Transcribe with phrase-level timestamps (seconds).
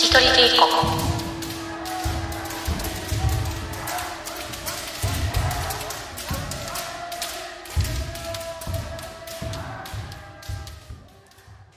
[0.00, 0.64] き取り稽古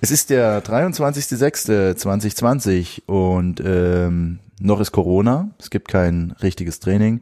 [0.02, 5.50] Es ist der 23.06.2020 und ähm, noch ist Corona.
[5.60, 7.20] Es gibt kein richtiges Training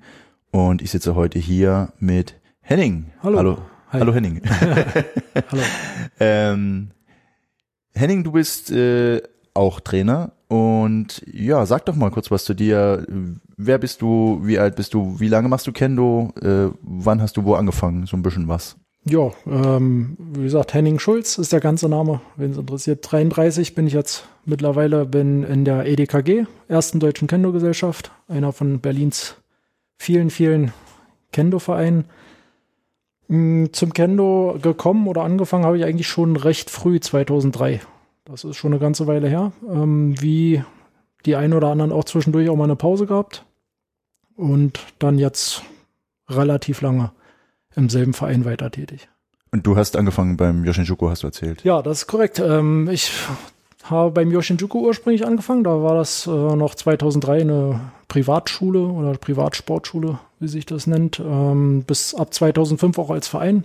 [0.51, 3.11] und ich sitze heute hier mit Henning.
[3.23, 3.39] Hallo.
[3.39, 3.57] Hallo,
[3.89, 4.01] Hi.
[4.01, 4.43] Hallo Henning.
[4.45, 5.63] Hallo.
[6.19, 6.91] ähm,
[7.95, 9.23] Henning, du bist äh,
[9.54, 13.06] auch Trainer und ja, sag doch mal kurz was zu dir.
[13.56, 14.40] Wer bist du?
[14.42, 15.18] Wie alt bist du?
[15.18, 16.32] Wie lange machst du Kendo?
[16.40, 18.06] Äh, wann hast du wo angefangen?
[18.06, 18.76] So ein bisschen was.
[19.04, 23.10] Ja, ähm, wie gesagt, Henning Schulz ist der ganze Name, wenn es interessiert.
[23.10, 29.36] 33 bin ich jetzt mittlerweile, bin in der EDKG, ersten deutschen Kendo-Gesellschaft, einer von Berlins
[29.98, 30.72] vielen, vielen
[31.32, 32.04] Kendo-Vereinen.
[33.26, 37.80] Mm, Zum Kendo gekommen oder angefangen habe ich eigentlich schon recht früh, 2003.
[38.24, 39.52] Das ist schon eine ganze Weile her.
[39.68, 40.62] Ähm, wie
[41.26, 43.44] die einen oder anderen auch zwischendurch auch mal eine Pause gehabt.
[44.36, 45.62] Und dann jetzt
[46.28, 47.12] relativ lange
[47.74, 49.08] im selben Verein weiter tätig.
[49.50, 51.62] Und du hast angefangen beim Yoshinjuku, hast du erzählt.
[51.62, 52.38] Ja, das ist korrekt.
[52.38, 53.12] Ähm, ich
[53.84, 55.64] habe beim Yoshinjuku ursprünglich angefangen.
[55.64, 61.20] Da war das äh, noch 2003 eine Privatschule oder Privatsportschule, wie sich das nennt.
[61.20, 63.64] Ähm, bis ab 2005 auch als Verein.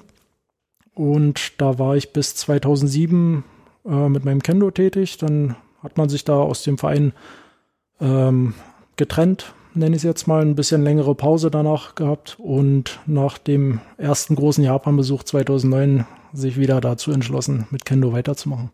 [0.94, 3.44] Und da war ich bis 2007
[3.88, 5.18] äh, mit meinem Kendo tätig.
[5.18, 7.14] Dann hat man sich da aus dem Verein
[8.00, 8.54] ähm,
[8.96, 13.80] getrennt, nenne ich es jetzt mal, ein bisschen längere Pause danach gehabt und nach dem
[13.98, 18.72] ersten großen Japan-Besuch 2009 sich wieder dazu entschlossen, mit Kendo weiterzumachen.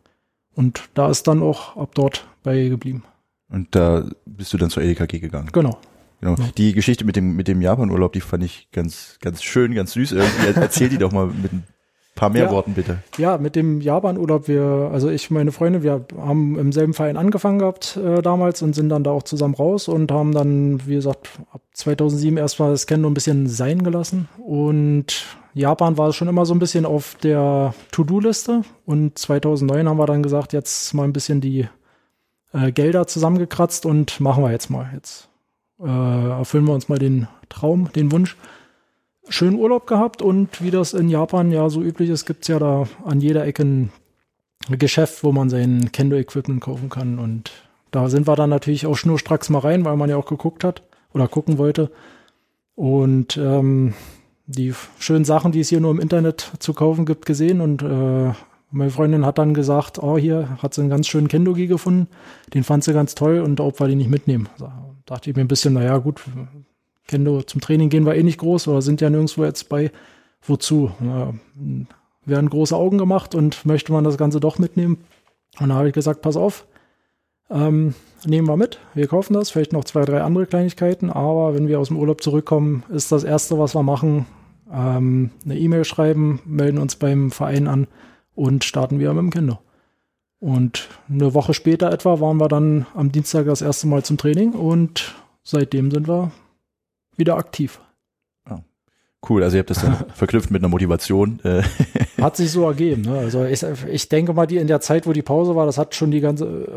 [0.55, 3.03] Und da ist dann auch ab dort bei geblieben.
[3.49, 5.49] Und da bist du dann zur EDKG gegangen.
[5.51, 5.77] Genau.
[6.21, 6.35] Genau.
[6.35, 6.49] Ja.
[6.57, 10.13] Die Geschichte mit dem, mit dem Japan-Urlaub, die fand ich ganz, ganz schön, ganz süß
[10.13, 10.59] irgendwie.
[10.59, 11.63] Erzähl die doch mal mit ein
[12.15, 12.51] paar mehr Ja.
[12.51, 12.99] Worten, bitte.
[13.17, 17.17] Ja, mit dem Japan-Urlaub, wir, also ich und meine Freunde, wir haben im selben Verein
[17.17, 20.95] angefangen gehabt äh, damals und sind dann da auch zusammen raus und haben dann, wie
[20.95, 25.25] gesagt, ab 2007 erstmal das Kendo ein bisschen sein gelassen und
[25.55, 30.23] Japan war schon immer so ein bisschen auf der To-Do-Liste und 2009 haben wir dann
[30.23, 31.67] gesagt, jetzt mal ein bisschen die
[32.53, 34.89] äh, Gelder zusammengekratzt und machen wir jetzt mal.
[34.93, 35.29] Jetzt
[35.79, 38.37] äh, erfüllen wir uns mal den Traum, den Wunsch
[39.29, 42.87] schönen Urlaub gehabt und wie das in Japan ja so üblich ist, gibt's ja da
[43.05, 43.91] an jeder Ecke ein
[44.69, 47.19] Geschäft, wo man sein Kendo-Equipment kaufen kann.
[47.19, 47.51] Und
[47.91, 50.83] da sind wir dann natürlich auch schnurstracks mal rein, weil man ja auch geguckt hat
[51.13, 51.91] oder gucken wollte.
[52.75, 53.93] Und ähm,
[54.45, 57.61] die schönen Sachen, die es hier nur im Internet zu kaufen gibt, gesehen.
[57.61, 58.33] Und äh,
[58.71, 62.07] meine Freundin hat dann gesagt, oh, hier hat sie einen ganz schönen Kendogi gefunden.
[62.53, 64.49] Den fand sie ganz toll und ob wir den nicht mitnehmen.
[64.57, 66.21] Da dachte ich mir ein bisschen, naja, gut,
[67.13, 69.91] Kendo zum Training gehen wir eh nicht groß oder sind ja nirgendwo jetzt bei.
[70.41, 70.89] Wozu?
[70.99, 71.31] Ja,
[72.25, 74.97] werden große Augen gemacht und möchte man das Ganze doch mitnehmen.
[75.59, 76.65] Und da habe ich gesagt, pass auf,
[77.51, 77.93] ähm,
[78.25, 81.79] nehmen wir mit, wir kaufen das, vielleicht noch zwei, drei andere Kleinigkeiten, aber wenn wir
[81.79, 84.25] aus dem Urlaub zurückkommen, ist das Erste, was wir machen,
[84.71, 87.87] ähm, eine E-Mail schreiben, melden uns beim Verein an
[88.33, 89.59] und starten wieder mit dem Kendo.
[90.39, 94.53] Und eine Woche später etwa waren wir dann am Dienstag das erste Mal zum Training
[94.53, 95.13] und
[95.43, 96.31] seitdem sind wir
[97.17, 97.79] wieder aktiv.
[99.29, 101.39] Cool, also ihr habt das dann verknüpft mit einer Motivation.
[101.45, 101.63] Äh,
[102.21, 103.03] Hat sich so ergeben.
[103.03, 103.17] Ne?
[103.17, 105.95] Also ich, ich denke mal, die in der Zeit, wo die Pause war, das hat
[105.95, 106.67] schon die ganze,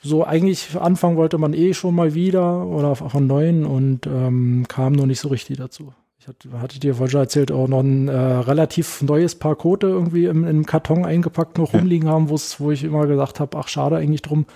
[0.00, 4.92] so eigentlich anfangen wollte man eh schon mal wieder oder von neuen und ähm, kam
[4.92, 5.92] noch nicht so richtig dazu.
[6.20, 9.88] Ich hatte, hatte dir vorhin schon erzählt, auch noch ein äh, relativ neues Paar Kote
[9.88, 11.80] irgendwie im, im Karton eingepackt noch Ja.
[11.80, 14.46] rumliegen haben, wo's, wo ich immer gesagt habe, ach schade eigentlich drum,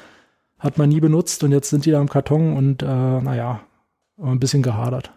[0.60, 3.62] hat man nie benutzt und jetzt sind die da im Karton und äh, naja,
[4.22, 5.10] ein bisschen gehadert.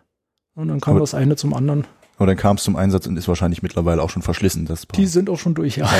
[0.56, 1.86] Und dann kam Aber- das eine zum anderen.
[2.18, 4.98] aber dann kam es zum Einsatz und ist wahrscheinlich mittlerweile auch schon verschlissen, das Paar.
[5.00, 5.90] Die sind auch schon durch, ja.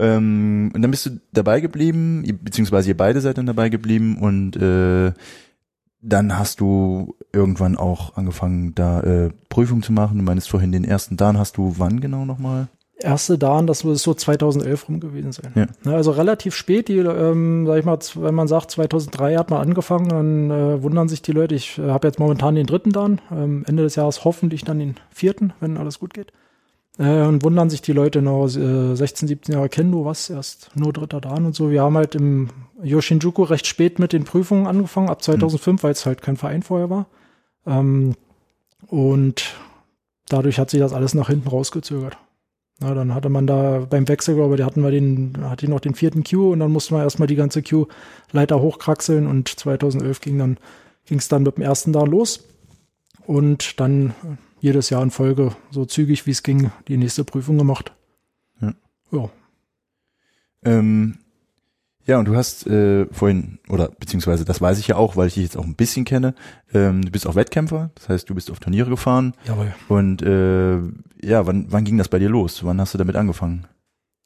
[0.00, 4.54] Ähm, und dann bist du dabei geblieben, beziehungsweise ihr beide seid dann dabei geblieben und
[4.56, 5.12] äh,
[6.00, 10.18] dann hast du irgendwann auch angefangen, da äh, Prüfungen zu machen.
[10.18, 12.68] Du meinst vorhin den ersten Dan hast du wann genau nochmal?
[12.98, 15.52] Erste Dan, das muss so 2011 rum gewesen sein.
[15.54, 15.66] Ja.
[15.84, 19.60] Ne, also relativ spät, die, ähm, sag ich mal, wenn man sagt, 2003 hat man
[19.60, 21.54] angefangen, dann äh, wundern sich die Leute.
[21.54, 24.96] Ich äh, habe jetzt momentan den dritten Dan, ähm, Ende des Jahres hoffentlich dann den
[25.10, 26.32] vierten, wenn alles gut geht.
[26.98, 30.92] Äh, und wundern sich die Leute noch, äh, 16, 17 Jahre Kendo, was erst nur
[30.92, 31.70] dritter Dan und so.
[31.70, 32.48] Wir haben halt im
[32.82, 36.90] Yoshinjuku recht spät mit den Prüfungen angefangen, ab 2005, weil es halt kein Verein vorher
[36.90, 37.06] war.
[37.66, 38.14] Ähm,
[38.88, 39.54] und
[40.28, 42.16] dadurch hat sich das alles nach hinten rausgezögert.
[42.80, 45.80] Na, dann hatte man da beim Wechsel, glaube ich, hatten wir den, hatte ich noch
[45.80, 50.38] den vierten Q und dann musste man erstmal die ganze Q-Leiter hochkraxeln und 2011 ging
[50.38, 50.58] dann,
[51.04, 52.44] ging es dann mit dem ersten da los
[53.26, 54.14] und dann
[54.60, 57.92] jedes Jahr in Folge, so zügig wie es ging, die nächste Prüfung gemacht.
[58.60, 58.74] Ja.
[59.10, 59.30] Ja.
[60.64, 61.18] Ähm,
[62.08, 65.34] Ja, und du hast äh, vorhin, oder beziehungsweise das weiß ich ja auch, weil ich
[65.34, 66.34] dich jetzt auch ein bisschen kenne,
[66.72, 69.34] ähm, du bist auch Wettkämpfer, das heißt, du bist auf Turniere gefahren.
[69.46, 69.74] Jawohl.
[69.88, 70.78] Und äh,
[71.22, 72.64] ja, wann, wann ging das bei dir los?
[72.64, 73.66] Wann hast du damit angefangen?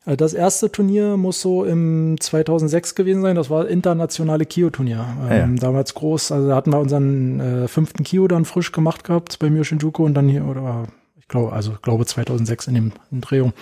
[0.06, 3.34] Äh, Das erste Turnier muss so im 2006 gewesen sein.
[3.34, 5.00] Das war internationale Kio-Turnier.
[5.00, 5.42] Ah, ja.
[5.42, 6.30] Ähm, damals groß.
[6.30, 10.04] Also da hatten wir unseren äh, fünften Kio dann frisch gemacht gehabt bei mir Shinjuku
[10.04, 10.84] und dann hier, oder
[11.18, 13.52] ich glaube, also ich glaube 2006 in dem in Drehung.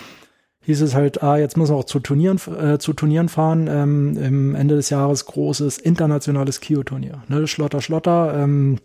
[0.63, 3.67] Hieß es halt, ah, jetzt müssen wir auch zu Turnieren, äh, zu Turnieren fahren.
[3.67, 7.23] Ähm, Im Ende des Jahres großes internationales Kio-Turnier.
[7.29, 7.47] Ne?
[7.47, 8.35] Schlotter, Schlotter.
[8.37, 8.77] Ähm,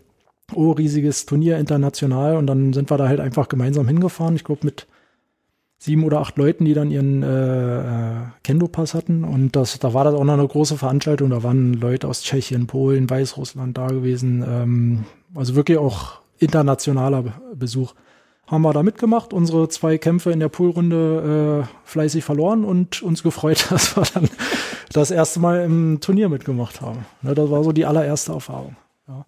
[0.55, 2.37] oh, riesiges Turnier international.
[2.37, 4.35] Und dann sind wir da halt einfach gemeinsam hingefahren.
[4.35, 4.87] Ich glaube mit
[5.77, 9.23] sieben oder acht Leuten, die dann ihren äh, äh, Kendo-Pass hatten.
[9.23, 11.29] Und das, da war das auch noch eine große Veranstaltung.
[11.29, 14.43] Da waren Leute aus Tschechien, Polen, Weißrussland da gewesen.
[14.47, 17.93] Ähm, also wirklich auch internationaler Be- Besuch.
[18.47, 23.21] Haben wir da mitgemacht, unsere zwei Kämpfe in der Poolrunde äh, fleißig verloren und uns
[23.23, 24.29] gefreut, dass wir dann
[24.93, 27.05] das erste Mal im Turnier mitgemacht haben.
[27.21, 28.77] Ne, das war so die allererste Erfahrung.
[29.07, 29.25] Ja.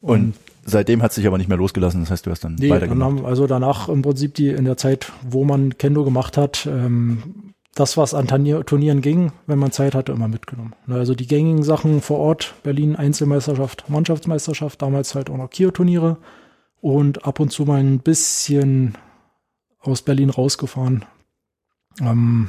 [0.00, 0.34] Und
[0.66, 3.10] seitdem hat sich aber nicht mehr losgelassen, das heißt, du hast dann Nee, dann weitergemacht.
[3.10, 7.54] haben, also danach im Prinzip die in der Zeit, wo man Kendo gemacht hat, ähm,
[7.74, 10.74] das, was an Turnier, Turnieren ging, wenn man Zeit hatte, immer mitgenommen.
[10.86, 16.18] Ne, Also die gängigen Sachen vor Ort, Berlin Einzelmeisterschaft, Mannschaftsmeisterschaft, damals halt auch noch Kio-Turniere
[16.80, 18.96] und ab und zu mal ein bisschen
[19.80, 21.04] aus Berlin rausgefahren.
[22.00, 22.48] Ähm,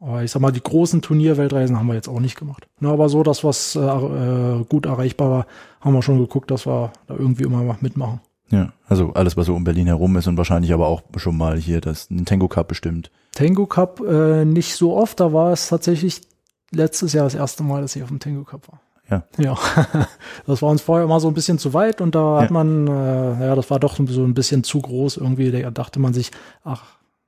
[0.00, 2.68] aber ich sag mal, die großen Turnierweltreisen haben wir jetzt auch nicht gemacht.
[2.80, 5.46] Ne, aber so das, was äh, äh, gut erreichbar war,
[5.80, 8.20] haben wir schon geguckt, dass wir da irgendwie immer mal mitmachen.
[8.50, 11.58] Ja, also alles, was so um Berlin herum ist und wahrscheinlich aber auch schon mal
[11.58, 13.10] hier das Nintendo Cup bestimmt.
[13.34, 16.22] Tango Cup äh, nicht so oft, da war es tatsächlich
[16.70, 18.80] letztes Jahr das erste Mal, dass ich auf dem Tango Cup war.
[19.10, 19.24] Ja.
[19.38, 19.56] Ja.
[20.46, 22.52] Das war uns vorher immer so ein bisschen zu weit und da hat Ja.
[22.54, 25.50] man, äh, ja, das war doch so ein bisschen zu groß irgendwie.
[25.50, 26.30] Da dachte man sich,
[26.64, 26.84] ach,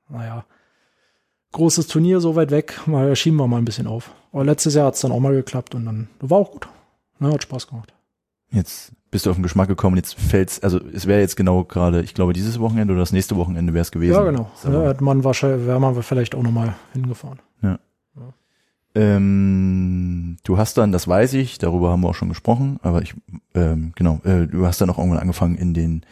[0.09, 0.45] naja,
[1.53, 4.11] großes Turnier so weit weg, mal schieben wir mal ein bisschen auf.
[4.33, 6.69] Aber letztes Jahr hat es dann auch mal geklappt und dann war auch gut.
[7.19, 7.93] Ne, hat Spaß gemacht.
[8.53, 12.03] Jetzt bist du auf den Geschmack gekommen, jetzt fällt's, also es wäre jetzt genau gerade,
[12.03, 14.15] ich glaube, dieses Wochenende oder das nächste Wochenende wäre es gewesen.
[14.15, 14.51] Ja, genau.
[14.65, 17.41] Ja, hätte man wahrscheinlich, wäre man vielleicht auch noch mal hingefahren.
[18.95, 23.15] Ähm, du hast dann, das weiß ich, darüber haben wir auch schon gesprochen, aber ich,
[23.55, 26.05] ähm, genau, äh, du hast dann auch irgendwann angefangen, in den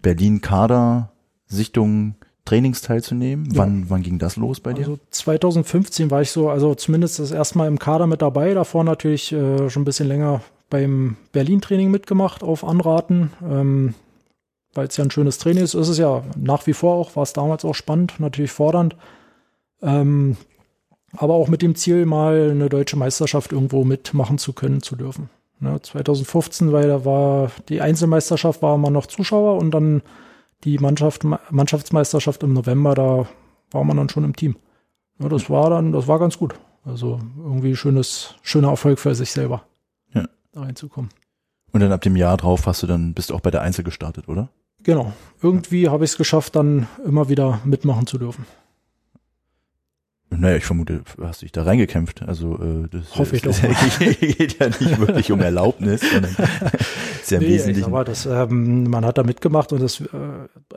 [0.00, 3.50] Berlin-Kader-Sichtungen Trainings teilzunehmen.
[3.52, 3.58] Ja.
[3.58, 4.80] Wann, wann ging das los bei dir?
[4.80, 8.84] Also 2015 war ich so, also zumindest das erste Mal im Kader mit dabei, davor
[8.84, 13.94] natürlich äh, schon ein bisschen länger beim Berlin-Training mitgemacht auf Anraten, ähm,
[14.74, 17.24] weil es ja ein schönes Training ist, ist es ja nach wie vor auch, war
[17.24, 18.96] es damals auch spannend, natürlich fordernd.
[19.82, 20.36] Ähm,
[21.16, 25.28] aber auch mit dem Ziel, mal eine deutsche Meisterschaft irgendwo mitmachen zu können, zu dürfen.
[25.58, 30.02] Ne, 2015, weil da war die Einzelmeisterschaft, war man noch Zuschauer und dann
[30.64, 33.26] die Mannschaft, Mannschaftsmeisterschaft im November, da
[33.70, 34.56] war man dann schon im Team.
[35.18, 36.54] Ja, das war dann, das war ganz gut.
[36.84, 39.64] Also irgendwie schönes, schöner Erfolg für sich selber.
[40.14, 40.24] Ja.
[40.52, 41.10] Da reinzukommen.
[41.72, 43.84] Und dann ab dem Jahr drauf hast du dann, bist du auch bei der Einzel
[43.84, 44.48] gestartet, oder?
[44.82, 45.12] Genau.
[45.42, 48.46] Irgendwie habe ich es geschafft, dann immer wieder mitmachen zu dürfen.
[50.30, 52.22] Naja, ich vermute, du hast dich da reingekämpft.
[52.22, 53.98] Also äh, das, Hoffe ich das doch.
[53.98, 56.30] geht ja nicht wirklich um Erlaubnis, sondern
[57.20, 57.86] ist ja im Wesentlichen.
[57.86, 60.06] aber das, ähm, man hat da mitgemacht und das, äh,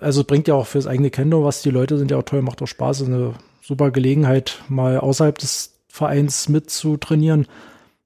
[0.02, 1.62] also bringt ja auch fürs eigene Kendo was.
[1.62, 3.02] Die Leute sind ja auch toll, macht auch Spaß.
[3.02, 7.48] Ist eine super Gelegenheit, mal außerhalb des Vereins mitzutrainieren.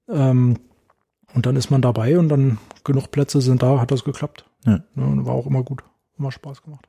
[0.08, 0.58] Ähm,
[1.34, 4.44] und dann ist man dabei und dann genug Plätze sind da, hat das geklappt.
[4.66, 4.80] Ja.
[4.96, 5.82] und war auch immer gut.
[6.18, 6.88] Immer Spaß gemacht.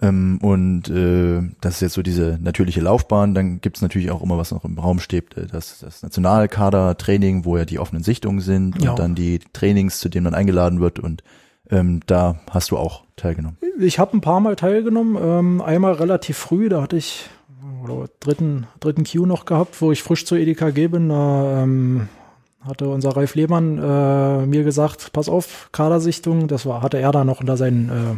[0.00, 3.34] Ähm, und äh, das ist jetzt so diese natürliche Laufbahn.
[3.34, 7.56] Dann gibt's natürlich auch immer, was noch im Raum steht, äh, das, das Nationalkader-Training, wo
[7.56, 8.90] ja die offenen Sichtungen sind Ja.
[8.90, 10.98] und dann die Trainings, zu denen man eingeladen wird.
[10.98, 11.22] Und
[11.70, 13.58] ähm, da hast du auch teilgenommen.
[13.78, 15.16] Ich habe ein paar Mal teilgenommen.
[15.20, 17.28] Ähm, einmal relativ früh, da hatte ich
[17.82, 21.08] oder dritten, dritten Q noch gehabt, wo ich frisch zur EDKG bin.
[21.08, 22.08] Da ähm,
[22.60, 27.24] hatte unser Ralf Lehmann äh, mir gesagt, pass auf, Kadersichtung, das war, hatte er da
[27.24, 28.14] noch unter seinen, äh,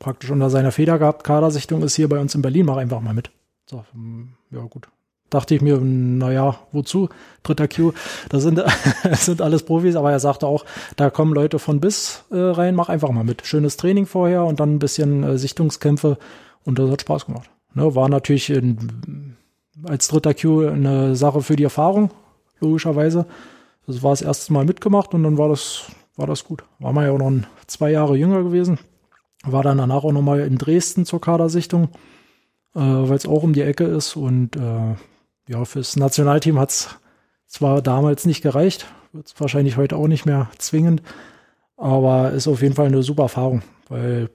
[0.00, 3.14] praktisch unter seiner Feder gehabt, Kadersichtung ist hier bei uns in Berlin, mach einfach mal
[3.14, 3.30] mit.
[3.66, 4.88] So, hm, ja gut.
[5.28, 7.08] Dachte ich mir, naja, wozu?
[7.44, 7.92] Dritter Q,
[8.30, 8.58] das sind,
[9.04, 10.64] das sind alles Profis, aber er sagte auch,
[10.96, 13.46] da kommen Leute von bis äh, rein, mach einfach mal mit.
[13.46, 16.18] Schönes Training vorher und dann ein bisschen äh, Sichtungskämpfe
[16.64, 17.48] und das hat Spaß gemacht.
[17.74, 19.36] Ne, war natürlich in,
[19.84, 22.10] als dritter Q eine Sache für die Erfahrung,
[22.58, 23.26] logischerweise.
[23.86, 25.84] Das war das erste Mal mitgemacht und dann war das,
[26.16, 26.64] war das gut.
[26.80, 28.80] War man ja auch noch ein, zwei Jahre jünger gewesen.
[29.44, 31.84] War dann danach auch nochmal in Dresden zur Kadersichtung,
[32.74, 34.16] äh, weil es auch um die Ecke ist.
[34.16, 34.94] Und äh,
[35.48, 36.88] ja, fürs Nationalteam hat es
[37.46, 41.02] zwar damals nicht gereicht, wird es wahrscheinlich heute auch nicht mehr zwingend,
[41.76, 44.30] aber ist auf jeden Fall eine super Erfahrung, weil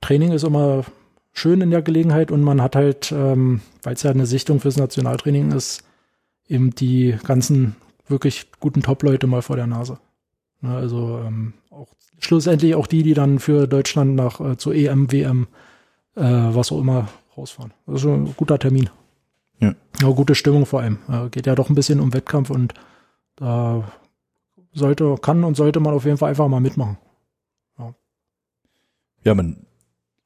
[0.00, 0.84] Training ist immer
[1.32, 4.76] schön in der Gelegenheit und man hat halt, ähm, weil es ja eine Sichtung fürs
[4.76, 5.82] Nationaltraining ist,
[6.48, 7.76] eben die ganzen
[8.06, 9.98] wirklich guten Top-Leute mal vor der Nase.
[10.62, 11.54] Ja, also ähm,
[12.18, 15.48] schlussendlich auch die, die dann für Deutschland nach äh, zur EM, WM,
[16.14, 17.72] äh, was auch immer rausfahren.
[17.86, 18.90] Das ist ein guter Termin.
[19.60, 19.74] Ja.
[20.00, 20.98] ja gute Stimmung vor allem.
[21.08, 22.74] Äh, geht ja doch ein bisschen um Wettkampf und
[23.36, 23.84] da
[24.72, 26.98] sollte, kann und sollte man auf jeden Fall einfach mal mitmachen.
[29.26, 29.66] Ja, man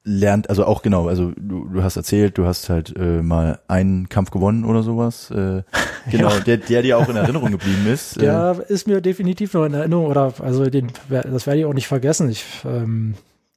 [0.03, 4.09] lernt, also auch genau, also du, du hast erzählt, du hast halt äh, mal einen
[4.09, 5.29] Kampf gewonnen oder sowas.
[5.31, 5.63] Äh,
[6.11, 6.39] genau, Ja.
[6.39, 8.17] der, der dir auch in Erinnerung geblieben ist.
[8.17, 11.73] Äh, Der ist mir definitiv noch in Erinnerung oder also den, das werde ich auch
[11.73, 12.29] nicht vergessen.
[12.29, 13.13] Ich ähm,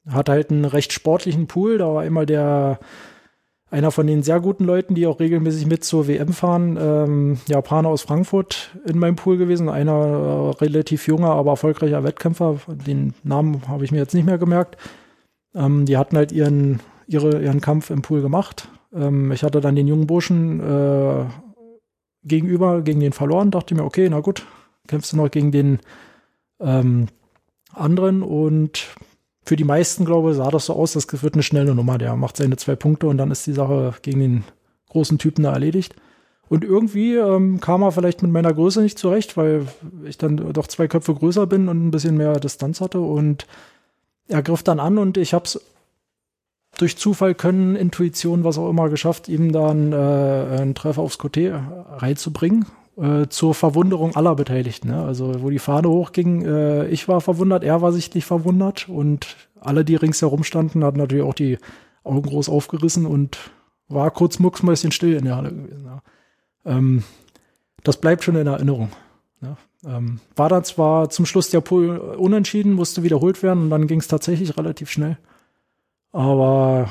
[0.07, 1.79] hatte halt einen recht sportlichen Pool.
[1.79, 2.79] Da war immer der
[3.71, 7.89] einer von den sehr guten Leuten, die auch regelmäßig mit zur WM fahren, ähm, Japaner
[7.89, 9.67] aus Frankfurt in meinem Pool gewesen.
[9.67, 12.57] Einer äh, relativ junger, aber erfolgreicher Wettkämpfer.
[12.67, 14.77] Den Namen habe ich mir jetzt nicht mehr gemerkt.
[15.55, 18.67] Ähm, die hatten halt ihren, ihre, ihren Kampf im Pool gemacht.
[18.93, 21.25] Ähm, ich hatte dann den jungen Burschen äh,
[22.23, 24.45] gegenüber, gegen den verloren, dachte mir, okay, na gut,
[24.87, 25.79] kämpfst du noch gegen den
[26.59, 27.07] ähm,
[27.73, 28.95] anderen und
[29.45, 31.97] für die meisten, glaube ich, sah das so aus, das wird eine schnelle Nummer.
[31.99, 34.43] Der macht seine zwei Punkte und dann ist die Sache gegen den
[34.89, 35.95] großen Typen da erledigt.
[36.47, 39.67] Und irgendwie ähm, kam er vielleicht mit meiner Größe nicht zurecht, weil
[40.03, 42.99] ich dann doch zwei Köpfe größer bin und ein bisschen mehr Distanz hatte.
[42.99, 43.45] Und
[44.27, 45.61] er griff dann an und ich habe es
[46.77, 51.57] durch Zufall können, Intuition, was auch immer, geschafft, ihm dann äh, einen Treffer aufs Côté
[51.97, 52.65] reinzubringen.
[52.97, 54.87] Äh, zur Verwunderung aller Beteiligten.
[54.87, 55.03] Ne?
[55.03, 59.83] Also wo die Fahne hochging, äh, ich war verwundert, er war sichtlich verwundert und alle,
[59.83, 61.57] die ringsherum standen, hatten natürlich auch die
[62.05, 63.37] Augen groß aufgerissen und
[63.89, 65.85] war kurz mucksmäuschen still in der Halle gewesen.
[65.85, 66.01] Ja.
[66.63, 67.03] Ähm,
[67.83, 68.89] das bleibt schon in Erinnerung.
[69.41, 69.57] Ja.
[69.85, 73.99] Ähm, war dann zwar zum Schluss der Pool unentschieden, musste wiederholt werden und dann ging
[73.99, 75.17] es tatsächlich relativ schnell.
[76.11, 76.89] Aber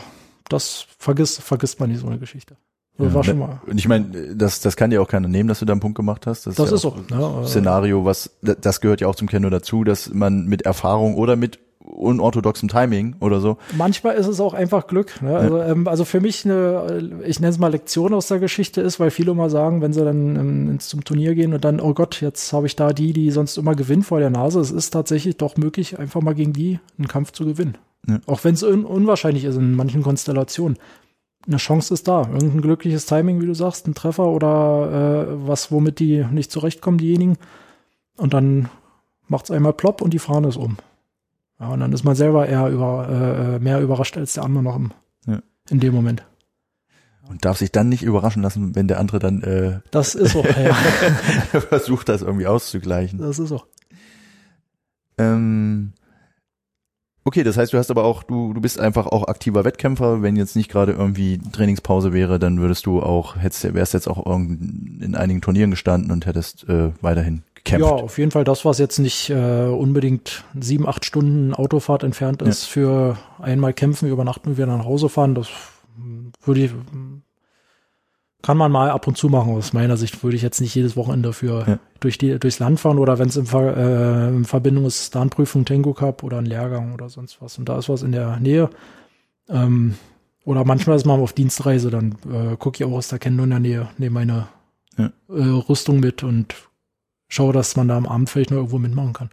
[0.48, 2.56] das vergisst, vergisst man nicht so eine Geschichte.
[2.96, 3.60] Das Ja, war schon ne- mal.
[3.66, 5.96] Und ich meine, das, das kann dir auch keiner nehmen, dass du da einen Punkt
[5.96, 6.46] gemacht hast.
[6.46, 6.96] Das ja ist auch so.
[7.10, 10.62] Ja, ein äh, Szenario, was, das gehört ja auch zum Kendo dazu, dass man mit
[10.62, 13.58] Erfahrung oder mit unorthodoxem Timing oder so.
[13.76, 15.20] Manchmal ist es auch einfach Glück.
[15.22, 15.36] Ne?
[15.36, 18.98] Also, ähm, also für mich eine, ich nenne es mal Lektion aus der Geschichte ist,
[18.98, 22.20] weil viele immer sagen, wenn sie dann ähm, zum Turnier gehen und dann, oh Gott,
[22.20, 24.60] jetzt habe ich da die, die sonst immer gewinnen vor der Nase.
[24.60, 27.76] Es ist tatsächlich doch möglich, einfach mal gegen die einen Kampf zu gewinnen.
[28.08, 28.18] Ja.
[28.26, 30.78] Auch wenn es un unwahrscheinlich ist in manchen Konstellationen.
[31.46, 32.22] Eine Chance ist da.
[32.32, 36.96] Irgendein glückliches Timing, wie du sagst, ein Treffer oder äh, was, womit die nicht zurechtkommen,
[36.96, 37.36] diejenigen.
[38.16, 38.70] Und dann
[39.28, 40.78] macht's einmal plopp und die Fahne ist um.
[41.60, 44.76] Ja, und dann ist man selber eher über, äh, mehr überrascht als der andere noch
[44.76, 44.92] im,
[45.26, 45.40] Ja.
[45.70, 46.26] in dem Moment.
[47.28, 50.44] Und darf sich dann nicht überraschen lassen, wenn der andere dann äh, Das ist so.
[50.44, 50.74] ja,
[51.60, 53.18] versucht, das irgendwie auszugleichen.
[53.18, 53.62] das ist so.
[55.16, 55.92] Ähm,
[57.24, 60.22] okay, das heißt, du hast aber auch, du, du bist einfach auch aktiver Wettkämpfer.
[60.22, 64.26] Wenn jetzt nicht gerade irgendwie Trainingspause wäre, dann würdest du auch, hättest, wärst jetzt auch
[64.26, 67.86] in einigen Turnieren gestanden und hättest äh, weiterhin gekämpft.
[67.88, 72.42] Ja, auf jeden Fall das, was jetzt nicht äh, unbedingt sieben, acht Stunden Autofahrt entfernt
[72.42, 75.48] ist, für einmal kämpfen, übernachten und wieder nach Hause fahren, das
[76.44, 76.70] würde ich,
[78.42, 79.54] kann man mal ab und zu machen.
[79.54, 81.78] Aus meiner Sicht würde ich jetzt nicht jedes Wochenende für Ja.
[82.00, 85.64] durch die, durchs Land fahren oder wenn es in, Ver, äh, in Verbindung ist, Starnprüfung,
[85.64, 87.56] Tango Cup oder ein Lehrgang oder sonst was.
[87.58, 88.68] Und da ist was in der Nähe.
[89.48, 89.94] Ähm,
[90.44, 93.50] oder manchmal ist man auf Dienstreise, dann äh, gucke ich auch aus der Kendo in
[93.50, 94.48] der Nähe, nehme meine
[94.98, 95.10] Ja.
[95.30, 96.54] äh, Rüstung mit und
[97.34, 99.30] schaue, dass man da am Abend vielleicht noch irgendwo mitmachen kann.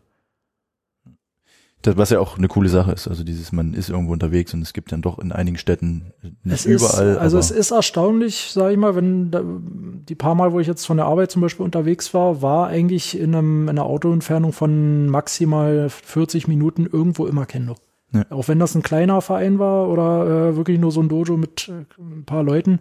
[1.84, 3.08] Das, was ja auch eine coole Sache ist.
[3.08, 6.60] Also dieses, man ist irgendwo unterwegs und es gibt dann doch in einigen Städten nicht
[6.60, 7.14] Es überall.
[7.14, 10.68] Ist, also es ist erstaunlich, sage ich mal, wenn da, die paar Mal, wo ich
[10.68, 14.54] jetzt von der Arbeit zum Beispiel unterwegs war, war eigentlich in, einem, in einer Autoentfernung
[14.54, 17.76] von maximal 40 Minuten irgendwo immer Kendo.
[18.14, 18.26] Ja.
[18.30, 21.68] Auch wenn das ein kleiner Verein war oder äh, wirklich nur so ein Dojo mit
[21.68, 22.80] äh, ein paar Leuten,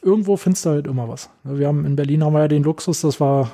[0.00, 1.28] irgendwo findest du halt immer was.
[1.44, 3.50] Wir haben in Berlin haben wir ja den Luxus, dass wir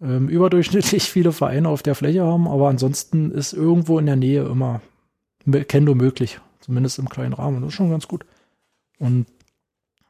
[0.00, 4.44] ähm, überdurchschnittlich viele Vereine auf der Fläche haben, aber ansonsten ist irgendwo in der Nähe
[4.44, 4.80] immer
[5.68, 7.60] Kendo möglich, zumindest im kleinen Rahmen.
[7.60, 8.26] Das ist schon ganz gut.
[8.98, 9.26] Und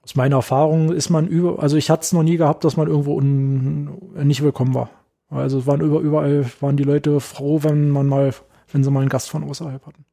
[0.02, 2.88] aus meiner Erfahrung ist man über, also ich hatte es noch nie gehabt, dass man
[2.88, 4.90] irgendwo un, nicht willkommen war.
[5.28, 8.32] Also es waren über, überall waren die Leute froh, wenn man mal,
[8.70, 10.04] wenn sie mal einen Gast von außerhalb hatten.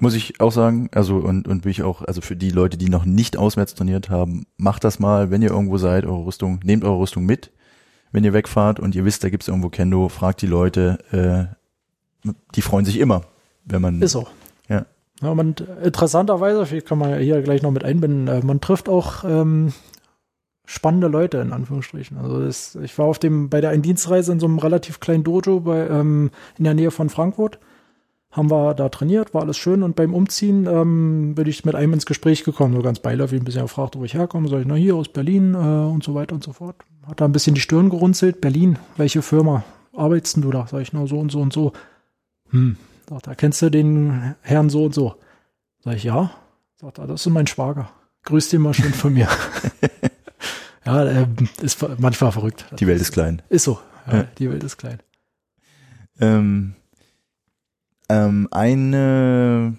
[0.00, 2.90] Muss ich auch sagen, also und, und will ich auch, also für die Leute, die
[2.90, 6.84] noch nicht auswärts trainiert haben, macht das mal, wenn ihr irgendwo seid, eure Rüstung, nehmt
[6.84, 7.50] eure Rüstung mit,
[8.12, 10.98] wenn ihr wegfahrt und ihr wisst, da gibt's irgendwo Kendo, fragt die Leute,
[12.24, 13.22] äh, die freuen sich immer,
[13.64, 14.26] wenn man Ist so.
[14.68, 14.86] Ja.
[15.20, 18.88] ja man, interessanterweise, vielleicht kann man ja hier gleich noch mit einbinden, äh, man trifft
[18.88, 19.72] auch ähm,
[20.64, 22.18] spannende Leute in Anführungsstrichen.
[22.18, 25.60] Also das, ich war auf dem bei der Dienstreise in so einem relativ kleinen Dojo
[25.60, 27.58] bei ähm, in der Nähe von Frankfurt.
[28.30, 31.94] Haben wir da trainiert, war alles schön und beim Umziehen ähm, bin ich mit einem
[31.94, 34.74] ins Gespräch gekommen, so ganz beiläufig ein bisschen gefragt, wo ich herkomme, sag ich, na
[34.74, 36.76] hier aus Berlin äh, und so weiter und so fort.
[37.06, 40.66] Hat da ein bisschen die Stirn gerunzelt, Berlin, welche Firma arbeitest du da?
[40.66, 41.72] Sag ich, na so und so und so.
[42.50, 42.76] Hm,
[43.08, 45.16] sagt er, kennst du den Herrn so und so?
[45.80, 46.30] Sag ich, ja.
[46.76, 47.90] Sagt er, das ist mein Schwager.
[48.24, 49.28] Grüß den mal schön von mir.
[50.86, 51.26] ja, äh,
[51.62, 52.66] ist manchmal verrückt.
[52.78, 53.42] Die Welt ist klein.
[53.48, 54.24] Ist so, ja, ja.
[54.38, 54.98] die Welt ist klein.
[56.20, 56.74] Ähm,
[58.08, 59.76] ähm, eine,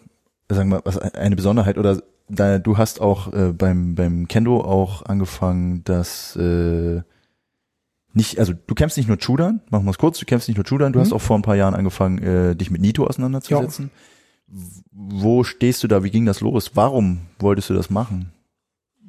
[0.50, 5.04] sagen wir, was, eine Besonderheit oder da, du hast auch äh, beim, beim Kendo auch
[5.04, 7.02] angefangen, dass äh,
[8.14, 10.66] nicht, also du kämpfst nicht nur Chudan, machen wir es kurz, du kämpfst nicht nur
[10.66, 11.04] Chudan, du mhm.
[11.04, 13.92] hast auch vor ein paar Jahren angefangen, äh, dich mit Nito auseinanderzusetzen.
[13.94, 14.62] Ja.
[14.92, 16.04] Wo stehst du da?
[16.04, 16.72] Wie ging das los?
[16.76, 18.32] Warum wolltest du das machen?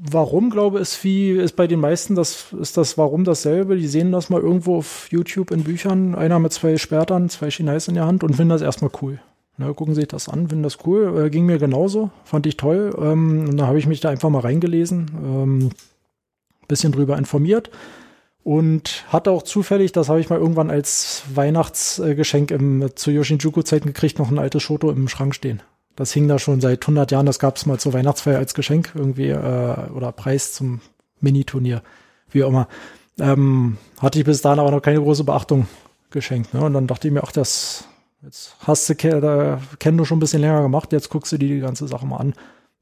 [0.03, 3.77] Warum, glaube ich, ist wie ist bei den meisten, das ist das Warum dasselbe.
[3.77, 7.91] Die sehen das mal irgendwo auf YouTube in Büchern, einer mit zwei Sperrtern, zwei Chinesen
[7.91, 9.21] in der Hand und finden das erstmal cool.
[9.59, 11.27] Ne, gucken sich das an, finden das cool.
[11.27, 12.97] Äh, ging mir genauso, fand ich toll.
[12.99, 15.71] Ähm, und da habe ich mich da einfach mal reingelesen, ähm,
[16.67, 17.71] bisschen drüber informiert
[18.43, 24.19] und hatte auch zufällig, das habe ich mal irgendwann als Weihnachtsgeschenk im, zu Yoshinjuku-Zeiten gekriegt,
[24.19, 25.63] noch ein altes Shoto im Schrank stehen.
[25.97, 27.27] Das hing da schon seit 100 Jahren.
[27.27, 30.81] Das gab es mal zur Weihnachtsfeier als Geschenk irgendwie äh, oder Preis zum
[31.21, 31.83] Mini-Turnier,
[32.31, 32.69] wie auch immer.
[33.19, 35.67] Ähm, hatte ich bis dahin aber noch keine große Beachtung
[36.11, 36.55] geschenkt.
[36.55, 36.63] Ne?
[36.63, 37.85] Und dann dachte ich mir, ach, das
[38.23, 40.93] jetzt hast du da kennen du schon ein bisschen länger gemacht.
[40.93, 42.35] Jetzt guckst du dir die ganze Sache mal an.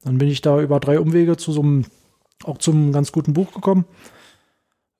[0.03, 1.85] Dann bin ich da über drei Umwege zu so einem
[2.45, 3.85] auch zum ganz guten Buch gekommen,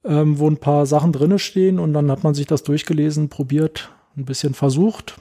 [0.04, 3.92] ähm, wo ein paar Sachen drinne stehen und dann hat man sich das durchgelesen, probiert,
[4.17, 5.15] ein bisschen versucht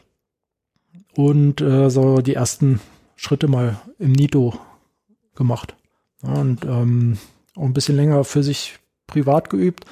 [1.17, 2.81] und äh, so die ersten
[3.17, 4.55] Schritte mal im Nito
[5.35, 5.75] gemacht.
[6.23, 7.19] Ja, und ähm,
[7.57, 9.85] auch ein bisschen länger für sich privat geübt.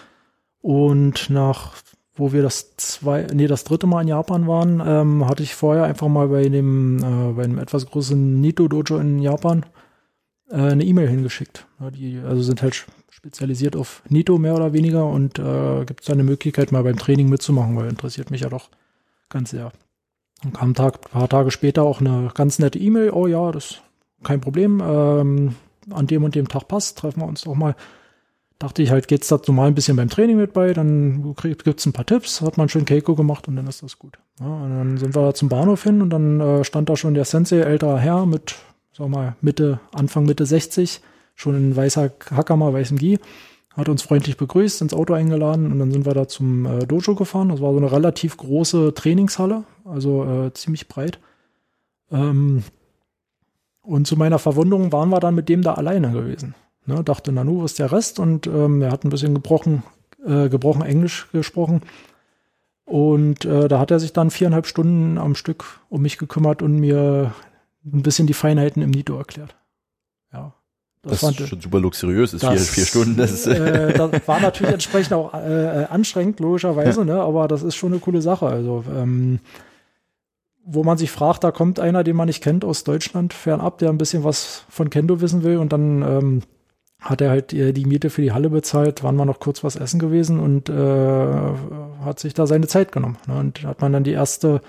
[0.61, 1.75] Und nach,
[2.15, 5.85] wo wir das zwei, nee, das dritte Mal in Japan waren, ähm, hatte ich vorher
[5.85, 9.65] einfach mal bei dem, äh, bei einem etwas großen Nito-Dojo in Japan
[10.51, 11.67] äh, eine E-Mail hingeschickt.
[11.81, 16.07] Ja, die also sind halt spezialisiert auf Nito mehr oder weniger und äh, gibt es
[16.07, 18.71] da eine Möglichkeit, mal beim Training mitzumachen, weil interessiert mich ja doch
[19.29, 19.73] ganz sehr.
[20.47, 23.11] Dann kam ein Tag, paar Tage später auch eine ganz nette E-Mail.
[23.11, 23.81] Oh ja, das
[24.23, 24.81] kein Problem.
[24.85, 25.57] Ähm,
[25.91, 27.75] an dem und dem Tag passt, treffen wir uns doch mal.
[28.59, 31.93] Dachte ich halt, geht's dazu mal ein bisschen beim Training mit bei, dann gibt's ein
[31.93, 34.19] paar Tipps, hat man schön Keiko gemacht und dann ist das gut.
[34.41, 37.27] Ja, und dann sind wir zum Bahnhof hin und dann äh, stand da schon der
[37.27, 38.55] Sensei, älterer Herr mit,
[38.93, 41.03] sag mal, Mitte, Anfang Mitte 60,
[41.35, 43.19] schon in weißer Hackammer, weißem Gi
[43.77, 47.15] hat uns freundlich begrüßt, ins Auto eingeladen und dann sind wir da zum äh, Dojo
[47.15, 47.51] gefahren.
[47.51, 51.19] Das war so eine relativ große Trainingshalle, also äh, ziemlich breit.
[52.11, 52.63] Ähm,
[53.83, 56.55] und zu meiner Verwunderung waren wir dann mit dem da alleine gewesen.
[56.87, 58.19] Ne, dachte, Nanu, was ist der Rest?
[58.19, 59.83] Und ähm, er hat ein bisschen gebrochen,
[60.25, 61.83] äh, gebrochen Englisch gesprochen.
[62.85, 66.79] Und äh, da hat er sich dann viereinhalb Stunden am Stück um mich gekümmert und
[66.79, 67.35] mir
[67.85, 69.57] ein bisschen die Feinheiten im Nito erklärt.
[71.09, 73.17] Das, das ist schon super luxuriös, ist das, vier, vier Stunden.
[73.17, 77.07] Das, äh, das war natürlich entsprechend auch äh, anstrengend, logischerweise, ja.
[77.07, 77.21] ne?
[77.21, 78.47] aber das ist schon eine coole Sache.
[78.47, 79.39] Also, ähm,
[80.65, 83.91] wo man sich fragt, da kommt einer, den man nicht kennt aus Deutschland fernab, der
[83.91, 86.43] ein bisschen was von Kendo wissen will und dann ähm,
[87.01, 90.01] hat er halt die Miete für die Halle bezahlt, waren wir noch kurz was essen
[90.01, 91.27] gewesen und äh,
[92.05, 93.17] hat sich da seine Zeit genommen.
[93.29, 93.39] Ne?
[93.39, 94.61] Und hat man dann die erste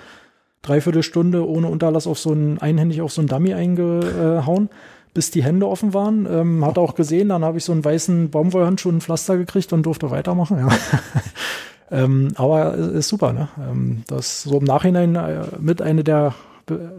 [0.61, 4.69] Dreiviertelstunde ohne Unterlass auf so ein, einhändig auf so ein Dummy eingehauen
[5.13, 6.27] bis die Hände offen waren.
[6.31, 9.83] Ähm, hat auch gesehen, dann habe ich so einen weißen Baumwollhandschuh und Pflaster gekriegt und
[9.83, 10.57] durfte weitermachen.
[10.59, 10.69] Ja.
[11.91, 13.49] ähm, aber ist super, ne?
[13.59, 16.35] Ähm, das ist so im Nachhinein äh, mit eine der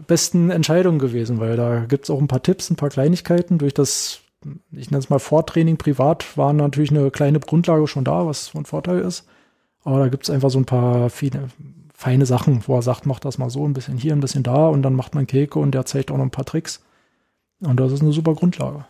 [0.07, 3.59] besten Entscheidungen gewesen, weil da gibt es auch ein paar Tipps, ein paar Kleinigkeiten.
[3.59, 4.21] Durch das,
[4.71, 8.65] ich nenne es mal Vortraining privat, war natürlich eine kleine Grundlage schon da, was von
[8.65, 9.27] Vorteil ist.
[9.83, 11.49] Aber da gibt es einfach so ein paar viele,
[11.93, 14.67] feine Sachen, wo er sagt, mach das mal so, ein bisschen hier, ein bisschen da
[14.67, 16.81] und dann macht man Keke und der zeigt auch noch ein paar Tricks.
[17.61, 18.85] Und das ist eine super Grundlage.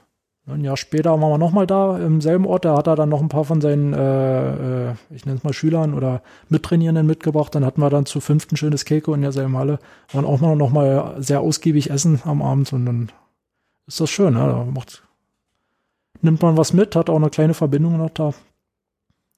[0.48, 2.66] Ein Jahr später waren wir nochmal da, im selben Ort.
[2.66, 5.54] Da hat er dann noch ein paar von seinen, äh, äh, ich nenne es mal
[5.54, 7.54] Schülern oder Mittrainierenden mitgebracht.
[7.54, 9.80] Dann hatten wir dann zu fünften schönes Keke in derselben Halle.
[10.12, 12.74] Waren auch mal noch mal sehr ausgiebig essen am Abend.
[12.74, 13.12] Und dann
[13.86, 14.34] ist das schön.
[14.34, 14.40] Ne?
[14.40, 15.04] Da macht,
[16.22, 18.34] nimmt man was mit, hat auch eine kleine Verbindung noch da.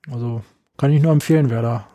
[0.10, 0.42] Also
[0.78, 1.88] kann ich nur empfehlen, wer da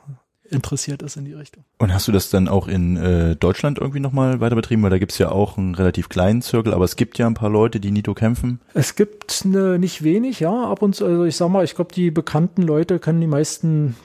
[0.51, 1.65] interessiert ist in die Richtung.
[1.79, 4.83] Und hast du das dann auch in äh, Deutschland irgendwie nochmal weiter betrieben?
[4.83, 7.51] Weil da gibt's ja auch einen relativ kleinen Zirkel, aber es gibt ja ein paar
[7.51, 8.61] Leute, die Nito kämpfen.
[8.75, 10.71] Es gibt ne, nicht wenig, ja.
[10.71, 13.97] Ab und zu, also ich sag mal, ich glaube, die bekannten Leute können die meisten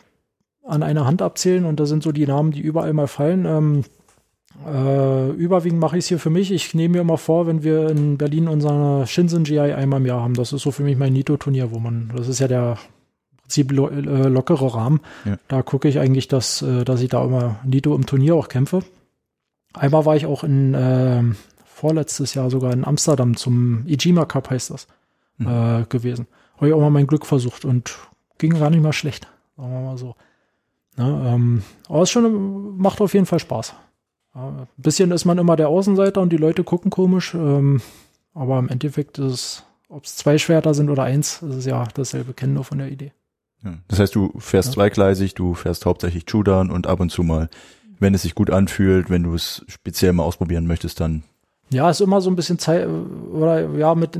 [0.63, 3.45] an einer Hand abzählen und da sind so die Namen, die überall mal fallen.
[3.45, 3.83] Ähm,
[4.65, 6.51] äh, überwiegend mache ich es hier für mich.
[6.51, 10.21] Ich nehme mir immer vor, wenn wir in Berlin unsere Shinsen GI einmal im Jahr
[10.21, 10.35] haben.
[10.35, 12.77] Das ist so für mich mein Nito-Turnier, wo man, das ist ja der
[13.51, 15.01] Prinzip lo äh, lockere Rahmen.
[15.25, 15.37] Ja.
[15.49, 18.83] Da gucke ich eigentlich, dass, äh, dass ich da immer Nito im Turnier auch kämpfe.
[19.73, 21.21] Einmal war ich auch in äh,
[21.65, 24.87] vorletztes Jahr sogar in Amsterdam zum Ijima Cup heißt das
[25.37, 25.47] Mhm.
[25.47, 26.27] äh, gewesen.
[26.57, 27.97] Habe ich auch mal mein Glück versucht und
[28.37, 30.15] ging gar nicht mal schlecht, sagen wir mal so.
[30.97, 33.73] Ne, ähm, aber es schon macht auf jeden Fall Spaß.
[34.35, 37.81] Ja, ein bisschen ist man immer der Außenseiter und die Leute gucken komisch, ähm,
[38.33, 41.83] aber im Endeffekt ist es, ob es zwei Schwerter sind oder eins, ist es ja
[41.93, 43.13] dasselbe Kennen nur von der Idee.
[43.63, 43.73] Ja.
[43.87, 44.73] Das heißt, du fährst Ja.
[44.73, 47.49] zweigleisig, du fährst hauptsächlich Chudern und ab und zu mal,
[47.99, 51.23] wenn es sich gut anfühlt, wenn du es speziell mal ausprobieren möchtest, dann
[51.73, 52.85] Ja, ist immer so ein bisschen Zeit,
[53.31, 54.19] oder ja, mit,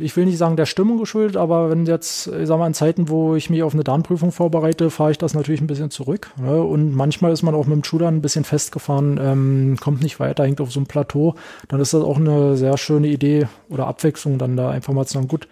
[0.00, 3.08] ich will nicht sagen der Stimmung geschuldet, aber wenn jetzt, ich sag mal, in Zeiten,
[3.08, 6.30] wo ich mich auf eine Darmprüfung vorbereite, fahre ich das natürlich ein bisschen zurück.
[6.36, 6.60] Ne?
[6.62, 10.44] Und manchmal ist man auch mit dem Schudern ein bisschen festgefahren, ähm, kommt nicht weiter,
[10.44, 11.36] hängt auf so einem Plateau.
[11.68, 15.14] Dann ist das auch eine sehr schöne Idee oder Abwechslung, dann da einfach mal zu
[15.14, 15.48] sagen, gut,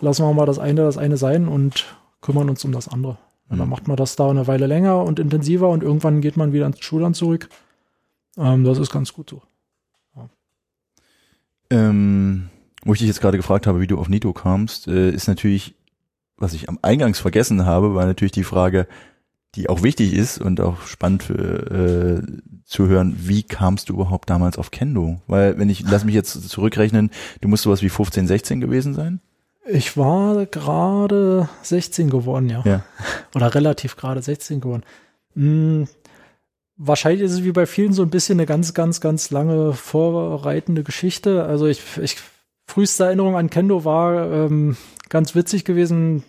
[0.00, 1.84] lassen wir mal das eine, das eine sein und
[2.20, 3.18] kümmern uns um das andere.
[3.48, 3.70] Und dann Mhm.
[3.70, 6.80] macht man das da eine Weile länger und intensiver und irgendwann geht man wieder ins
[6.80, 7.48] Schudern zurück.
[8.36, 9.42] Ähm, das ist ganz gut so.
[11.70, 12.48] Ähm,
[12.84, 15.74] wo ich dich jetzt gerade gefragt habe, wie du auf Nito kamst, äh, ist natürlich,
[16.36, 18.86] was ich am Eingangs vergessen habe, war natürlich die Frage,
[19.54, 24.30] die auch wichtig ist und auch spannend für, äh, zu hören, wie kamst du überhaupt
[24.30, 25.20] damals auf Kendo?
[25.26, 29.20] Weil, wenn ich, lass mich jetzt zurückrechnen, du musst sowas wie 15, 16 gewesen sein?
[29.72, 32.62] Ich war gerade 16 geworden, ja.
[32.64, 32.84] Ja.
[33.34, 34.82] Oder relativ gerade 16 geworden.
[35.34, 35.86] Hm,
[36.76, 40.82] wahrscheinlich ist es wie bei vielen so ein bisschen eine ganz, ganz, ganz lange vorreitende
[40.82, 41.44] Geschichte.
[41.44, 42.16] Also ich, ich
[42.66, 44.76] früheste Erinnerung an Kendo war ähm,
[45.08, 46.24] ganz witzig gewesen.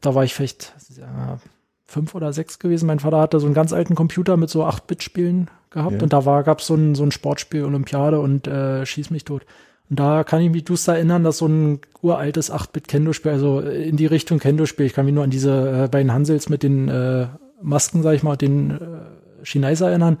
[0.00, 1.38] Da war ich vielleicht ja,
[1.84, 2.86] fünf oder sechs gewesen.
[2.86, 6.02] Mein Vater hatte so einen ganz alten Computer mit so 8-Bit-Spielen gehabt Ja.
[6.02, 9.46] und da war gab's so ein, so ein Sportspiel, Olympiade und äh, Schieß mich tot.
[9.88, 13.96] Und da kann ich mich duster erinnern, dass so ein uraltes 8-Bit-Kendo-Spiel, also äh, in
[13.96, 17.26] die Richtung Kendo-Spiel, ich kann mich nur an diese äh, beiden Hansels mit den äh,
[17.62, 20.18] Masken, sag ich mal, den äh, Chineiser erinnern.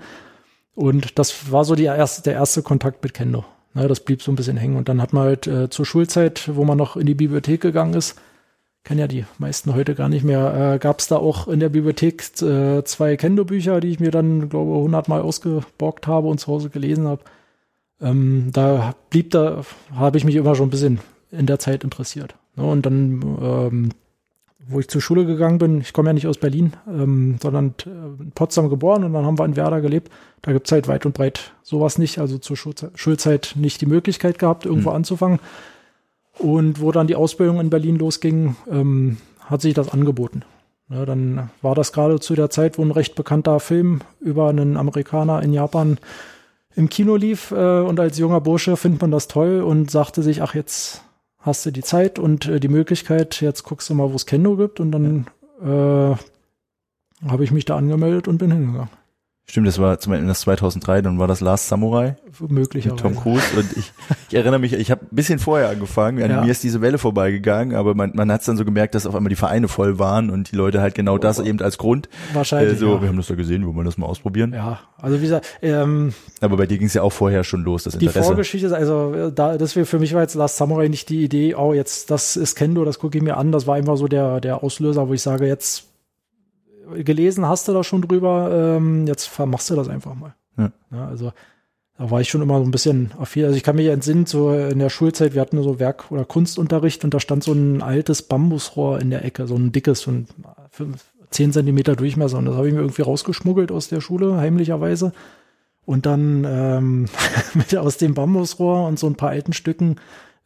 [0.74, 3.44] Und das war so die erste, der erste Kontakt mit Kendo.
[3.74, 4.76] Ne, das blieb so ein bisschen hängen.
[4.76, 7.94] Und dann hat man halt äh, zur Schulzeit, wo man noch in die Bibliothek gegangen
[7.94, 8.16] ist,
[8.86, 11.68] kennen ja die meisten heute gar nicht mehr, äh, gab es da auch in der
[11.68, 16.46] Bibliothek äh, zwei Kendo-Bücher, die ich mir dann, glaube ich, hundertmal ausgeborgt habe und zu
[16.46, 17.22] Hause gelesen habe.
[18.00, 19.62] Ähm, da blieb da,
[19.94, 22.34] habe ich mich immer schon ein bisschen in der Zeit interessiert.
[22.56, 22.64] Ne?
[22.64, 23.88] Und dann, ähm,
[24.68, 28.22] wo ich zur Schule gegangen bin, ich komme ja nicht aus Berlin, ähm, sondern äh,
[28.22, 30.10] in Potsdam geboren und dann haben wir in Werder gelebt.
[30.42, 34.38] Da gibt's halt weit und breit sowas nicht, also zur Schulzeit, Schulzeit nicht die Möglichkeit
[34.38, 34.96] gehabt, irgendwo Mhm.
[34.96, 35.38] anzufangen.
[36.38, 40.42] Und wo dann die Ausbildung in Berlin losging, ähm, hat sich das angeboten.
[40.88, 44.76] Ne, dann war das gerade zu der Zeit, wo ein recht bekannter Film über einen
[44.76, 45.98] Amerikaner in Japan
[46.76, 50.42] im Kino lief äh, und als junger Bursche findet man das toll und sagte sich,
[50.42, 51.02] ach jetzt
[51.38, 54.56] hast du die Zeit und äh, die Möglichkeit, jetzt guckst du mal, wo es Kendo
[54.56, 55.26] gibt und dann
[55.62, 56.16] äh,
[57.26, 58.90] habe ich mich da angemeldet und bin hingegangen.
[59.48, 63.00] Stimmt, das war zum Beispiel das 2003, dann war das Last Samurai mit Möglicherweise.
[63.00, 63.92] Tom Cruise und ich,
[64.28, 66.40] ich erinnere mich, ich habe ein bisschen vorher angefangen, an Ja.
[66.42, 69.14] mir ist diese Welle vorbeigegangen, aber man, man hat es dann so gemerkt, dass auf
[69.14, 72.34] einmal die Vereine voll waren und die Leute halt genau das eben als Grund, äh,
[72.34, 72.76] Wahrscheinlich.
[72.80, 73.02] so, ja.
[73.02, 74.52] wir haben das da gesehen, wollen wir das mal ausprobieren.
[74.52, 77.84] ja, also wie gesagt, ähm, Aber bei dir ging es ja auch vorher schon los,
[77.84, 78.26] das die Interesse.
[78.26, 81.54] Vorgeschichte ist also, äh, da, deswegen für mich war jetzt Last Samurai nicht die Idee,
[81.54, 83.52] oh, jetzt, das ist Kendo, das gucke ich mir an.
[83.52, 85.84] Das war einfach so der, der Auslöser, wo ich sage, jetzt
[87.04, 90.34] gelesen hast du da schon drüber, ähm, jetzt machst du das einfach mal.
[90.58, 90.72] Ja.
[91.08, 91.32] also
[91.98, 93.44] da war ich schon immer so ein bisschen affin.
[93.44, 97.04] Also ich kann mich entsinnen, so in der Schulzeit, wir hatten so Werk- oder Kunstunterricht
[97.04, 100.26] und da stand so ein altes Bambusrohr in der Ecke, so ein dickes, so ein
[100.70, 102.38] fünf, zehn Zentimeter Durchmesser.
[102.38, 105.12] Und das habe ich mir irgendwie rausgeschmuggelt aus der Schule, heimlicherweise.
[105.86, 107.06] Und dann ähm,
[107.54, 109.96] mit aus dem Bambusrohr und so ein paar alten Stücken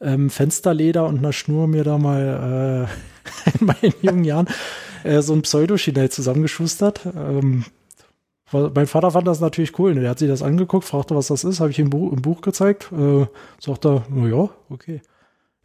[0.00, 3.09] ähm, Fensterleder und einer Schnur mir da mal äh,
[3.60, 4.48] in meinen jungen Jahren
[5.04, 7.06] äh, so ein Pseudo-Chinell zusammengeschustert.
[7.06, 7.64] Ähm,
[8.52, 9.94] mein Vater fand das natürlich cool.
[9.94, 10.00] Ne?
[10.00, 12.40] Der hat sich das angeguckt, fragte, was das ist, habe ich ihm Buch, im Buch
[12.40, 12.90] gezeigt.
[12.92, 13.26] Äh,
[13.60, 15.00] sagt er, na ja, okay.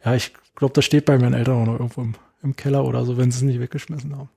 [0.04, 3.04] Ja, ich glaube, das steht bei meinen Eltern auch noch irgendwo im, im Keller oder
[3.04, 4.28] so, wenn sie es nicht weggeschmissen haben.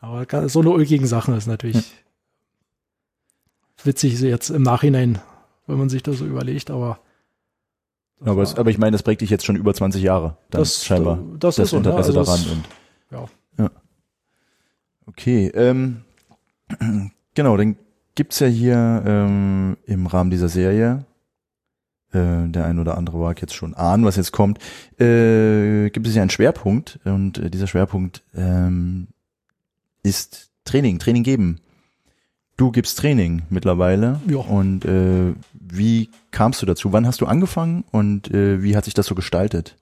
[0.00, 1.92] Aber so eine ulkigen Sachen ist natürlich
[3.82, 5.20] witzig jetzt im Nachhinein,
[5.66, 6.98] wenn man sich das so überlegt, aber
[8.20, 10.60] das aber, es, aber ich meine, das prägt dich jetzt schon über 20 Jahre, dann
[10.62, 11.18] das, scheinbar.
[11.38, 11.88] das, Das, ist so, ne?
[11.88, 12.64] Interesse Also daran es- und
[13.10, 13.24] ja.
[13.64, 13.70] ja.
[15.06, 16.02] Okay, ähm,
[17.34, 17.76] genau, dann
[18.14, 21.04] gibt's ja hier ähm, im Rahmen dieser Serie,
[22.12, 24.58] äh, der ein oder andere mag jetzt schon ahnen, was jetzt kommt,
[24.98, 29.08] äh, gibt es ja einen Schwerpunkt und äh, dieser Schwerpunkt ähm,
[30.02, 31.60] ist Training, Training geben.
[32.56, 34.38] Du gibst Training mittlerweile Ja.
[34.38, 36.92] und äh, wie kamst du dazu?
[36.92, 39.76] Wann hast du angefangen und äh, wie hat sich das so gestaltet?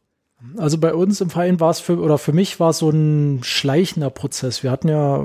[0.58, 3.40] Also bei uns im Verein war es für, oder für mich war es so ein
[3.42, 4.62] schleichender Prozess.
[4.62, 5.24] Wir hatten ja,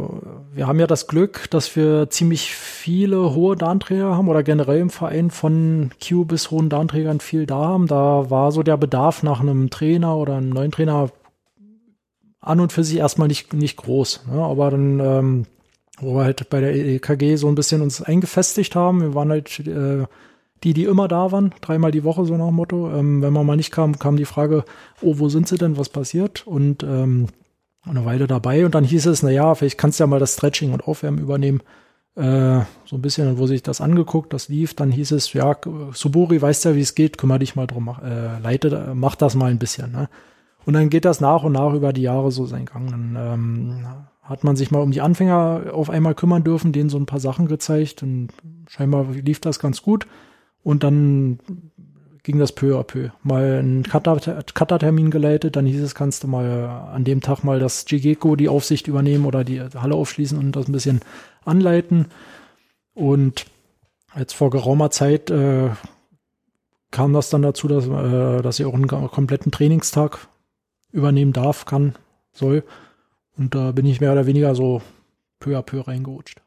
[0.53, 4.89] wir haben ja das Glück, dass wir ziemlich viele hohe Darnträger haben oder generell im
[4.89, 7.87] Verein von Q bis hohen Darnträgern viel da haben.
[7.87, 11.09] Da war so der Bedarf nach einem Trainer oder einem neuen Trainer
[12.39, 14.25] an und für sich erstmal nicht, nicht groß.
[14.31, 14.41] Ne?
[14.41, 15.45] Aber dann, ähm,
[16.01, 19.59] wo wir halt bei der EKG so ein bisschen uns eingefestigt haben, wir waren halt
[19.59, 20.05] äh,
[20.63, 22.91] die, die immer da waren, dreimal die Woche so nach dem Motto.
[22.91, 24.65] Ähm, wenn man mal nicht kam, kam die Frage,
[25.01, 26.45] oh, wo sind sie denn, was passiert?
[26.45, 27.27] Und ähm,
[27.83, 30.33] eine Weile dabei und dann hieß es, na ja, vielleicht kannst du ja mal das
[30.33, 31.61] Stretching und Aufwärmen übernehmen.
[32.15, 35.55] Äh, so ein bisschen, wo sich das angeguckt, das lief, dann hieß es, ja,
[35.93, 39.35] Suburi weißt ja, wie es geht, kümmere dich mal drum, mach, äh, leite, mach das
[39.35, 39.91] mal ein bisschen.
[39.91, 40.09] Ne?
[40.65, 42.91] Und dann geht das nach und nach über die Jahre so seinen Gang.
[42.91, 43.85] Dann ähm,
[44.29, 47.19] hat man sich mal um die Anfänger auf einmal kümmern dürfen, denen so ein paar
[47.19, 48.29] Sachen gezeigt und
[48.69, 50.05] scheinbar lief das ganz gut.
[50.61, 51.39] Und dann
[52.21, 53.09] ging das peu à peu.
[53.23, 57.85] Mal einen Cutter-Termin geleitet, dann hieß es, kannst du mal an dem Tag mal das
[57.87, 60.99] Jigeko die Aufsicht übernehmen oder die Halle aufschließen und das ein bisschen
[61.43, 62.05] anleiten.
[62.93, 63.47] Und
[64.15, 65.69] jetzt vor geraumer Zeit äh,
[66.91, 70.27] kam das dann dazu, dass, äh, dass ich auch einen kompletten Trainingstag
[70.91, 71.95] übernehmen darf, kann,
[72.31, 72.63] soll.
[73.39, 74.81] Und da bin ich mehr oder weniger so
[75.39, 76.41] peu à peu reingerutscht.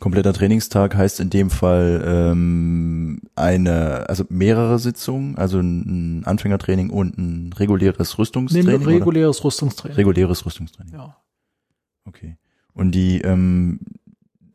[0.00, 7.16] Kompletter Trainingstag heißt in dem Fall ähm, eine, also mehrere Sitzungen, also ein Anfängertraining und
[7.16, 8.66] ein reguläres Rüstungstraining.
[8.66, 9.46] Nee, ein reguläres oder?
[9.46, 9.96] Rüstungstraining.
[9.96, 10.94] Reguläres Rüstungstraining.
[10.94, 11.16] Ja.
[12.04, 12.36] Okay.
[12.74, 13.78] Und die, ähm,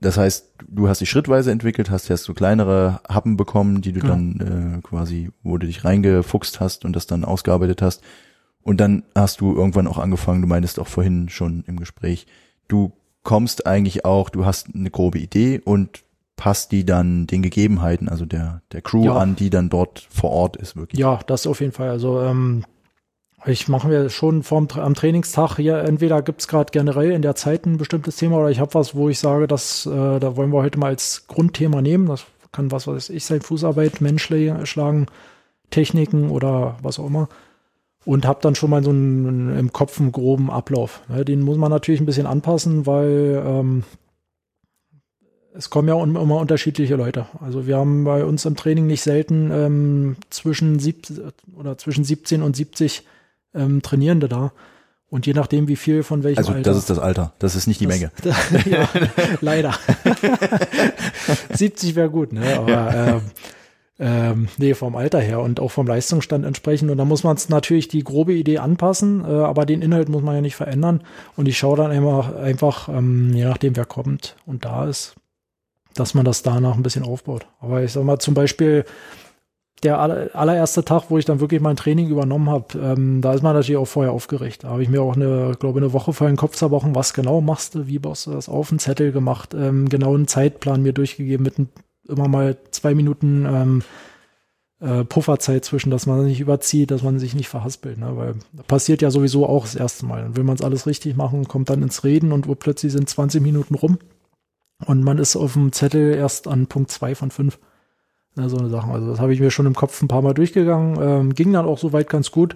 [0.02, 4.02] das heißt, du hast dich schrittweise entwickelt, hast erst so kleinere Happen bekommen, die du
[4.02, 4.14] genau.
[4.16, 8.04] dann äh, quasi, wo du dich reingefuchst hast und das dann ausgearbeitet hast.
[8.64, 12.28] Und dann hast du irgendwann auch angefangen, du meintest auch vorhin schon im Gespräch,
[12.68, 12.92] du
[13.24, 16.04] kommst eigentlich auch, du hast eine grobe Idee und
[16.36, 19.16] passt die dann den Gegebenheiten, also der, der Crew ja.
[19.16, 21.00] an, die dann dort vor Ort ist, wirklich.
[21.00, 21.90] Ja, das auf jeden Fall.
[21.90, 22.64] Also ähm,
[23.46, 27.36] ich mache mir schon vorm, am Trainingstag hier, entweder gibt's es gerade generell in der
[27.36, 30.52] Zeit ein bestimmtes Thema oder ich habe was, wo ich sage, dass äh, da wollen
[30.54, 32.08] wir heute mal als Grundthema nehmen.
[32.08, 34.30] Das kann was weiß ich sein, Fußarbeit, Mensch
[34.64, 35.08] schlagen,
[35.72, 37.28] Techniken oder was auch immer
[38.06, 41.02] und habe dann schon mal so einen, im Kopf einen groben Ablauf.
[41.10, 43.84] Ne, den muss man natürlich ein bisschen anpassen, weil ähm,
[45.54, 47.26] es kommen ja immer unterschiedliche Leute.
[47.42, 51.08] Also wir haben bei uns im Training nicht selten ähm, zwischen, sieb
[51.58, 53.04] oder zwischen 17 und 70
[53.54, 54.54] ähm, Trainierende da.
[55.10, 56.70] Und je nachdem, wie viel von welchem also, Alter.
[56.70, 58.12] Also das ist das Alter, das ist nicht die das, Menge.
[58.70, 58.88] ja,
[59.42, 59.74] leider.
[61.54, 62.58] 70 wäre gut, ne?
[62.58, 63.22] Aber äh, ähm,
[64.58, 66.90] nee, vom Alter her und auch vom Leistungsstand entsprechend.
[66.90, 70.24] Und da muss man es natürlich die grobe Idee anpassen, äh, aber den Inhalt muss
[70.24, 71.02] man ja nicht verändern.
[71.36, 75.16] Und ich schaue dann einfach, einfach ähm, je nachdem, wer kommt und da ist,
[75.96, 77.48] dass man das danach ein bisschen aufbaut.
[77.60, 78.86] Aber ich sag mal, zum Beispiel
[79.84, 83.54] der allererste Tag, wo ich dann wirklich mein Training übernommen habe, ähm, da ist man
[83.54, 84.64] natürlich auch vorher aufgeregt.
[84.64, 87.42] Da habe ich mir auch eine, glaube eine Woche vorher den Kopf zerbrochen, was genau
[87.42, 90.94] machst du, wie baust du das auf, einen Zettel gemacht, ähm, genau einen Zeitplan mir
[90.94, 91.70] durchgegeben mit einem
[92.10, 93.84] immer mal zwei Minuten ähm,
[94.80, 98.16] äh, Pufferzeit zwischen, dass man nicht überzieht, dass man sich nicht verhaspelt, ne?
[98.16, 98.36] weil
[98.68, 100.22] passiert ja sowieso auch das erste Mal.
[100.22, 103.10] Dann will man es alles richtig machen, kommt dann ins Reden und wo plötzlich sind
[103.10, 104.00] 20 Minuten rum
[104.86, 107.60] und man ist auf dem Zettel erst an Punkt zwei von fünf.
[108.36, 108.92] Ne, so eine Sache.
[108.92, 111.66] Also das habe ich mir schon im Kopf ein paar Mal durchgegangen, ähm, ging dann
[111.66, 112.56] auch soweit ganz gut.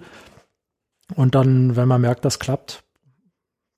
[1.14, 2.84] Und dann, wenn man merkt, das klappt,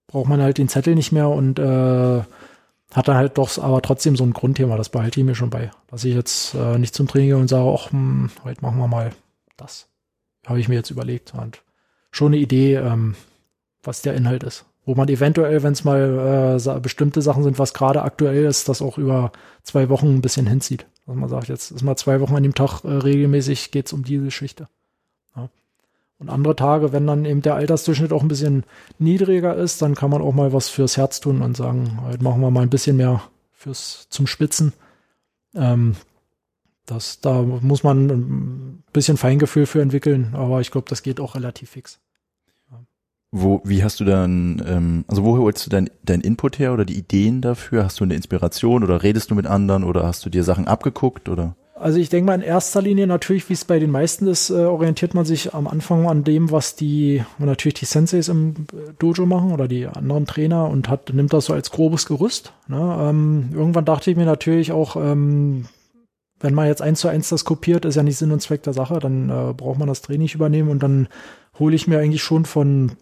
[0.07, 2.23] braucht man halt den Zettel nicht mehr und äh,
[2.97, 5.71] hat dann halt doch aber trotzdem so ein Grundthema, das behalte ich mir schon bei.
[5.89, 8.89] Dass ich jetzt äh, nicht zum Training gehe und sage, ach, hm, heute machen wir
[8.89, 9.11] mal
[9.59, 9.89] das.
[10.47, 11.35] Habe ich mir jetzt überlegt.
[11.35, 11.63] Und
[12.11, 13.15] schon eine Idee, ähm,
[13.83, 14.65] was der Inhalt ist.
[14.87, 18.81] Wo man eventuell, wenn es mal äh, bestimmte Sachen sind, was gerade aktuell ist, das
[18.81, 19.31] auch über
[19.63, 20.87] zwei Wochen ein bisschen hinzieht.
[21.07, 24.05] Also man sagt, jetzt ist mal zwei Wochen an dem Tag äh, regelmäßig geht's um
[24.05, 24.69] diese Geschichte.
[26.19, 28.65] Und andere Tage, wenn dann eben der Altersdurchschnitt auch ein bisschen
[28.99, 32.41] niedriger ist, dann kann man auch mal was fürs Herz tun und sagen, heute machen
[32.41, 34.73] wir mal ein bisschen mehr fürs zum Spitzen.
[35.55, 35.97] Ähm,
[36.87, 41.35] das, da muss man ein bisschen Feingefühl für entwickeln, aber ich glaube, das geht auch
[41.35, 41.99] relativ fix.
[43.33, 46.85] Wo, wie hast du dann, ähm, also woher holst du dein, dein Input her oder
[46.85, 47.85] die Ideen dafür?
[47.85, 51.29] Hast du eine Inspiration oder redest du mit anderen oder hast du dir Sachen abgeguckt
[51.29, 51.57] oder?
[51.79, 54.65] Also ich denke mal in erster Linie natürlich, wie es bei den meisten ist, äh,
[54.65, 58.67] orientiert man sich am Anfang an dem, was die natürlich die Senseis im
[58.99, 62.55] Dojo machen oder die anderen Trainer und hat nimmt das so als grobes Gerüst.
[62.67, 62.97] Ne?
[62.99, 65.67] Ähm, irgendwann dachte ich mir natürlich auch, ähm,
[66.41, 68.73] wenn man jetzt eins zu eins das kopiert, ist ja nicht Sinn und Zweck der
[68.73, 71.09] Sache, dann äh, braucht man das Training nicht übernehmen und dann
[71.59, 72.93] hole ich mir eigentlich schon von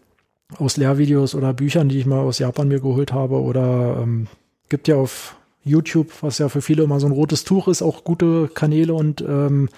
[0.59, 4.27] aus Lehrvideos oder Büchern, die ich mal aus Japan mir geholt habe oder ähm,
[4.69, 8.05] gibt ja auf YouTube, was ja für viele immer so ein rotes Tuch ist, auch
[8.05, 9.69] gute Kanäle und ähm,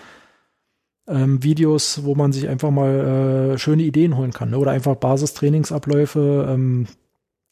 [1.09, 4.51] ähm, Videos, wo man sich einfach mal äh, schöne Ideen holen kann.
[4.51, 4.59] Ne?
[4.59, 6.87] Oder einfach Basistrainingsabläufe ähm,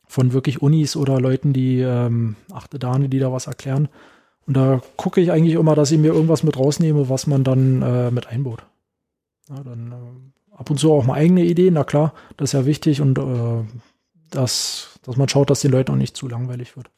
[0.07, 3.89] von wirklich Unis oder Leuten, die ähm, achte Dane, die da was erklären.
[4.47, 7.83] Und da gucke ich eigentlich immer, dass ich mir irgendwas mit rausnehme, was man dann
[7.83, 8.67] äh, mit einbaut.
[9.49, 12.67] Ja, dann äh, ab und zu auch mal eigene Ideen, na klar, das ist ja
[12.67, 13.65] wichtig und äh,
[14.31, 16.91] dass, dass man schaut, dass den Leuten auch nicht zu langweilig wird.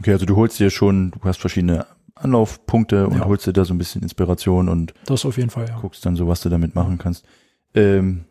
[0.00, 3.24] Okay, also du holst dir schon, du hast verschiedene Anlaufpunkte und Ja.
[3.26, 5.78] holst dir da so ein bisschen Inspiration und Das auf jeden Fall, ja.
[5.80, 7.24] guckst dann so, was du damit machen kannst.
[7.74, 8.24] Ähm,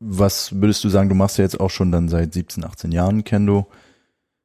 [0.00, 3.22] was würdest du sagen, du machst ja jetzt auch schon dann seit 17, 18 Jahren
[3.24, 3.66] Kendo.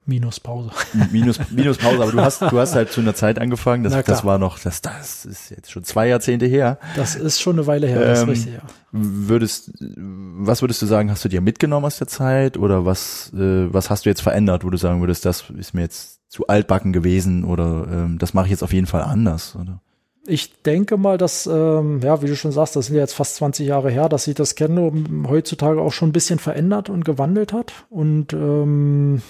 [0.07, 0.69] Minus Pause.
[1.11, 4.23] Minus, minus Pause, aber du hast, du hast halt zu einer Zeit angefangen, das, das
[4.23, 6.77] war noch, das, das ist jetzt schon zwei Jahrzehnte her.
[6.95, 8.59] Das ist schon eine Weile her, das ist Ähm, richtig, ja.
[8.91, 13.73] Würdest, was würdest du sagen, hast du dir mitgenommen aus der Zeit oder was, äh,
[13.73, 16.93] was hast du jetzt verändert, wo du sagen würdest, das ist mir jetzt zu altbacken
[16.93, 19.81] gewesen oder ähm, das mache ich jetzt auf jeden Fall anders, oder?
[20.27, 23.35] Ich denke mal, dass, ähm, ja, wie du schon sagst, das sind ja jetzt fast
[23.35, 24.91] 20 Jahre her, dass sich das Kendo
[25.27, 27.73] heutzutage auch schon ein bisschen verändert und gewandelt hat.
[27.91, 29.21] Und ähm,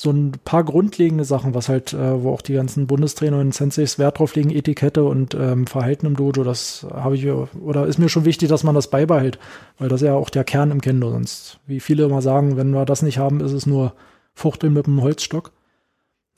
[0.00, 3.98] so ein paar grundlegende Sachen, was halt, äh, wo auch die ganzen Bundestrainer und Senseis
[3.98, 8.08] Wert drauf legen, Etikette und ähm, Verhalten im Dojo, das habe ich, oder ist mir
[8.08, 9.40] schon wichtig, dass man das beibehält,
[9.76, 11.10] weil das ist ja auch der Kern im Kendo.
[11.10, 13.92] Sonst, wie viele immer sagen, wenn wir das nicht haben, ist es nur
[14.34, 15.50] Fuchteln mit einem Holzstock.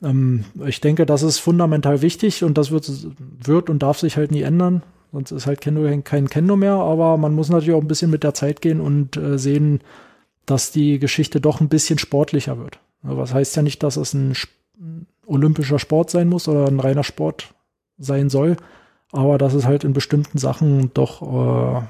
[0.01, 4.31] Ähm, ich denke, das ist fundamental wichtig und das wird, wird und darf sich halt
[4.31, 4.81] nie ändern.
[5.11, 8.23] Sonst ist halt Kendo kein Kendo mehr, aber man muss natürlich auch ein bisschen mit
[8.23, 9.81] der Zeit gehen und äh, sehen,
[10.47, 12.79] dass die Geschichte doch ein bisschen sportlicher wird.
[13.03, 14.35] Was heißt ja nicht, dass es ein
[15.25, 17.53] olympischer Sport sein muss oder ein reiner Sport
[17.97, 18.57] sein soll,
[19.11, 21.81] aber dass es halt in bestimmten Sachen doch äh,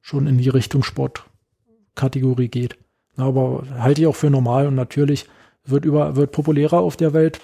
[0.00, 2.76] schon in die Richtung Sportkategorie geht.
[3.16, 5.28] Aber halte ich auch für normal und natürlich
[5.64, 7.40] wird über wird populärer auf der Welt,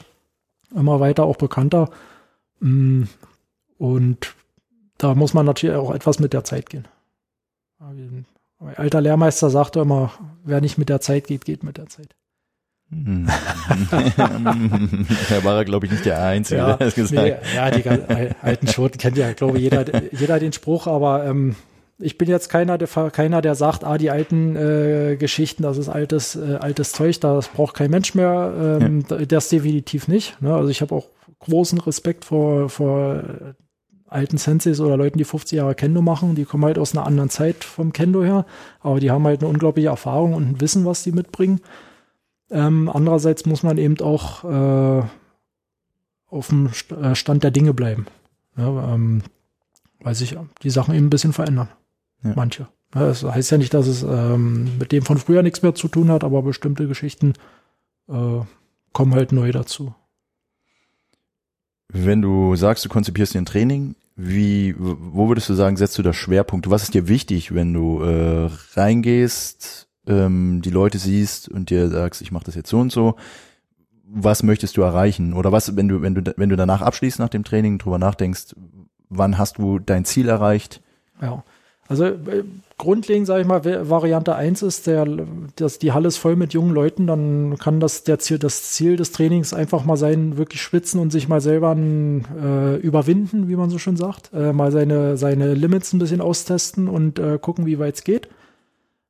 [0.75, 1.91] immer weiter auch bekannter.
[2.61, 3.05] Mm,
[3.79, 4.35] Und
[4.99, 6.89] da muss man natürlich auch etwas mit der Zeit gehen.
[8.59, 10.13] Mein alter Lehrmeister sagte immer,
[10.45, 12.17] wer nicht mit der Zeit geht, geht mit der Zeit.
[12.89, 12.97] Da
[15.45, 17.55] war er, glaube ich, nicht der Einzige, der das gesagt nee, hat.
[17.55, 21.57] ja, die alten Schoten kennt ja, glaube ich, jeder, jeder den Spruch, aber ähm,
[21.99, 25.89] ich bin jetzt keiner, der keiner, der sagt, ah, die alten äh, Geschichten, das ist
[25.89, 28.79] altes, äh, altes Zeug, das braucht kein Mensch mehr.
[28.81, 30.41] Ähm, Das definitiv nicht.
[30.41, 30.55] Ne?
[30.55, 31.07] Also ich habe auch
[31.41, 33.23] großen Respekt vor, vor
[34.09, 36.35] alten Senseis oder Leuten, die 50 Jahre Kendo machen.
[36.35, 38.47] Die kommen halt aus einer anderen Zeit vom Kendo her,
[38.81, 41.61] aber die haben halt eine unglaubliche Erfahrung und ein Wissen, was die mitbringen.
[42.51, 45.03] Ähm, andererseits muss man eben auch äh,
[46.29, 48.07] auf dem äh, Stand der Dinge bleiben.
[48.57, 49.23] Ja, ähm,
[50.01, 51.69] weil sich die Sachen eben ein bisschen verändern.
[52.23, 52.33] Ja.
[52.37, 52.69] Manche.
[52.93, 56.11] Das heißt ja nicht, dass es ähm, mit dem von früher nichts mehr zu tun
[56.11, 57.35] hat, aber bestimmte Geschichten
[58.09, 58.41] äh,
[58.93, 59.95] kommen halt neu dazu.
[61.89, 66.03] Wenn du sagst, du konzipierst dir ein Training, wie, wo würdest du sagen, setzt du
[66.03, 66.71] da Schwerpunkte?
[66.71, 72.23] Was ist dir wichtig, wenn du äh, reingehst, ähm, die Leute siehst und dir sagst,
[72.23, 73.17] ich mache das jetzt so und so?
[74.09, 75.33] Was möchtest du erreichen?
[75.33, 78.55] Oder was, wenn du, wenn du, wenn du danach abschließt nach dem Training, drüber nachdenkst,
[79.09, 80.81] wann hast du dein Ziel erreicht?
[81.21, 81.43] Ja.
[81.89, 82.45] Also äh,
[82.79, 85.07] grundlegend, sage ich mal, Variante 1 ist, der,
[85.55, 88.97] dass die Halle ist voll mit jungen Leuten, dann kann das, der Ziel, das Ziel
[88.97, 93.71] des Trainings einfach mal sein, wirklich schwitzen und sich mal selber äh, überwinden, wie man
[93.71, 94.33] so schön sagt.
[94.35, 98.29] Äh, mal seine, seine Limits ein bisschen austesten und äh, gucken, wie weit es geht.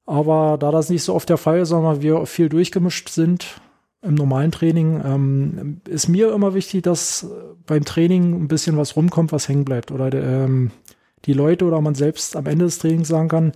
[0.06, 3.60] Aber da das nicht so oft der Fall ist, sondern wir viel durchgemischt sind
[4.02, 7.26] im normalen Training, ähm, ist mir immer wichtig, dass
[7.66, 9.90] beim Training ein bisschen was rumkommt, was hängen bleibt.
[9.90, 10.70] Oder ähm,
[11.24, 13.52] die Leute oder man selbst am Ende des Trainings sagen kann,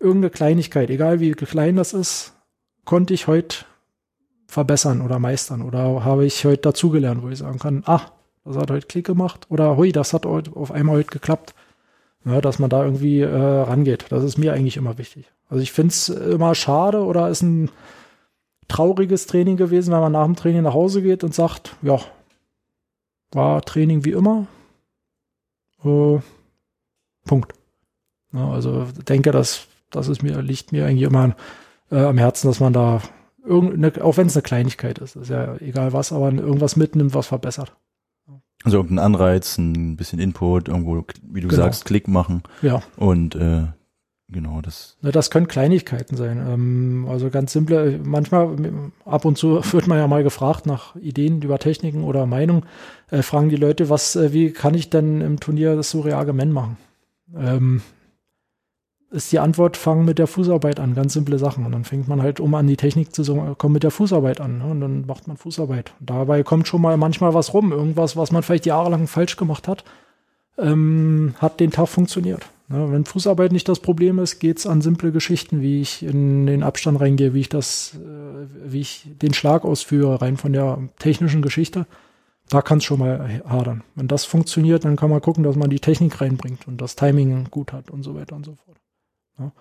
[0.00, 2.34] irgendeine Kleinigkeit, egal wie klein das ist,
[2.84, 3.58] konnte ich heute
[4.46, 8.02] verbessern oder meistern oder habe ich heute dazugelernt, wo ich sagen kann, ah,
[8.44, 11.54] das hat heute Klick gemacht oder hui, das hat heute auf einmal heute geklappt.
[12.24, 14.06] Ja, dass man da irgendwie äh, rangeht.
[14.10, 15.26] Das ist mir eigentlich immer wichtig.
[15.48, 17.70] Also ich finde es immer schade oder ist ein
[18.68, 22.00] trauriges Training gewesen, wenn man nach dem Training nach Hause geht und sagt, ja,
[23.32, 24.46] war Training wie immer.
[25.84, 26.20] Äh,
[27.26, 27.54] Punkt.
[28.32, 31.36] Ja, also denke, dass das ist mir, liegt mir eigentlich immer
[31.90, 33.02] äh, am Herzen, dass man da
[33.44, 37.26] irgendeine, auch wenn es eine Kleinigkeit ist, ist ja egal was, aber irgendwas mitnimmt, was
[37.26, 37.72] verbessert.
[38.64, 41.62] Also irgendein Anreiz, ein bisschen Input, irgendwo, wie du Genau.
[41.62, 43.64] sagst, Klick machen Ja, und äh,
[44.28, 44.96] genau das.
[45.02, 46.38] ne, das können Kleinigkeiten sein.
[46.48, 48.56] Ähm, also ganz simple, manchmal,
[49.04, 52.64] ab und zu wird man ja mal gefragt nach Ideen über Techniken oder Meinung,
[53.10, 56.76] äh, fragen die Leute, was, äh, wie kann ich denn im Turnier das Surreagement machen?
[57.36, 57.82] Ähm,
[59.12, 61.64] ist die Antwort, fangen mit der Fußarbeit an, ganz simple Sachen.
[61.66, 64.40] Und dann fängt man halt, um an die Technik zu so- kommen, mit der Fußarbeit
[64.40, 64.58] an.
[64.58, 64.64] Ne?
[64.64, 65.92] Und dann macht man Fußarbeit.
[66.00, 69.68] Und dabei kommt schon mal manchmal was rum, irgendwas, was man vielleicht jahrelang falsch gemacht
[69.68, 69.84] hat.
[70.58, 72.44] ähm, hat den Tag funktioniert.
[72.68, 76.62] Ja, wenn Fußarbeit nicht das Problem ist, geht's an simple Geschichten, wie ich in den
[76.62, 81.40] Abstand reingehe, wie ich das, äh, wie ich den Schlag ausführe, rein von der technischen
[81.40, 81.86] Geschichte.
[82.50, 83.82] Da kann es schon mal hadern.
[83.94, 87.46] Wenn das funktioniert, dann kann man gucken, dass man die Technik reinbringt und das Timing
[87.50, 88.76] gut hat und so weiter und so fort.
[89.38, 89.52] Ja.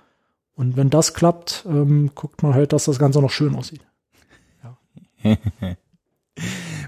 [0.55, 3.81] Und wenn das klappt, ähm, guckt man halt, dass das Ganze noch schön aussieht.
[5.23, 5.37] Ja.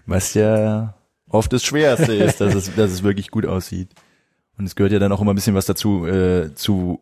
[0.05, 0.95] Was ja
[1.29, 3.89] oft das Schwerste ist, dass es, dass es wirklich gut aussieht.
[4.57, 6.99] Und es gehört ja dann auch immer ein bisschen was dazu, äh, zu,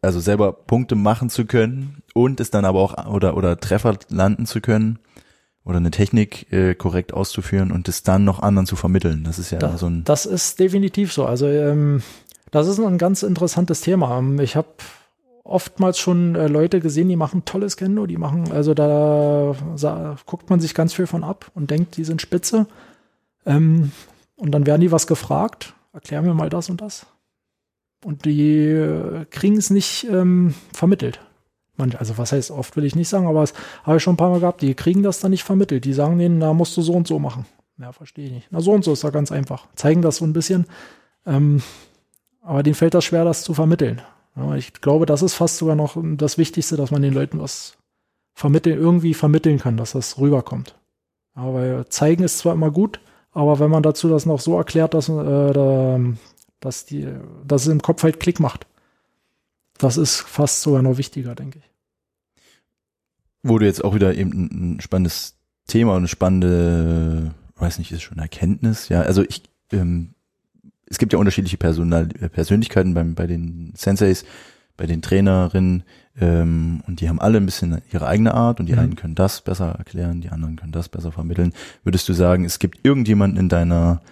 [0.00, 4.46] also selber Punkte machen zu können und es dann aber auch oder oder Treffer landen
[4.46, 4.98] zu können
[5.64, 9.24] oder eine Technik äh, korrekt auszuführen und es dann noch anderen zu vermitteln.
[9.24, 11.26] Das ist ja Da, so ein das ist definitiv so.
[11.26, 12.02] Also ähm,
[12.50, 14.18] das ist ein ganz interessantes Thema.
[14.18, 14.68] Ähm, Ich habe
[15.44, 20.48] oftmals schon äh, Leute gesehen, die machen tolles Kendo, die machen, also da sa- guckt
[20.50, 22.66] man sich ganz viel von ab und denkt, die sind spitze.
[23.46, 23.92] Ähm,
[24.36, 27.06] und dann werden die was gefragt, erklär mir mal das und das.
[28.04, 31.20] Und die äh, kriegen es nicht ähm, vermittelt.
[31.76, 34.18] Manch, also was heißt oft will ich nicht sagen, aber es habe ich schon ein
[34.18, 35.84] paar Mal gehabt, die kriegen das dann nicht vermittelt.
[35.84, 37.46] Die sagen denen, da musst du so und so machen.
[37.78, 38.48] Ja, verstehe ich nicht.
[38.50, 39.66] Na, so und so ist ja ganz einfach.
[39.74, 40.66] Zeigen das so ein bisschen.
[41.26, 41.62] Ähm,
[42.42, 44.00] aber denen fällt das schwer, das zu vermitteln.
[44.56, 47.76] Ich glaube, das ist fast sogar noch das Wichtigste, dass man den Leuten was
[48.34, 50.76] vermitteln, irgendwie vermitteln kann, dass das rüberkommt.
[51.36, 53.00] Ja, weil zeigen ist zwar immer gut,
[53.32, 56.00] aber wenn man dazu das noch so erklärt, dass, äh, da,
[56.60, 57.08] dass, die,
[57.46, 58.66] dass es im Kopf halt Klick macht,
[59.78, 61.70] das ist fast sogar noch wichtiger, denke ich.
[63.58, 68.02] du jetzt auch wieder eben ein, ein spannendes Thema und eine spannende, weiß nicht, ist
[68.02, 69.02] schon Erkenntnis, ja.
[69.02, 70.13] Also ich, ähm,
[70.94, 74.24] es gibt ja unterschiedliche Personal äh, Persönlichkeiten beim, bei den Senseis,
[74.76, 75.82] bei den Trainerinnen,
[76.20, 78.78] ähm, und die haben alle ein bisschen ihre eigene Art und die Mhm.
[78.78, 81.52] einen können das besser erklären, die anderen können das besser vermitteln.
[81.82, 84.02] Würdest du sagen, es gibt irgendjemanden in deiner,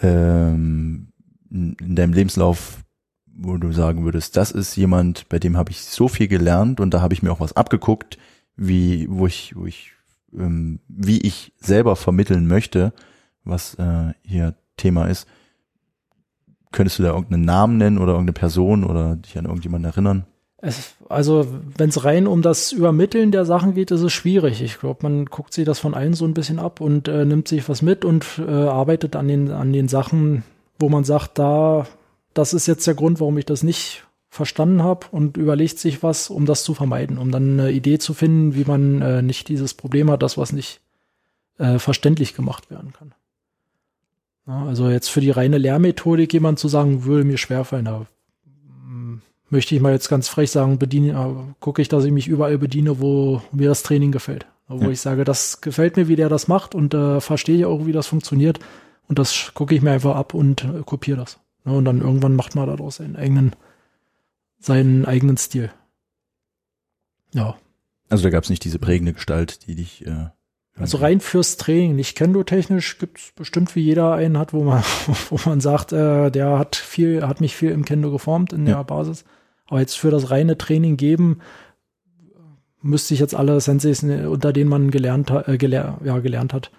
[0.00, 1.08] ähm,
[1.50, 2.84] in in deinem Lebenslauf,
[3.26, 6.94] wo du sagen würdest, das ist jemand, bei dem habe ich so viel gelernt und
[6.94, 8.16] da habe ich mir auch was abgeguckt,
[8.56, 9.92] wie, wo ich, wo ich,
[10.32, 12.92] ähm, wie ich selber vermitteln möchte,
[13.42, 15.26] was äh, hier Thema ist.
[16.72, 20.26] Könntest du da irgendeinen Namen nennen oder irgendeine Person oder dich an irgendjemanden erinnern?
[20.60, 21.46] Es, also,
[21.76, 24.60] wenn es rein um das Übermitteln der Sachen geht, ist es schwierig.
[24.60, 27.46] Ich glaube, man guckt sich das von allen so ein bisschen ab und äh, nimmt
[27.46, 30.42] sich was mit und äh, arbeitet an den, an den Sachen,
[30.80, 31.86] wo man sagt, da,
[32.34, 36.28] das ist jetzt der Grund, warum ich das nicht verstanden habe und überlegt sich was,
[36.28, 39.74] um das zu vermeiden, um dann eine Idee zu finden, wie man äh, nicht dieses
[39.74, 40.80] Problem hat, das was nicht
[41.58, 43.14] äh, verständlich gemacht werden kann.
[44.48, 47.84] Ja, also jetzt für die reine Lehrmethodik jemand zu sagen, würde mir schwerfallen.
[47.84, 48.06] Da
[48.86, 49.20] mm,
[49.50, 52.56] möchte ich mal jetzt ganz frech sagen, bediene, äh, gucke ich, dass ich mich überall
[52.56, 54.46] bediene, wo mir das Training gefällt.
[54.66, 54.90] Wo Ja.
[54.90, 57.92] ich sage, das gefällt mir, wie der das macht und äh, verstehe ich auch, wie
[57.92, 58.58] das funktioniert.
[59.06, 61.38] Und das gucke ich mir einfach ab und äh, kopiere das.
[61.66, 63.54] Ja, und dann irgendwann macht man daraus seinen eigenen,
[64.58, 65.70] seinen eigenen Stil.
[67.34, 67.56] Ja.
[68.08, 70.28] Also da gab es nicht diese prägende Gestalt, die dich äh,
[70.80, 74.82] Also rein fürs Training, nicht Kendo-technisch gibt's bestimmt, wie jeder einen hat, wo man,
[75.30, 78.76] wo man sagt, äh, der hat viel, hat mich viel im Kendo geformt in Ja.
[78.76, 79.24] der Basis.
[79.66, 81.40] Aber jetzt für das reine Training geben,
[82.80, 86.70] müsste ich jetzt alle Senseis, äh, unter denen man gelernt, äh, gelehr, ja, gelernt hat,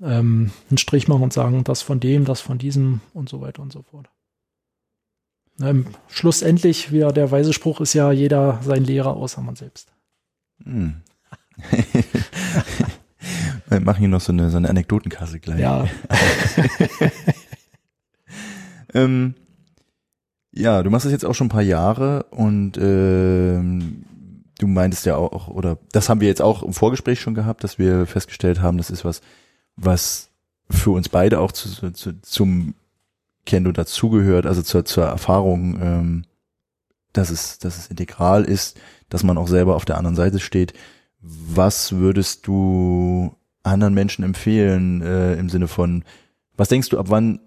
[0.00, 3.62] ähm, einen Strich machen und sagen, das von dem, das von diesem und so weiter
[3.62, 4.08] und so fort.
[5.60, 9.92] Ähm, schlussendlich, wieder der weise Spruch ist ja jeder sein Lehrer außer man selbst.
[10.64, 11.02] Hm.
[13.68, 15.60] Wir machen hier noch so eine, so eine Anekdotenkasse gleich.
[15.60, 15.86] Ja,
[18.94, 19.34] Ähm,
[20.52, 24.04] ja, du machst das jetzt auch schon ein paar Jahre und ähm,
[24.58, 27.78] du meintest ja auch, oder das haben wir jetzt auch im Vorgespräch schon gehabt, dass
[27.78, 29.22] wir festgestellt haben, das ist was,
[29.76, 30.28] was
[30.68, 32.74] für uns beide auch zu, zu, zum
[33.46, 36.24] Kendo dazugehört, also zur, zur Erfahrung, ähm,
[37.12, 40.74] dass es, dass es integral ist, dass man auch selber auf der anderen Seite steht.
[41.22, 46.04] Was würdest du anderen Menschen empfehlen äh, im Sinne von,
[46.56, 47.40] was denkst du, ab wann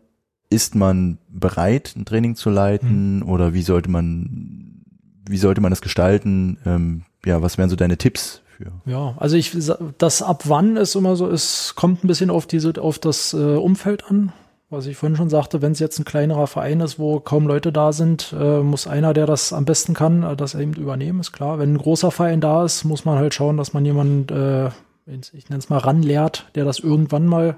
[0.50, 4.84] ist man bereit, ein Training zu leiten oder wie sollte man,
[5.28, 6.58] wie sollte man das gestalten?
[6.66, 8.72] Ähm, ja, was wären so deine Tipps für?
[8.86, 9.52] Ja, also ich
[9.98, 13.38] das ab wann ist immer so, es kommt ein bisschen auf diese auf das äh,
[13.38, 14.32] Umfeld an.
[14.76, 17.72] Was ich vorhin schon sagte, wenn es jetzt ein kleinerer Verein ist, wo kaum Leute
[17.72, 21.32] da sind, äh, muss einer, der das am besten kann, äh, das eben übernehmen, ist
[21.32, 21.60] klar.
[21.60, 24.68] Wenn ein großer Verein da ist, muss man halt schauen, dass man jemanden, äh,
[25.08, 27.56] ich nenne es mal, ranlehrt, der das irgendwann mal,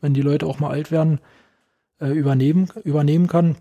[0.00, 1.18] wenn die Leute auch mal alt werden,
[2.00, 3.56] äh, übernehmen, übernehmen kann.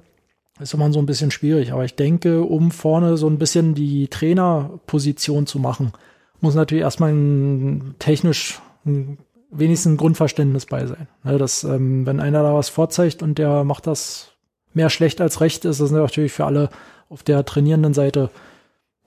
[0.59, 1.73] Ist immer so ein bisschen schwierig.
[1.73, 5.93] Aber ich denke, um vorne so ein bisschen die Trainerposition zu machen,
[6.41, 9.17] muss natürlich erstmal ein, technisch ein,
[9.49, 11.07] wenigstens ein Grundverständnis bei sein.
[11.23, 14.31] Ne, dass, ähm, wenn einer da was vorzeigt und der macht das
[14.73, 16.69] mehr schlecht als recht ist, ist natürlich für alle
[17.09, 18.29] auf der trainierenden Seite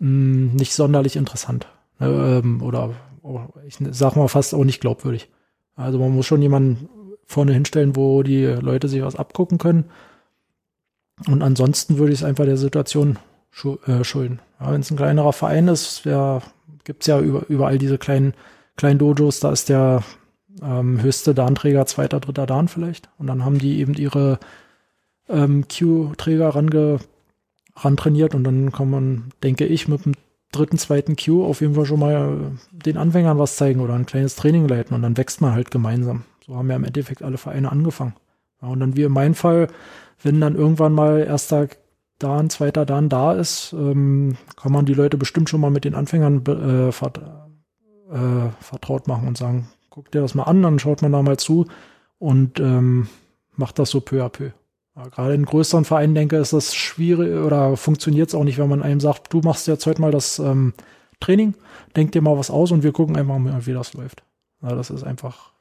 [0.00, 1.66] mh, nicht sonderlich interessant.
[1.98, 2.90] Ne, ähm, oder
[3.22, 5.28] oh, ich sag mal fast auch nicht glaubwürdig.
[5.76, 6.88] Also man muss schon jemanden
[7.24, 9.84] vorne hinstellen, wo die Leute sich was abgucken können.
[11.28, 13.18] Und ansonsten würde ich es einfach der Situation
[13.86, 14.40] äh, schulden.
[14.60, 16.42] Ja, Wenn es ein kleinerer Verein ist, ja,
[16.84, 18.34] gibt's ja über, überall diese kleinen,
[18.76, 20.02] kleinen Dojos, da ist der
[20.60, 23.08] ähm, höchste Dan-Träger zweiter, dritter Dan vielleicht.
[23.18, 24.38] Und dann haben die eben ihre
[25.28, 26.98] ähm, Q-Träger range,
[27.76, 30.14] ran trainiert und dann kann man, denke ich, mit dem
[30.52, 34.36] dritten, zweiten Q auf jeden Fall schon mal den Anfängern was zeigen oder ein kleines
[34.36, 36.24] Training leiten und dann wächst man halt gemeinsam.
[36.46, 38.14] So haben ja im Endeffekt alle Vereine angefangen.
[38.60, 39.68] Ja, und dann wie in meinem Fall,
[40.22, 41.68] wenn dann irgendwann mal erster
[42.18, 45.94] Dan, zweiter Dan da ist, ähm, kann man die Leute bestimmt schon mal mit den
[45.94, 51.02] Anfängern äh, vert, äh, vertraut machen und sagen, guck dir das mal an, dann schaut
[51.02, 51.66] man da mal zu
[52.18, 53.08] und ähm,
[53.56, 54.50] macht das so peu à peu.
[54.96, 58.58] Ja, gerade in größeren Vereinen, denke ich, ist das schwierig oder funktioniert es auch nicht,
[58.58, 60.72] wenn man einem sagt, du machst jetzt heute mal das ähm,
[61.20, 61.54] Training,
[61.94, 64.22] denk dir mal was aus und wir gucken einfach mal, wie das läuft.
[64.62, 65.52] Ja, das ist einfach,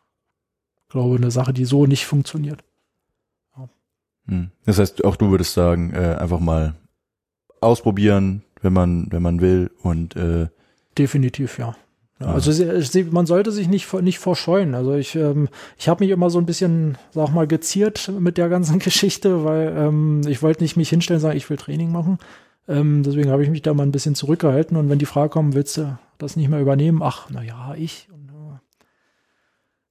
[0.87, 2.63] glaube ich, eine Sache, die so nicht funktioniert.
[4.27, 4.51] Hm.
[4.65, 6.75] Das heißt, auch du würdest sagen, äh, einfach mal
[7.59, 10.47] ausprobieren, wenn man, wenn man will und äh,
[10.97, 11.75] Definitiv, ja.
[12.23, 14.75] Also sie, sie, man sollte sich nicht, nicht vorscheuen.
[14.75, 18.49] Also ich, ähm, ich habe mich immer so ein bisschen, sag mal, geziert mit der
[18.49, 22.17] ganzen Geschichte, weil ähm, ich wollte nicht mich hinstellen und sagen, ich will Training machen.
[22.67, 24.77] Ähm, deswegen habe ich mich da mal ein bisschen zurückgehalten.
[24.77, 27.01] Und wenn die Frage kommt, willst du das nicht mehr übernehmen?
[27.03, 28.07] Ach, na ja, ich.
[28.11, 28.31] Und,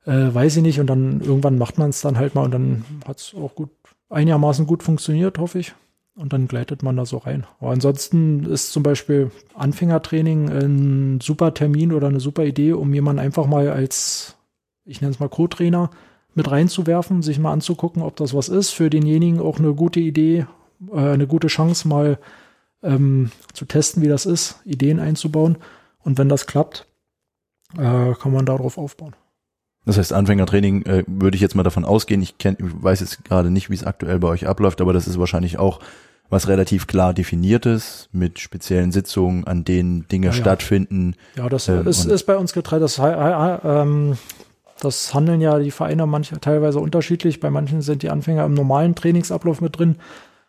[0.06, 0.80] äh, weiß ich nicht.
[0.80, 3.70] Und dann irgendwann macht man es dann halt mal und dann hat es auch gut,
[4.08, 5.74] einigermaßen gut funktioniert, hoffe ich.
[6.20, 7.46] Und dann gleitet man da so rein.
[7.60, 13.20] Aber ansonsten ist zum Beispiel Anfängertraining ein super Termin oder eine super Idee, um jemanden
[13.20, 14.36] einfach mal als,
[14.84, 15.90] ich nenne es mal Co-Trainer,
[16.34, 18.68] mit reinzuwerfen, sich mal anzugucken, ob das was ist.
[18.68, 20.46] Für denjenigen auch eine gute Idee,
[20.92, 22.18] äh, eine gute Chance, mal
[22.82, 25.56] ähm, zu testen, wie das ist, Ideen einzubauen.
[26.00, 26.86] Und wenn das klappt,
[27.78, 29.16] äh, kann man darauf aufbauen.
[29.86, 32.20] Das heißt, Anfängertraining äh, würde ich jetzt mal davon ausgehen.
[32.20, 35.08] Ich, kenn, ich weiß jetzt gerade nicht, wie es aktuell bei euch abläuft, aber das
[35.08, 35.80] ist wahrscheinlich auch
[36.30, 41.16] was relativ klar definiertes mit speziellen Sitzungen, an denen Dinge Ja, stattfinden.
[41.36, 42.82] Ja, das Ähm, ist, ist bei uns getrennt.
[42.82, 44.16] Das, ähm,
[44.80, 47.40] das handeln ja die Vereine manche teilweise unterschiedlich.
[47.40, 49.96] Bei manchen sind die Anfänger im normalen Trainingsablauf mit drin.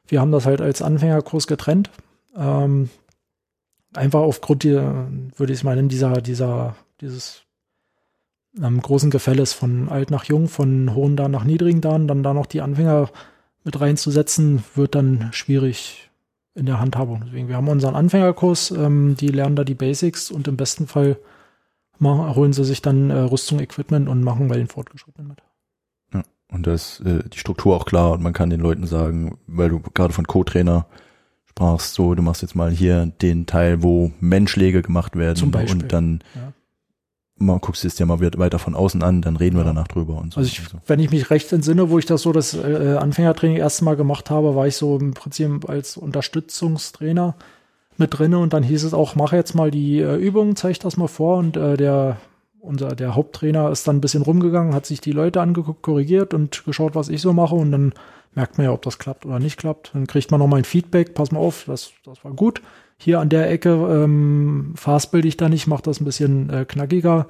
[0.08, 1.90] Wir haben das halt als Anfängerkurs getrennt.
[2.38, 2.90] Ähm,
[3.94, 7.42] einfach aufgrund, die, würde ich es mal nennen, dieser, dieser, dieses
[8.62, 12.34] ähm, großen Gefälles von alt nach jung, von hohen Dan nach niedrigen Dan, dann da
[12.34, 13.10] noch die Anfänger
[13.64, 16.10] mit reinzusetzen, wird dann schwierig
[16.56, 17.24] in der Handhabung.
[17.26, 21.18] Deswegen, wir haben unseren Anfängerkurs, ähm, die lernen da die Basics und im besten Fall
[21.98, 25.42] machen, holen sie sich dann äh, Rüstung, Equipment und machen bei den Fortgeschrittenen mit.
[26.52, 29.70] Und da ist äh, die Struktur auch klar und man kann den Leuten sagen, weil
[29.70, 30.86] du gerade von Co-Trainer
[31.46, 35.84] sprachst, so, du machst jetzt mal hier den Teil, wo Menschläge gemacht werden Zum Beispiel,
[35.84, 36.51] und dann ja.
[37.42, 40.18] Mal guckst du es dir mal weiter von außen an, dann reden wir danach drüber
[40.18, 40.40] und so.
[40.40, 40.78] Also ich, und so.
[40.88, 44.30] wenn ich mich recht entsinne, wo ich das so das äh, Anfängertraining erste Mal gemacht
[44.30, 47.36] habe, war ich so im Prinzip als Unterstützungstrainer
[47.98, 50.98] mit drinne und dann hieß es auch, mach jetzt mal die äh, Übungen, zeig das
[50.98, 52.18] mal vor und äh, der
[52.60, 56.64] unser der Haupttrainer ist dann ein bisschen rumgegangen, hat sich die Leute angeguckt, korrigiert und
[56.64, 57.94] geschaut, was ich so mache und dann
[58.34, 59.92] merkt man ja, ob das klappt oder nicht klappt.
[59.94, 62.62] Dann kriegt man nochmal ein Feedback, pass mal auf, das, das war gut.
[63.04, 67.28] Hier an der Ecke ähm, fastbild ich da nicht, mach das ein bisschen äh, knackiger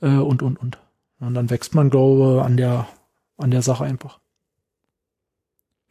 [0.00, 0.78] äh, und und und.
[1.18, 2.86] Und dann wächst man, glaube an der,
[3.36, 4.20] an der Sache einfach.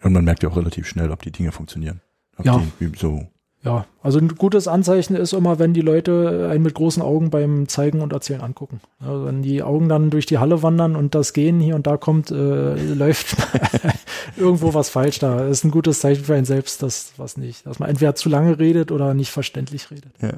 [0.02, 2.00] Und man merkt ja auch relativ schnell, ob die Dinge funktionieren.
[2.38, 2.62] Ob Ja.
[2.80, 3.28] die so
[3.64, 7.68] Ja, also ein gutes Anzeichen ist immer, wenn die Leute einen mit großen Augen beim
[7.68, 8.80] Zeigen und Erzählen angucken.
[9.00, 11.98] Also wenn die Augen dann durch die Halle wandern und das Gehen hier und da
[11.98, 13.36] kommt, äh, läuft
[14.38, 15.48] irgendwo was falsch da.
[15.48, 18.60] ist ein gutes Zeichen für einen selbst, dass was nicht, dass man entweder zu lange
[18.60, 20.14] redet oder nicht verständlich redet.
[20.22, 20.34] Ja.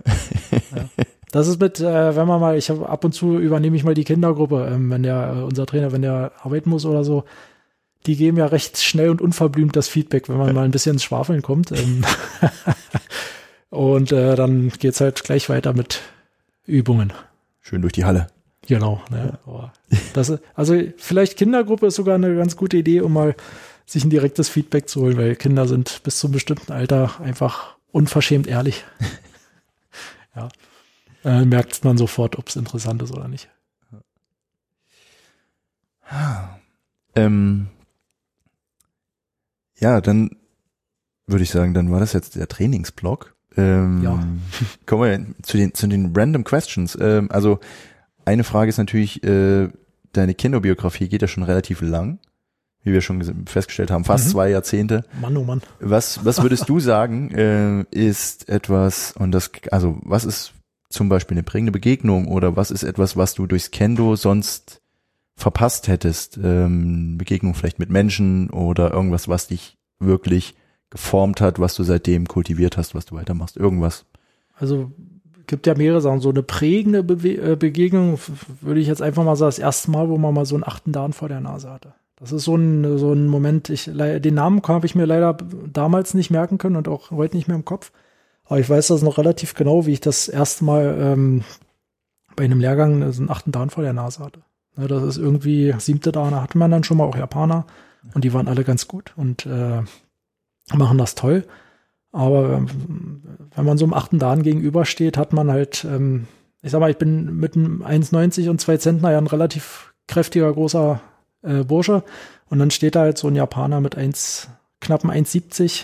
[1.31, 3.93] Das ist mit, äh, wenn man mal, ich habe ab und zu übernehme ich mal
[3.93, 7.23] die Kindergruppe, ähm, wenn der, äh, unser Trainer, wenn der arbeiten muss oder so,
[8.05, 11.03] die geben ja recht schnell und unverblümt das Feedback, wenn man mal ein bisschen ins
[11.03, 11.71] Schwafeln kommt.
[11.71, 12.05] Ähm,
[13.69, 16.01] und äh, dann geht's halt gleich weiter mit
[16.65, 17.13] Übungen.
[17.61, 18.27] schön durch die Halle.
[18.67, 19.01] Genau.
[19.09, 19.39] Ne?
[19.45, 19.73] Aber
[20.13, 23.35] Das, also vielleicht Kindergruppe ist sogar eine ganz gute Idee, um mal
[23.85, 27.75] sich ein direktes Feedback zu holen, weil Kinder sind bis zu einem bestimmten Alter einfach
[27.91, 28.85] unverschämt ehrlich.
[30.35, 30.49] ja.
[31.25, 33.49] Äh, merkt man sofort, ob es interessant ist oder nicht.
[37.15, 37.67] Ähm,
[39.79, 40.31] ja, dann
[41.27, 43.35] würde ich sagen, dann war das jetzt der Trainingsblock.
[43.57, 44.23] Ähm, Ja.
[44.85, 46.97] Kommen wir zu den, zu den Random Questions.
[46.99, 47.59] Ähm, also
[48.25, 49.69] eine Frage ist natürlich, äh,
[50.13, 52.19] deine Kinderbiografie geht ja schon relativ lang.
[52.81, 54.31] Wie wir schon festgestellt haben, fast Mhm.
[54.31, 55.03] zwei Jahrzehnte.
[55.19, 55.61] Mann, oh Mann.
[55.81, 60.53] Was, was würdest du sagen, äh, ist etwas, und das, also was ist
[60.89, 64.78] zum Beispiel eine prägende Begegnung oder was ist etwas, was du durchs Kendo sonst
[65.39, 66.37] verpasst hättest?
[66.37, 70.55] Ähm, Begegnung vielleicht mit Menschen oder irgendwas, was dich wirklich
[70.89, 74.05] geformt hat, was du seitdem kultiviert hast, was du weitermachst, irgendwas.
[74.55, 74.91] Also
[75.47, 76.21] gibt ja mehrere Sachen.
[76.21, 78.19] So eine prägende Bewe äh, Begegnung
[78.61, 80.91] würde ich jetzt einfach mal sagen, das erste Mal, wo man mal so einen achten
[80.91, 81.93] Dan vor der Nase hatte.
[82.15, 85.37] Das ist so ein, so ein Moment, ich, den Namen habe ich mir leider
[85.71, 87.91] damals nicht merken können und auch heute nicht mehr im Kopf.
[88.45, 91.43] Aber ich weiß das noch relativ genau, wie ich das erste Mal ähm,
[92.35, 94.41] bei einem Lehrgang so einen achten Dan vor der Nase hatte.
[94.79, 97.65] Ne, das ist irgendwie, siebte Dan hatte man dann schon mal auch Japaner
[98.13, 99.81] und die waren alle ganz gut und äh,
[100.73, 101.45] machen das toll.
[102.13, 103.21] Aber ähm,
[103.53, 106.27] wenn man so einem achten Dan gegenübersteht, hat man halt, ähm,
[106.61, 110.51] ich sag mal, ich bin mit einem 1,90 und zwei Zentner ja ein relativ kräftiger,
[110.53, 111.01] großer
[111.41, 112.03] äh, Bursche.
[112.49, 114.47] Und dann steht da halt so ein Japaner mit 1,
[114.79, 115.83] knappen 1,70,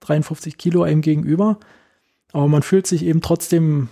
[0.00, 1.58] 53 Kilo einem gegenüber.
[2.32, 3.90] Aber man fühlt sich eben trotzdem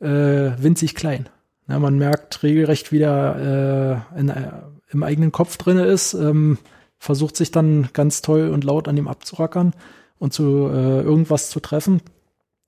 [0.00, 1.30] äh, winzig klein.
[1.68, 4.50] Ja, man merkt regelrecht, wie der äh, in, äh,
[4.90, 6.58] im eigenen Kopf drinne ist, ähm,
[6.98, 9.72] versucht sich dann ganz toll und laut an ihm abzurackern
[10.18, 12.00] und zu äh, irgendwas zu treffen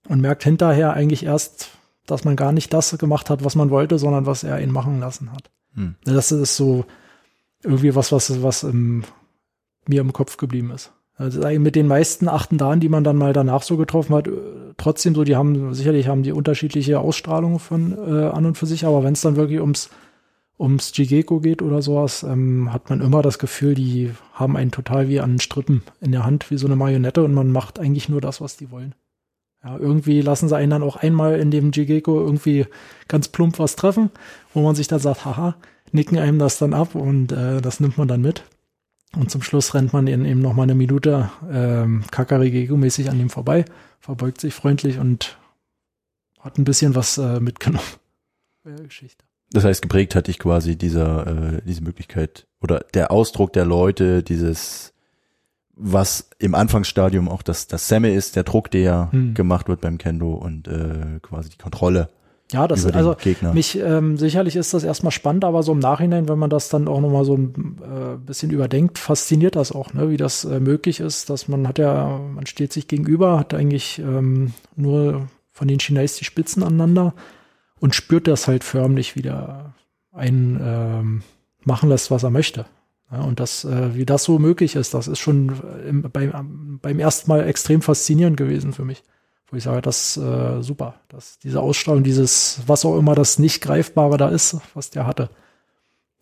[0.08, 1.70] und merkt hinterher eigentlich erst,
[2.06, 5.00] dass man gar nicht das gemacht hat, was man wollte, sondern was er ihn machen
[5.00, 5.50] lassen hat.
[5.74, 5.94] Hm.
[6.04, 6.84] Das ist so
[7.62, 9.04] irgendwie was, was, was im,
[9.86, 10.92] mir im Kopf geblieben ist.
[11.16, 14.63] Also mit den meisten achten Dan, die man dann mal danach so getroffen hat, äh,
[14.76, 18.84] trotzdem so, die haben, sicherlich haben die unterschiedliche Ausstrahlungen von äh, an und für sich,
[18.84, 19.90] aber wenn es dann wirklich ums
[20.58, 25.08] ums Jigeko geht oder sowas, ähm, hat man immer das Gefühl, die haben einen total
[25.08, 28.20] wie an Strippen in der Hand, wie so eine Marionette und man macht eigentlich nur
[28.20, 28.94] das, was die wollen.
[29.64, 32.66] Ja, irgendwie lassen sie einen dann auch einmal in dem Jigeko irgendwie
[33.08, 34.10] ganz plump was treffen,
[34.52, 35.56] wo man sich dann sagt, haha,
[35.90, 38.44] nicken einem das dann ab und äh, das nimmt man dann mit.
[39.16, 43.30] Und zum Schluss rennt man in, eben noch mal eine Minute ähm, Kakarigeko-mäßig an ihm
[43.30, 43.64] vorbei,
[44.00, 45.38] verbeugt sich freundlich und
[46.40, 47.86] hat ein bisschen was äh, mitgenommen.
[48.66, 49.22] Ja, Geschichte.
[49.50, 54.22] Das heißt, geprägt hat dich quasi dieser, äh, diese Möglichkeit oder der Ausdruck der Leute,
[54.22, 54.94] dieses,
[55.76, 59.34] was im Anfangsstadium auch das, das Semme ist, der Druck, der Hm.
[59.34, 62.08] gemacht wird beim Kendo und äh, quasi die Kontrolle
[62.54, 63.52] Ja, das den also Gegner.
[63.52, 66.86] mich ähm, sicherlich ist das erstmal spannend, aber so im Nachhinein, wenn man das dann
[66.86, 70.60] auch noch mal so ein äh, bisschen überdenkt, fasziniert das auch, ne, wie das äh,
[70.60, 75.66] möglich ist, dass man hat ja, man steht sich gegenüber, hat eigentlich ähm, nur von
[75.66, 77.14] den Chinesen die Spitzen aneinander
[77.80, 79.74] und spürt das halt förmlich, wie der
[80.12, 81.22] einen ähm,
[81.64, 82.66] machen lässt, was er möchte.
[83.10, 86.78] Ja, und das, äh, wie das so möglich ist, das ist schon äh, im, beim,
[86.80, 89.02] beim ersten Mal extrem faszinierend gewesen für mich.
[89.48, 93.60] Wo ich sage, das äh, super, dass diese Ausstrahlung, dieses, was auch immer das nicht
[93.60, 95.30] Greifbare da ist, was der hatte,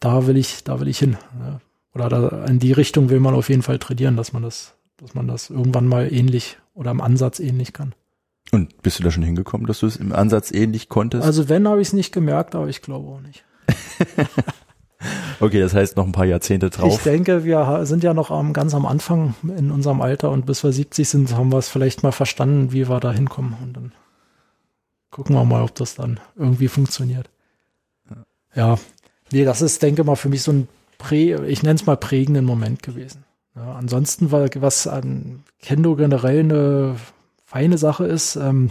[0.00, 1.16] da will ich, da will ich hin.
[1.38, 1.60] Ja.
[1.94, 5.14] Oder da, in die Richtung will man auf jeden Fall trainieren, dass man das, dass
[5.14, 7.94] man das irgendwann mal ähnlich oder im Ansatz ähnlich kann.
[8.50, 11.24] Und bist du da schon hingekommen, dass du es im Ansatz ähnlich konntest?
[11.24, 13.44] Also wenn, habe ich es nicht gemerkt, aber ich glaube auch nicht.
[15.40, 17.02] okay, das heißt noch ein paar Jahrzehnte Ich drauf.
[17.02, 20.72] denke, wir sind ja noch am, ganz am Anfang in unserem Alter und bis wir
[20.72, 23.56] 70 sind, haben wir es vielleicht mal verstanden, wie wir da hinkommen.
[23.62, 23.92] Und dann
[25.10, 27.30] gucken wir mal, ob das dann irgendwie funktioniert.
[28.54, 28.76] Ja,
[29.30, 32.44] nee, das ist, denke mal, für mich so ein Prä, ich nenne es mal prägenden
[32.44, 33.24] Moment gewesen.
[33.56, 36.96] Ja, ansonsten war, was an Kendo generell eine
[37.44, 38.70] feine Sache ist, ähm,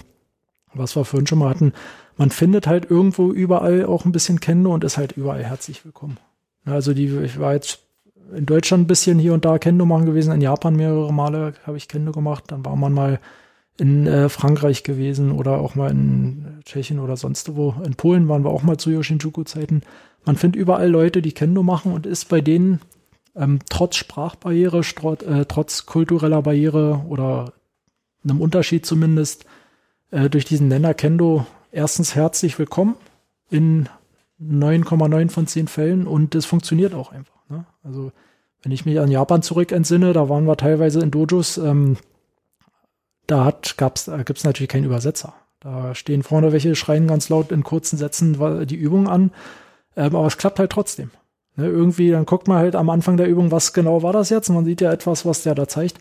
[0.73, 1.73] was wir vorhin schon mal hatten,
[2.21, 6.17] man findet halt irgendwo überall auch ein bisschen Kendo und ist halt überall herzlich willkommen.
[6.65, 7.79] Also die, ich war jetzt
[8.37, 11.77] in Deutschland ein bisschen hier und da Kendo machen gewesen, in Japan mehrere Male habe
[11.77, 13.19] ich Kendo gemacht, dann war man mal
[13.79, 17.73] in äh, Frankreich gewesen oder auch mal in Tschechien oder sonst wo.
[17.83, 19.81] In Polen waren wir auch mal zu Yoshinjuku-Zeiten.
[20.23, 22.81] Man findet überall Leute, die Kendo machen und ist bei denen
[23.35, 27.53] ähm, trotz Sprachbarriere, strot, äh, trotz kultureller Barriere oder
[28.23, 29.45] einem Unterschied zumindest
[30.11, 32.95] äh, durch diesen Nenner Kendo erstens herzlich willkommen
[33.49, 33.87] in
[34.41, 37.47] 9,9 von 10 Fällen und es funktioniert auch einfach.
[37.49, 37.65] Ne?
[37.83, 38.11] Also
[38.61, 41.97] wenn ich mich an Japan zurück entsinne, da waren wir teilweise in Dojos, ähm,
[43.27, 45.33] da hat, gab's, da gibt's natürlich keinen Übersetzer.
[45.59, 49.31] Da stehen vorne welche, schreien ganz laut in kurzen Sätzen die Übung an,
[49.95, 51.11] ähm, aber es klappt halt trotzdem.
[51.55, 51.67] Ne?
[51.67, 54.49] Irgendwie, dann guckt man halt am Anfang der Übung, was genau war das jetzt?
[54.49, 55.99] Und man sieht ja etwas, was der da zeigt.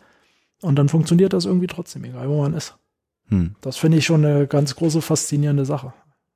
[0.63, 2.77] Und dann funktioniert das irgendwie trotzdem, egal wo man ist.
[3.31, 3.55] Hm.
[3.61, 5.93] Das finde ich schon eine ganz große, faszinierende Sache.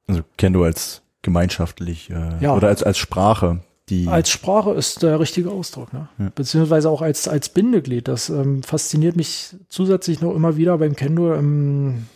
[0.07, 2.55] Also Kendo als gemeinschaftlich äh, Ja.
[2.55, 6.09] oder als als Sprache, die Als Sprache ist der richtige Ausdruck, ne?
[6.19, 6.33] Ja.
[6.35, 8.09] Beziehungsweise auch als, als Bindeglied.
[8.09, 11.35] Das ähm, fasziniert mich zusätzlich noch immer wieder beim Kendo.
[11.35, 12.07] Ähm,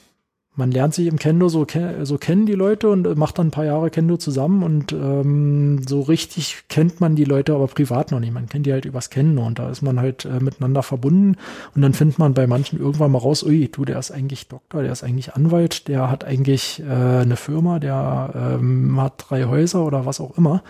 [0.58, 1.64] man lernt sich im Kendo so,
[2.02, 6.00] so kennen die Leute und macht dann ein paar Jahre Kendo zusammen und ähm, so
[6.00, 8.32] richtig kennt man die Leute aber privat noch nicht.
[8.32, 11.36] Man kennt die halt übers Kennen und da ist man halt äh, miteinander verbunden
[11.76, 14.82] und dann findet man bei manchen irgendwann mal raus, ui, du, der ist eigentlich Doktor,
[14.82, 19.86] der ist eigentlich Anwalt, der hat eigentlich äh, eine Firma, der ähm, hat drei Häuser
[19.86, 20.64] oder was auch immer,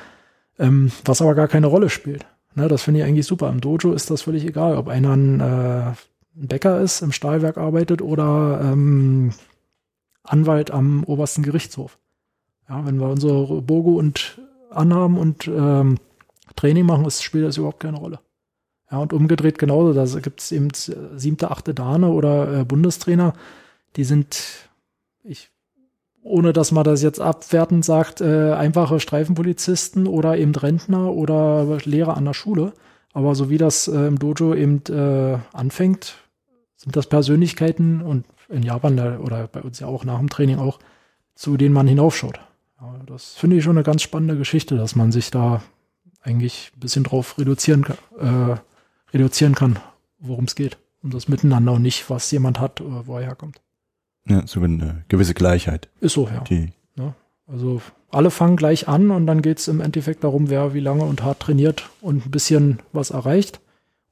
[0.59, 2.27] ähm, was aber gar keine Rolle spielt.
[2.55, 3.49] Ne, das finde ich eigentlich super.
[3.49, 5.93] Im Dojo ist das völlig egal, ob einer ein, äh,
[6.41, 9.33] Bäcker ist, im Stahlwerk arbeitet oder ähm,
[10.29, 11.99] Anwalt am obersten Gerichtshof.
[12.69, 14.39] Ja, wenn wir unsere Bogo und
[14.71, 15.99] anhaben und ähm,
[16.57, 18.21] Training machen, ist, spielt das überhaupt keine Rolle.
[18.91, 23.35] Ja, und umgedreht genauso, da gibt es eben siebte, achte Dane oder äh, Bundestrainer,
[23.97, 24.69] die sind,
[25.23, 25.51] ich,
[26.23, 32.17] ohne dass man das jetzt abwertend sagt, äh, einfache Streifenpolizisten oder eben Rentner oder Lehrer
[32.17, 32.73] an der Schule.
[33.13, 36.17] Aber so wie das äh, im Dojo eben äh, anfängt,
[36.77, 40.79] sind das Persönlichkeiten und in Japan oder bei uns ja auch nach dem Training auch,
[41.35, 42.41] zu denen man hinaufschaut.
[42.81, 45.63] Ja, das finde ich schon eine ganz spannende Geschichte, dass man sich da
[46.23, 47.85] eigentlich ein bisschen drauf reduzieren,
[48.19, 48.57] äh,
[49.13, 49.79] reduzieren kann,
[50.19, 50.79] worum es geht.
[51.03, 53.61] Um das Miteinander und nicht, was jemand hat oder wo er herkommt.
[54.27, 55.89] Ja, so eine gewisse Gleichheit.
[56.01, 56.41] Ist so, ja.
[56.41, 57.15] Die ja
[57.49, 57.81] also
[58.11, 61.23] alle fangen gleich an und dann geht es im Endeffekt darum, wer wie lange und
[61.23, 63.61] hart trainiert und ein bisschen was erreicht.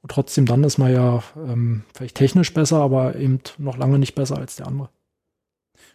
[0.07, 4.37] Trotzdem dann ist man ja ähm, vielleicht technisch besser, aber eben noch lange nicht besser
[4.37, 4.89] als der andere.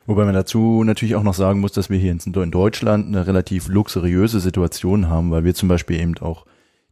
[0.06, 3.68] Wobei man dazu natürlich auch noch sagen muss, dass wir hier in Deutschland eine relativ
[3.68, 6.44] luxuriöse Situation haben, weil wir zum Beispiel eben auch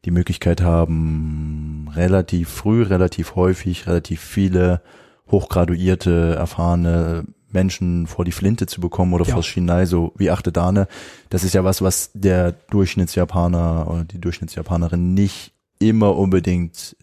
[0.04, 4.80] die Möglichkeit haben, relativ früh, relativ häufig, relativ viele
[5.30, 9.34] hochgraduierte, erfahrene Menschen vor die Flinte zu bekommen oder ja.
[9.34, 10.86] vor Shinai, so wie achte Dane.
[11.28, 16.96] Das ist ja was, was der Durchschnittsjapaner oder die Durchschnittsjapanerin nicht immer unbedingt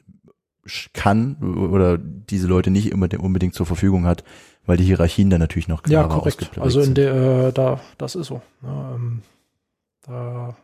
[0.93, 1.37] kann
[1.71, 4.23] oder diese Leute nicht immer unbedingt zur Verfügung hat,
[4.65, 6.51] weil die Hierarchien dann natürlich noch klarer ja, korrekt.
[6.59, 8.41] Also in der, äh, da, das ist so.
[8.63, 9.21] Ja, ähm,
[10.05, 10.55] da,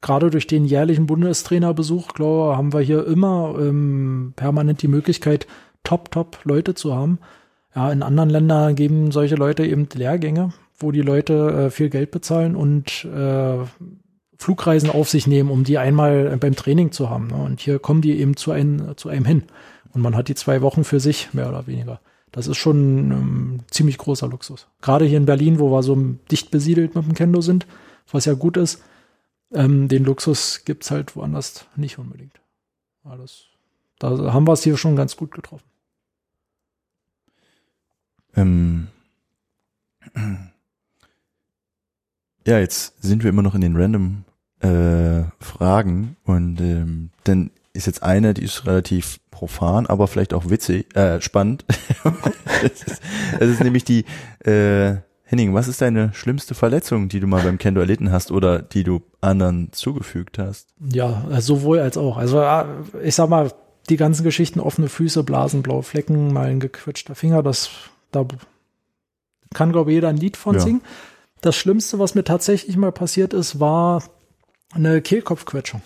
[0.00, 5.46] gerade durch den jährlichen Bundestrainerbesuch, glaube haben wir hier immer ähm, permanent die Möglichkeit,
[5.82, 7.18] top, top Leute zu haben.
[7.74, 12.10] Ja, in anderen Ländern geben solche Leute eben Lehrgänge, wo die Leute äh, viel Geld
[12.10, 13.58] bezahlen und äh,
[14.38, 17.28] Flugreisen auf sich nehmen, um die einmal beim Training zu haben.
[17.28, 17.36] Ne?
[17.36, 19.44] Und hier kommen die eben zu, ein, zu einem hin.
[19.92, 22.00] Und man hat die zwei Wochen für sich, mehr oder weniger.
[22.32, 24.66] Das ist schon ein ähm, ziemlich großer Luxus.
[24.82, 25.96] Gerade hier in Berlin, wo wir so
[26.30, 27.66] dicht besiedelt mit dem Kendo sind,
[28.10, 28.82] was ja gut ist,
[29.52, 32.38] ähm, den Luxus gibt's halt woanders nicht unbedingt.
[33.04, 33.46] Alles.
[33.98, 35.64] Da haben wir es hier schon ganz gut getroffen.
[38.34, 38.88] Ähm.
[42.46, 44.24] Ja, jetzt sind wir immer noch in den random
[44.60, 50.48] äh, Fragen und ähm, dann ist jetzt eine, die ist relativ profan, aber vielleicht auch
[50.48, 51.64] witzig, äh, spannend.
[52.62, 53.02] das, ist,
[53.40, 54.04] ist nämlich die
[54.48, 58.62] äh, Henning, was ist deine schlimmste Verletzung, die du mal beim Kendo erlitten hast oder
[58.62, 60.68] die du anderen zugefügt hast?
[60.78, 62.16] Ja, sowohl als auch.
[62.16, 62.64] Also äh,
[63.02, 63.50] ich sag mal,
[63.90, 67.70] die ganzen Geschichten, offene Füße, Blasen, blaue Flecken, mal ein gequetschter Finger, das
[68.12, 68.24] da
[69.52, 70.60] kann, glaube ich, jeder ein Lied von ja.
[70.60, 70.82] singen.
[71.46, 74.02] Das Schlimmste, was mir tatsächlich mal passiert ist, war
[74.74, 75.80] eine Kehlkopfquetschung.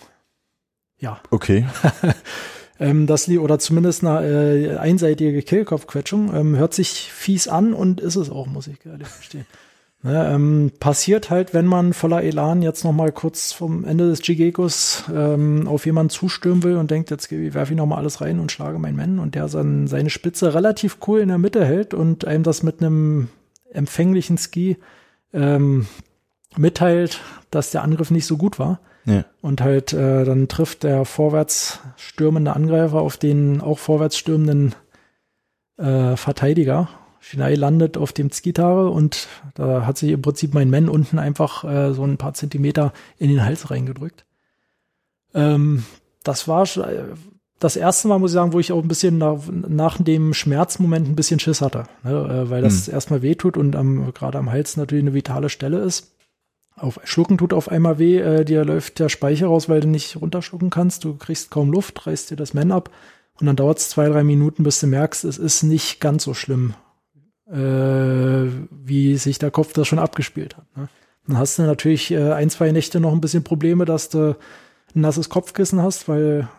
[0.97, 1.21] Ja.
[1.29, 1.67] Okay.
[2.79, 6.33] ähm, das oder zumindest eine äh, einseitige Kehlkopfquetschung.
[6.33, 9.45] Ähm, hört sich fies an und ist es auch, muss ich ehrlich verstehen.
[10.03, 14.25] Ne, ähm, passiert halt, wenn man voller Elan jetzt noch mal kurz vom Ende des
[14.25, 18.39] Jigekos ähm, auf jemanden zustürmen will und denkt, jetzt werfe ich noch mal alles rein
[18.39, 21.93] und schlage meinen Mann und der sein, seine Spitze relativ cool in der Mitte hält
[21.93, 23.27] und einem das mit einem
[23.71, 24.77] empfänglichen Ski
[25.33, 25.87] ähm,
[26.57, 28.79] mitteilt, dass der Angriff nicht so gut war.
[29.05, 29.25] Ja.
[29.41, 34.75] Und halt äh, dann trifft der vorwärts stürmende Angreifer auf den auch vorwärts stürmenden
[35.77, 36.89] äh, Verteidiger.
[37.19, 41.63] Shinai landet auf dem Skitare und da hat sich im Prinzip mein Mann unten einfach
[41.63, 44.25] äh, so ein paar Zentimeter in den Hals reingedrückt.
[45.33, 45.85] Ähm,
[46.23, 46.65] das war
[47.61, 51.07] das erste Mal, muss ich sagen, wo ich auch ein bisschen nach, nach dem Schmerzmoment
[51.07, 52.11] ein bisschen Schiss hatte, ne?
[52.11, 52.93] Äh, weil das hm.
[52.93, 56.15] erstmal weh tut und am, gerade am Hals natürlich eine vitale Stelle ist.
[56.75, 60.19] Auf Schlucken tut auf einmal weh, äh, dir läuft der Speicher raus, weil du nicht
[60.19, 61.03] runterschlucken kannst.
[61.03, 62.89] Du kriegst kaum Luft, reißt dir das Men ab
[63.39, 66.33] und dann dauert es zwei, drei Minuten, bis du merkst, es ist nicht ganz so
[66.33, 66.73] schlimm,
[67.47, 70.65] äh, wie sich der Kopf das schon abgespielt hat.
[70.75, 70.89] Ne?
[71.27, 74.35] Dann hast du natürlich äh, ein, zwei Nächte noch ein bisschen Probleme, dass du
[74.95, 76.49] ein nasses Kopfkissen hast, weil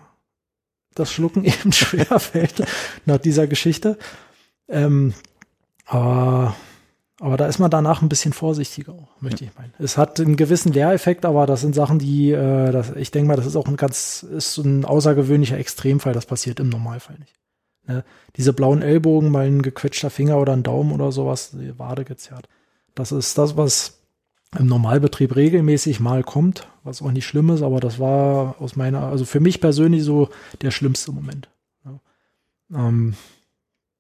[0.95, 2.65] das Schlucken eben schwer fällt
[3.07, 3.99] nach dieser Geschichte.
[4.69, 5.15] Ähm,
[5.87, 6.55] aber,
[7.21, 9.51] aber da ist man danach ein bisschen vorsichtiger, möchte ja.
[9.51, 9.75] ich meinen.
[9.79, 13.37] Es hat einen gewissen Lehreffekt, aber das sind Sachen, die, äh, das, ich denke mal,
[13.37, 16.13] das ist auch ein ganz, ist ein außergewöhnlicher Extremfall.
[16.13, 17.35] Das passiert im Normalfall nicht.
[17.87, 18.05] Ne?
[18.37, 22.49] Diese blauen Ellbogen, mal ein gequetschter Finger oder ein Daumen oder sowas, die Wade gezerrt.
[22.95, 24.02] Das ist das, was
[24.59, 29.05] im Normalbetrieb regelmäßig mal kommt, was auch nicht schlimm ist, aber das war aus meiner,
[29.07, 30.29] also für mich persönlich so
[30.61, 31.49] der schlimmste Moment.
[31.85, 32.01] Ja.
[32.89, 33.15] Ähm,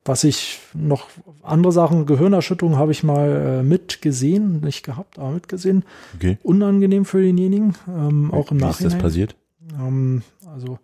[0.04, 1.08] was ich noch,
[1.42, 5.84] andere Sachen, Gehirnerschütterung habe ich mal äh, mitgesehen, nicht gehabt, aber mitgesehen.
[6.16, 6.38] Okay.
[6.42, 8.88] Unangenehm für denjenigen, ähm, auch im Wie Nachhinein.
[8.88, 9.36] ist das passiert?
[9.78, 10.78] Ähm, also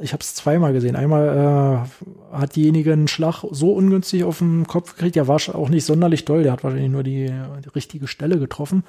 [0.00, 0.96] ich habe es zweimal gesehen.
[0.96, 1.86] Einmal
[2.32, 5.16] äh, hat diejenige einen Schlag so ungünstig auf den Kopf gekriegt.
[5.16, 6.42] Der war auch nicht sonderlich doll.
[6.42, 8.84] Der hat wahrscheinlich nur die, die richtige Stelle getroffen,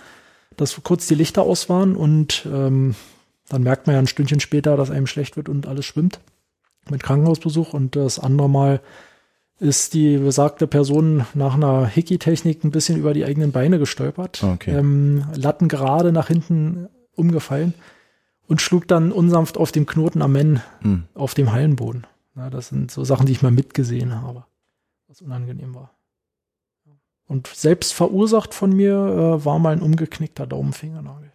[0.55, 2.95] dass kurz die Lichter aus waren und ähm,
[3.49, 6.19] dann merkt man ja ein Stündchen später, dass einem schlecht wird und alles schwimmt
[6.89, 7.73] mit Krankenhausbesuch.
[7.73, 8.81] Und das andere Mal
[9.59, 14.43] ist die besagte Person nach einer Hickey-Technik ein bisschen über die eigenen Beine gestolpert.
[14.43, 14.71] Okay.
[14.71, 17.73] Ähm, Latten gerade nach hinten umgefallen
[18.47, 21.05] und schlug dann unsanft auf dem Knoten am Ende Hm.
[21.13, 22.05] auf dem Hallenboden.
[22.35, 24.45] Ja, das sind so Sachen, die ich mal mitgesehen habe,
[25.07, 25.91] was unangenehm war.
[27.27, 28.93] Und selbst verursacht von mir
[29.39, 31.31] äh, war mal ein umgeknickter Daumenfingernagel.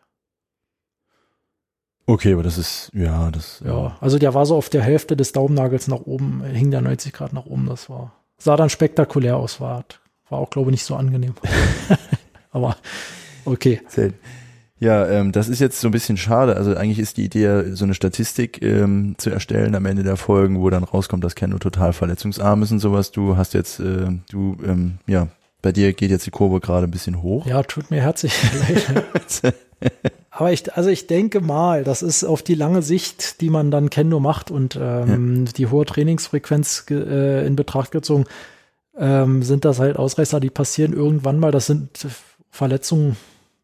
[2.06, 5.32] Okay, aber das ist, ja, das, Ja, also der war so auf der Hälfte des
[5.32, 7.66] Daumennagels nach oben, äh, hing der 90 Grad nach oben.
[7.66, 9.84] Das war, sah dann spektakulär aus, war,
[10.30, 11.34] war auch, glaube ich, nicht so angenehm.
[12.50, 12.76] Aber
[13.44, 13.82] okay.
[13.88, 14.18] Selten.
[14.80, 16.56] Ja, ähm, das ist jetzt so ein bisschen schade.
[16.56, 20.16] Also eigentlich ist die Idee, ja, so eine Statistik ähm, zu erstellen am Ende der
[20.16, 23.10] Folgen, wo dann rauskommt, dass Kenno total verletzungsarm ist und sowas.
[23.10, 25.28] Du hast jetzt, äh, du, ähm, ja,
[25.62, 27.46] bei dir geht jetzt die Kurve gerade ein bisschen hoch.
[27.46, 28.32] Ja, tut mir herzlich
[28.68, 29.54] leid.
[30.30, 33.90] Aber ich, also ich denke mal, das ist auf die lange Sicht, die man dann
[33.90, 38.24] Kendo macht und ähm, die hohe Trainingsfrequenz äh, in Betracht gezogen,
[38.96, 41.50] ähm, sind das halt Ausreißer, die passieren irgendwann mal.
[41.50, 42.06] Das sind
[42.50, 43.16] Verletzungen,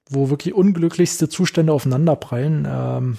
[0.09, 2.67] wo wirklich unglücklichste Zustände aufeinanderprallen.
[2.69, 3.19] Ähm,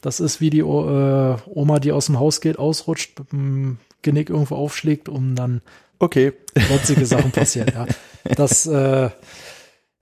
[0.00, 0.88] das ist wie die O-
[1.34, 5.62] äh, Oma, die aus dem Haus geht, ausrutscht, mit dem Genick irgendwo aufschlägt, um dann
[5.98, 6.32] Okay.
[6.68, 7.70] sonstige Sachen passieren.
[7.74, 7.86] Ja.
[8.34, 9.10] Das äh,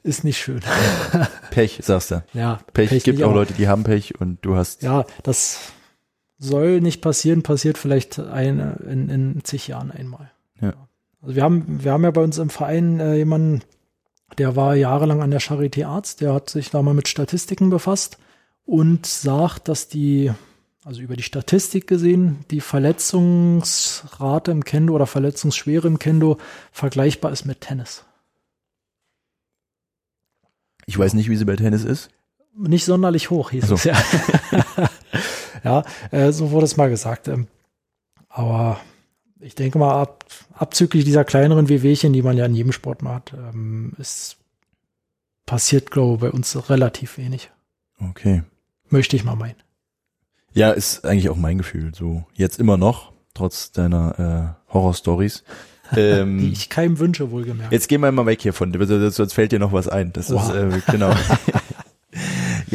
[0.03, 0.61] ist nicht schön.
[1.51, 2.25] Pech, sagst du.
[2.35, 4.83] Ja, Pech, gibt nicht, auch Leute, die haben Pech und du hast.
[4.83, 5.61] Ja, das
[6.39, 8.59] soll nicht passieren, passiert vielleicht ein,
[8.89, 10.31] in, in zig Jahren einmal.
[10.61, 10.75] Ja.
[11.22, 13.62] Also wir haben, wir haben ja bei uns im Verein äh, jemanden,
[14.39, 18.18] der war jahrelang an der Charité Arzt, der hat sich da mal mit Statistiken befasst
[18.64, 20.33] und sagt, dass die,
[20.85, 26.39] also über die Statistik gesehen, die Verletzungsrate im Kendo oder Verletzungsschwere im Kendo
[26.72, 28.05] vergleichbar ist mit Tennis.
[30.87, 32.11] Ich weiß nicht, wie sie bei Tennis ist.
[32.57, 33.75] Nicht sonderlich hoch, hieß so.
[33.75, 33.97] es ja.
[35.64, 37.29] ja, äh, so wurde es mal gesagt.
[37.29, 37.49] Ähm,
[38.29, 38.81] aber
[39.45, 40.24] ich denke mal, ab,
[40.55, 44.36] abzüglich dieser kleineren Wehwehchen, die man ja in jedem Sport mal hat, ähm, ist
[45.47, 47.51] passiert, glaube ich, bei uns relativ wenig.
[48.01, 48.42] Okay.
[48.88, 49.57] Möchte ich mal meinen.
[50.53, 51.92] Ja, ist eigentlich auch mein Gefühl.
[51.95, 55.45] So jetzt immer noch, trotz deiner äh, Horror-Stories.
[55.95, 57.70] Die Ähm, ich keinem wünsche, wohlgemerkt.
[57.72, 58.72] jetzt gehen wir mal weg hier von,
[59.11, 60.12] sonst fällt dir noch was ein.
[60.14, 60.49] Das Wow.
[60.49, 61.12] ist äh, genau.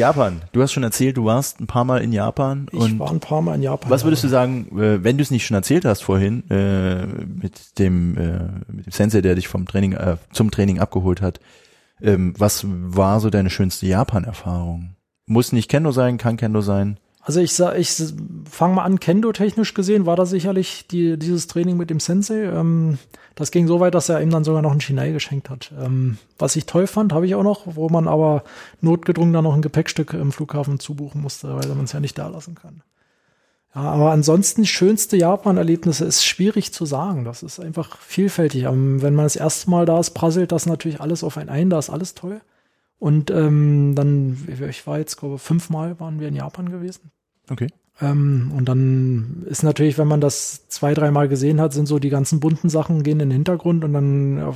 [0.00, 0.42] Japan.
[0.52, 3.20] Du hast schon erzählt, du warst ein paar Mal in Japan ich und war ein
[3.20, 3.90] paar Mal in Japan.
[3.90, 7.78] was würdest du sagen, äh, wenn du es nicht schon erzählt hast vorhin äh, mit
[7.78, 11.40] dem äh, mit dem Sensei, der dich vom Training äh, zum Training abgeholt hat?
[12.02, 14.96] Ähm, was war so deine schönste Japan-Erfahrung?
[15.26, 16.98] Muss nicht Kendo sein, kann Kendo sein.
[17.22, 17.94] Also ich sag, ich
[18.50, 22.44] fange mal an, Kendo-technisch gesehen war das sicherlich die, dieses Training mit dem Sensei.
[22.44, 22.98] Ähm,
[23.34, 25.72] das ging so weit, dass er ihm dann sogar noch ein Shinai geschenkt hat.
[25.78, 28.42] Ähm, was ich toll fand, habe ich auch noch, wo man aber
[28.80, 32.28] notgedrungen dann noch ein Gepäckstück im Flughafen zubuchen musste, weil man es ja nicht da
[32.28, 32.82] lassen kann.
[33.74, 37.24] Ja, aber ansonsten schönste Japan-Erlebnisse ist schwierig zu sagen.
[37.24, 38.64] Das ist einfach vielfältig.
[38.64, 41.70] Ähm, wenn man das erste Mal da ist, prasselt das natürlich alles auf einen ein,
[41.70, 42.40] da ist alles toll.
[43.00, 47.10] Und ähm, dann, ich war jetzt, glaube ich, fünfmal waren wir in Japan gewesen.
[47.50, 47.68] Okay.
[48.00, 52.10] Ähm, und dann ist natürlich, wenn man das zwei, dreimal gesehen hat, sind so die
[52.10, 54.52] ganzen bunten Sachen gehen in den Hintergrund und dann äh,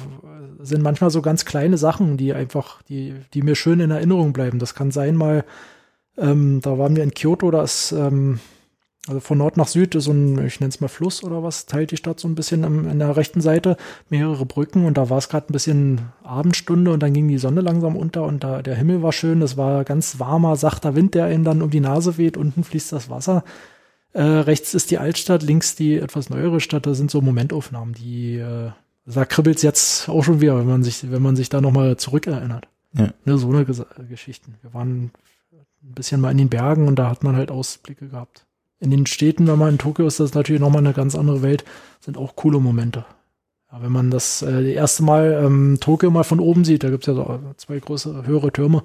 [0.61, 4.59] sind manchmal so ganz kleine Sachen, die einfach, die, die mir schön in Erinnerung bleiben.
[4.59, 5.45] Das kann sein mal,
[6.19, 8.41] ähm, da waren wir in Kyoto, da ist, ähm,
[9.07, 11.67] also von Nord nach Süd ist so ein, ich nenne es mal Fluss oder was,
[11.67, 13.77] teilt die Stadt so ein bisschen am, an der rechten Seite,
[14.09, 17.61] mehrere Brücken und da war es gerade ein bisschen Abendstunde und dann ging die Sonne
[17.61, 21.27] langsam unter und da, der Himmel war schön, es war ganz warmer, sachter Wind, der
[21.27, 23.45] einem dann um die Nase weht, unten fließt das Wasser.
[24.15, 28.37] Äh, rechts ist die Altstadt, links die etwas neuere Stadt, da sind so Momentaufnahmen, die,
[28.37, 28.71] äh,
[29.05, 32.69] da kribbelt's jetzt auch schon wieder, wenn man sich, wenn man sich da nochmal zurückerinnert.
[32.95, 33.13] Ja.
[33.25, 34.55] Ne, so eine Ges Geschichten.
[34.63, 35.11] Wir waren
[35.53, 38.47] ein bisschen mal in den Bergen und da hat man halt Ausblicke gehabt.
[38.85, 41.41] In den Städten, wenn man in Tokio ist, das ist natürlich nochmal eine ganz andere
[41.41, 41.65] Welt,
[42.01, 43.07] sind auch coole Momente.
[43.73, 47.07] Ja, wenn man das äh, erste Mal ähm, Tokio mal von oben sieht, da gibt's
[47.07, 48.83] ja so zwei große, höhere Türme,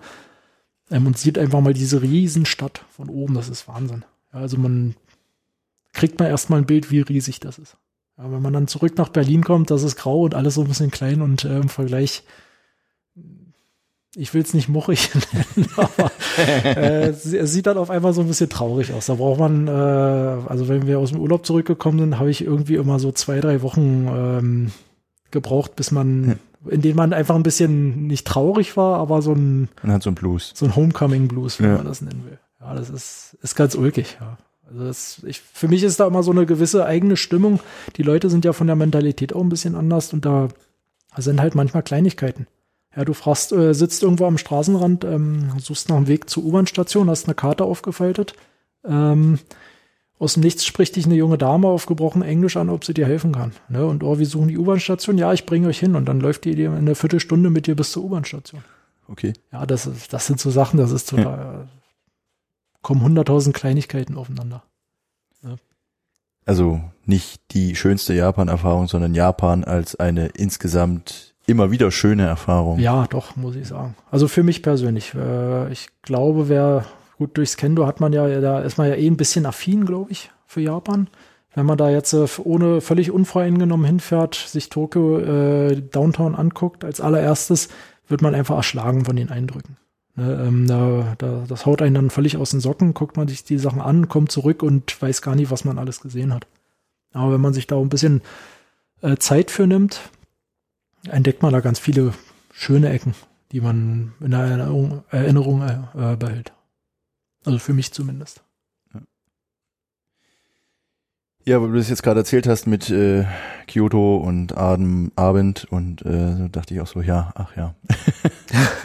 [0.90, 4.06] ähm, und sieht einfach mal diese Riesenstadt von oben, das ist Wahnsinn.
[4.32, 4.96] Ja, also man
[5.92, 7.76] kriegt man erstmal ein Bild, wie riesig das ist.
[8.18, 10.70] Ja, wenn man dann zurück nach Berlin kommt, das ist grau und alles so ein
[10.70, 12.24] bisschen klein und äh, im Vergleich,
[14.16, 15.10] ich will es nicht muchig
[15.56, 19.06] nennen, aber äh, es sieht dann auf einmal so ein bisschen traurig aus.
[19.06, 22.76] Da braucht man, äh, also wenn wir aus dem Urlaub zurückgekommen sind, habe ich irgendwie
[22.76, 24.72] immer so zwei, drei Wochen ähm,
[25.32, 29.70] gebraucht, bis man, in denen man einfach ein bisschen nicht traurig war, aber so ein,
[29.84, 30.54] Man hat so ein Blues.
[30.56, 31.76] so ein Homecoming Blues, wie Ja.
[31.76, 32.40] man das nennen will.
[32.62, 34.38] Ja, das ist, ist ganz ulkig, ja.
[34.72, 37.60] Also das, ich, für mich ist da immer so eine gewisse eigene Stimmung.
[37.96, 40.50] Die Leute sind ja von der Mentalität auch ein bisschen anders und da
[41.18, 42.46] sind halt manchmal Kleinigkeiten.
[43.00, 47.10] Ja, du fragst, äh, sitzt irgendwo am Straßenrand, ähm, suchst nach dem Weg zur U-Bahn-Station,
[47.10, 48.34] hast eine Karte aufgefaltet.
[48.84, 49.40] Ähm,
[50.18, 53.06] aus dem Nichts spricht dich eine junge Dame auf gebrochen Englisch an, ob sie dir
[53.06, 53.54] helfen kann.
[53.70, 53.86] Ne?
[53.86, 55.18] Und oh, wir suchen die U-Bahn-Station.
[55.18, 55.96] Ja, ich bringe euch hin.
[55.96, 58.66] Und dann läuft die in einer Viertelstunde mit dir bis zur U-Bahn-Station.
[59.08, 59.32] Okay.
[59.54, 61.70] Ja, das, ist, das sind so Sachen, das ist total,
[62.82, 64.62] kommen hunderttausend Kleinigkeiten aufeinander.
[66.46, 72.80] Also nicht die schönste Japan-Erfahrung, sondern Japan als eine insgesamt immer wieder schöne Erfahrung.
[72.80, 73.96] Ja, doch, muss ich sagen.
[74.12, 75.14] Also für mich persönlich.
[75.14, 76.86] Äh, ich glaube, wer
[77.18, 80.12] gut durchs Kendo hat man ja, da ist man ja eh ein bisschen affin, glaube
[80.12, 81.08] ich, für Japan.
[81.54, 87.02] Wenn man da jetzt äh, ohne völlig unvoreingenommen hinfährt, sich Tokio äh, Downtown anguckt, als
[87.02, 87.70] allererstes
[88.08, 89.78] wird man einfach erschlagen von den Eindrücken.
[90.16, 93.44] Ne, ähm, da, da, das haut einen dann völlig aus den Socken, guckt man sich
[93.44, 96.48] die Sachen an, kommt zurück und weiß gar nicht, was man alles gesehen hat.
[97.14, 98.22] Aber wenn man sich da ein bisschen
[99.02, 100.02] äh, Zeit für nimmt,
[101.08, 102.14] entdeckt man da ganz viele
[102.52, 103.14] schöne Ecken,
[103.52, 106.54] die man in der Erinnerung, Erinnerung äh, behält.
[107.46, 108.44] Also für mich zumindest.
[111.46, 113.26] Ja, weil du das jetzt gerade erzählt hast mit äh,
[113.68, 117.74] Kyoto und Aden, Abend und äh, so dachte ich auch so, ja, ach ja.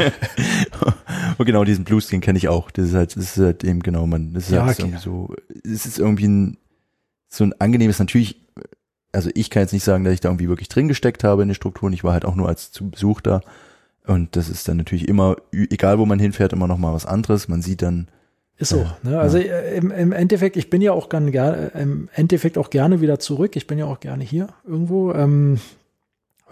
[1.37, 2.71] und genau diesen Blues, den kenne ich auch.
[2.71, 4.97] Das ist halt, das ist halt eben genau, man, das ist Ja, halt okay.
[4.99, 5.35] so,
[5.65, 6.57] es ist irgendwie ein,
[7.29, 8.41] so ein angenehmes, natürlich,
[9.15, 11.49] also ich kann jetzt nicht sagen, dass ich da irgendwie wirklich drin gesteckt habe in
[11.49, 11.93] den Strukturen.
[11.93, 13.41] Ich war halt auch nur als zu Besuch da.
[14.07, 17.49] Und das ist dann natürlich immer, egal wo man hinfährt, immer noch mal was anderes.
[17.49, 18.09] Man sieht dann,
[18.59, 18.81] Ist so.
[18.81, 19.19] Ja, ne?
[19.19, 23.01] Also äh, im, im Endeffekt, ich bin ja auch gern, gerne, im Endeffekt auch gerne
[23.01, 23.57] wieder zurück.
[23.57, 25.13] Ich bin ja auch gerne hier irgendwo.
[25.13, 25.59] Ähm,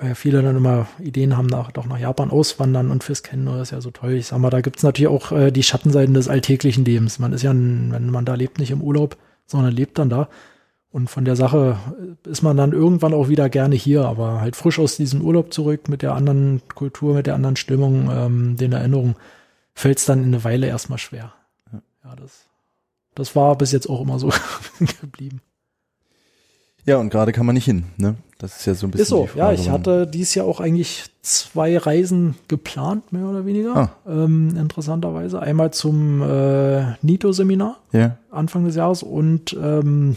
[0.01, 3.69] weil viele dann immer Ideen haben, nach, doch nach Japan auswandern und fürs Kennen, das
[3.69, 4.15] ist ja so toll.
[4.15, 7.19] Ich sag mal, da gibt's natürlich auch äh, die Schattenseiten des alltäglichen Lebens.
[7.19, 10.29] Man ist ja, ein, wenn man da lebt, nicht im Urlaub, sondern lebt dann da.
[10.93, 11.78] Und von der Sache
[12.26, 15.88] ist man dann irgendwann auch wieder gerne hier, aber halt frisch aus diesem Urlaub zurück
[15.88, 19.16] mit der anderen Kultur, mit der anderen Stimmung, ähm, den Erinnerungen,
[19.74, 21.32] fällt's dann in eine Weile erstmal schwer.
[21.72, 22.45] Ja, das,
[23.14, 24.30] das war bis jetzt auch immer so
[25.01, 25.40] geblieben.
[26.84, 28.16] ja, und gerade kann man nicht hin, ne?
[28.36, 31.05] Das ist ja so ein bisschen Ist so, ja, ich hatte dieses Jahr auch eigentlich
[31.22, 33.76] zwei Reisen geplant, mehr oder weniger.
[33.76, 33.90] Ah.
[34.07, 35.40] Ähm, interessanterweise.
[35.40, 40.16] Einmal zum äh, NITO-Seminar Ja, Anfang des Jahres und ähm,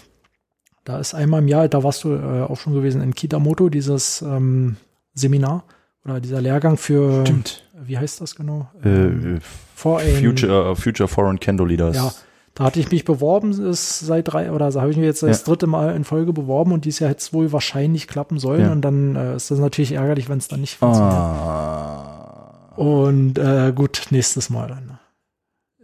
[0.85, 4.21] da ist einmal im Jahr, da warst du äh, auch schon gewesen in Kitamoto, dieses
[4.21, 4.77] ähm,
[5.13, 5.63] Seminar
[6.05, 7.63] oder dieser Lehrgang für, stimmt.
[7.83, 8.69] wie heißt das genau?
[8.83, 9.39] Äh,
[9.75, 11.95] For ein- Future, Future Foreign Kendo Leaders.
[11.97, 12.13] Ja,
[12.53, 15.39] da hatte ich mich beworben, ist seit drei, oder so habe ich mich jetzt das
[15.39, 15.45] Ja.
[15.45, 18.71] dritte Mal in Folge beworben und dieses Jahr hätte es wohl wahrscheinlich klappen sollen Ja.
[18.71, 21.13] und dann äh, ist das natürlich ärgerlich, wenn es dann nicht funktioniert.
[21.13, 22.73] Ah.
[22.75, 24.99] Und äh, gut, nächstes Mal dann.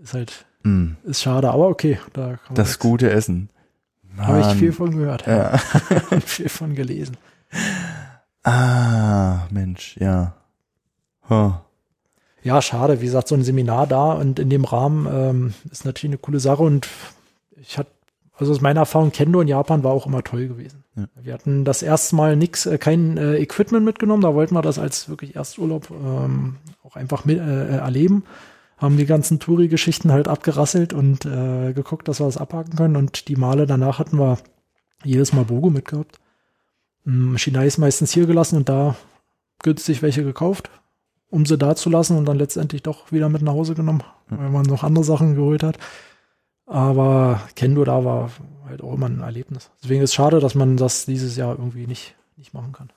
[0.01, 3.49] Ist halt, Hm, ist schade, aber okay, da kann man das jetzt- gute Essen.
[4.17, 5.59] Habe ich viel von gehört Ja.
[6.11, 7.17] und viel von gelesen.
[8.43, 10.33] Ah, Mensch, ja.
[11.29, 11.53] Huh.
[12.43, 16.11] Ja, schade, wie gesagt, so ein Seminar da und in dem Rahmen ähm, ist natürlich
[16.11, 16.87] eine coole Sache und
[17.55, 17.91] ich hatte,
[18.35, 20.83] also aus meiner Erfahrung, Kendo in Japan war auch immer toll gewesen.
[20.95, 21.05] Ja.
[21.21, 24.79] Wir hatten das erste Mal nix, äh, kein äh, Equipment mitgenommen, da wollten wir das
[24.79, 28.23] als wirklich Ersturlaub ähm, auch einfach mit, äh, erleben.
[28.81, 33.27] Haben die ganzen Touri-Geschichten halt abgerasselt und äh, geguckt, dass wir das abhaken können und
[33.27, 34.39] die Male danach hatten wir
[35.03, 36.19] jedes Mal Bogo mitgehabt.
[37.05, 38.95] Ähm, Shinai ist meistens hier gelassen und da
[39.61, 40.69] günstig welche gekauft
[41.31, 44.49] um sie da zu lassen und dann letztendlich doch wieder mit nach Hause genommen, weil
[44.49, 45.79] man noch andere Sachen geholt hat.
[46.67, 48.31] Aber Kendo da war
[48.67, 49.71] halt auch immer ein Erlebnis.
[49.81, 52.91] Deswegen ist es schade, dass man das dieses Jahr irgendwie nicht, nicht machen kann.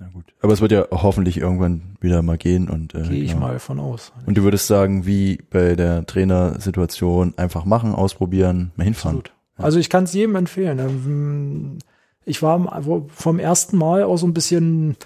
[0.00, 0.24] Na gut.
[0.40, 3.46] Aber es wird ja hoffentlich irgendwann wieder mal gehen und äh, Gehe ich genau.
[3.46, 4.12] mal von aus.
[4.26, 9.18] Und du würdest sagen, wie bei der Trainersituation, einfach machen, ausprobieren, mal hinfahren.
[9.18, 9.32] Absolut.
[9.56, 10.78] Also ich kann es jedem empfehlen.
[10.78, 11.78] Ähm,
[12.24, 14.96] Ich war vom ersten Mal auch so ein bisschen,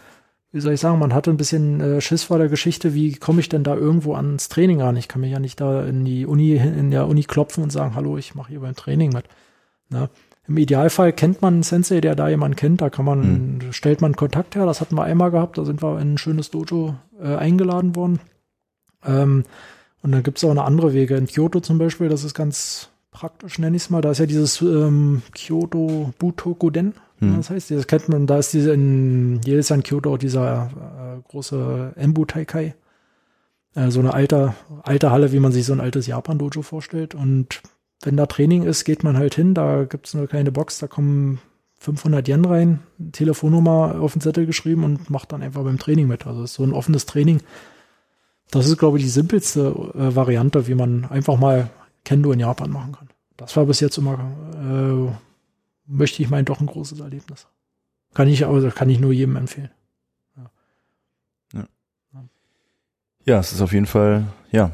[0.51, 3.41] wie soll ich sagen, man hatte ein bisschen äh, Schiss vor der Geschichte, wie komme
[3.41, 4.97] ich denn da irgendwo ans Training ran?
[4.97, 7.95] Ich kann mich ja nicht da in die Uni, in der Uni klopfen und sagen,
[7.95, 9.25] hallo, ich mache hier beim Training mit.
[9.89, 10.11] Ne?
[10.53, 14.17] Im Idealfall kennt man einen Sensei, der da jemanden kennt, da kann man, stellt man
[14.17, 17.35] Kontakt her, das hatten wir einmal gehabt, da sind wir in ein schönes Dojo äh,
[17.35, 18.21] eingeladen worden.
[19.03, 19.45] Ähm,
[20.03, 21.17] und dann gibt es auch eine andere Wege.
[21.17, 24.03] In Kyoto zum Beispiel, das ist ganz praktisch, nenne ich es mal.
[24.03, 26.93] Da ist ja dieses ähm, Kyoto Butokoden,
[27.23, 27.37] Hm.
[27.37, 30.67] das heißt, das kennt man, da ist diese in, jedes Jahr in Kyoto auch dieser
[30.67, 32.75] äh, große Embu Taikai.
[33.75, 37.15] Äh, so eine alte, alte Halle, wie man sich so ein altes Japan-Dojo vorstellt.
[37.15, 37.63] Und
[38.03, 41.41] wenn da Training ist, geht man halt hin, da gibt's eine kleine Box, da kommen
[41.79, 42.81] 500 Yen rein,
[43.13, 46.27] Telefonnummer auf den Zettel geschrieben und macht dann einfach beim Training mit.
[46.27, 47.41] Also es ist so ein offenes Training.
[48.51, 51.71] Das ist, glaube ich, die simpelste äh, Variante, wie man einfach mal
[52.05, 53.09] Kendo in Japan machen kann.
[53.37, 54.19] Das war bis jetzt immer,
[54.55, 55.13] äh,
[55.87, 57.47] möchte ich meinen, doch ein großes Erlebnis.
[58.15, 59.71] Kann ich, also kann ich nur jedem empfehlen.
[63.25, 64.73] Ja, es ist auf jeden Fall, ja,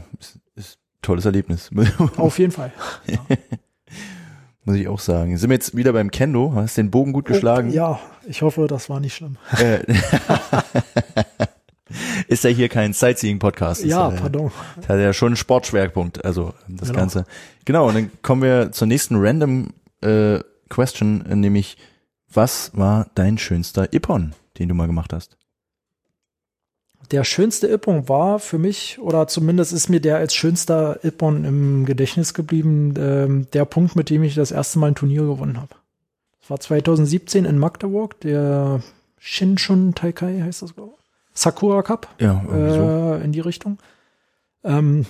[1.02, 1.70] tolles Erlebnis.
[2.16, 2.72] Auf jeden Fall.
[4.64, 5.36] Muss ich auch sagen.
[5.38, 6.52] Sind wir jetzt wieder beim Kendo?
[6.54, 7.70] Hast den Bogen gut geschlagen?
[7.70, 9.38] Oh, ja, ich hoffe, das war nicht schlimm.
[9.58, 9.80] Äh,
[12.28, 13.80] ist ja hier kein Sightseeing-Podcast.
[13.82, 14.50] Ist Ja, äh, pardon.
[14.76, 17.00] Das hat ja schon einen Sportschwerpunkt, also das Genau.
[17.00, 17.24] Ganze.
[17.64, 19.68] Genau, und dann kommen wir zur nächsten random
[20.02, 21.78] äh, Question, nämlich
[22.30, 25.38] was war dein schönster Ippon, den du mal gemacht hast?
[27.10, 31.86] Der schönste Ippon war für mich, oder zumindest ist mir der als schönster Ippon im
[31.86, 35.74] Gedächtnis geblieben, ähm, der Punkt, mit dem ich das erste Mal ein Turnier gewonnen habe.
[36.40, 38.82] Das war 2017 in Magdeburg, der
[39.18, 41.38] Shinshun Taikai heißt das, glaube ich.
[41.38, 42.08] Sakura Cup.
[42.18, 42.54] Ja, so.
[42.54, 43.78] äh, in die Richtung.
[44.64, 45.06] Ähm,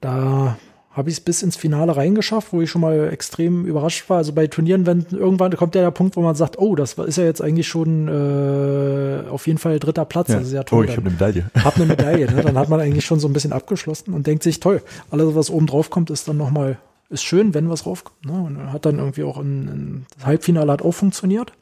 [0.00, 0.56] da
[0.92, 4.18] habe ich es bis ins Finale reingeschafft, wo ich schon mal extrem überrascht war.
[4.18, 7.16] Also bei Turnieren, wenn irgendwann kommt ja der Punkt, wo man sagt, oh, das ist
[7.16, 10.28] ja jetzt eigentlich schon äh, auf jeden Fall dritter Platz.
[10.28, 10.38] Ja.
[10.38, 10.80] Das ist ja toll.
[10.80, 11.50] oh, ich habe eine Medaille.
[11.64, 12.30] hab eine Medaille.
[12.30, 12.42] Ne?
[12.42, 15.48] Dann hat man eigentlich schon so ein bisschen abgeschlossen und denkt sich, toll, alles, was
[15.48, 16.78] oben drauf kommt, ist dann nochmal,
[17.08, 18.26] ist schön, wenn was raufkommt.
[18.26, 18.32] Ne?
[18.32, 21.52] Und hat dann irgendwie auch in, in, das Halbfinale hat auch funktioniert.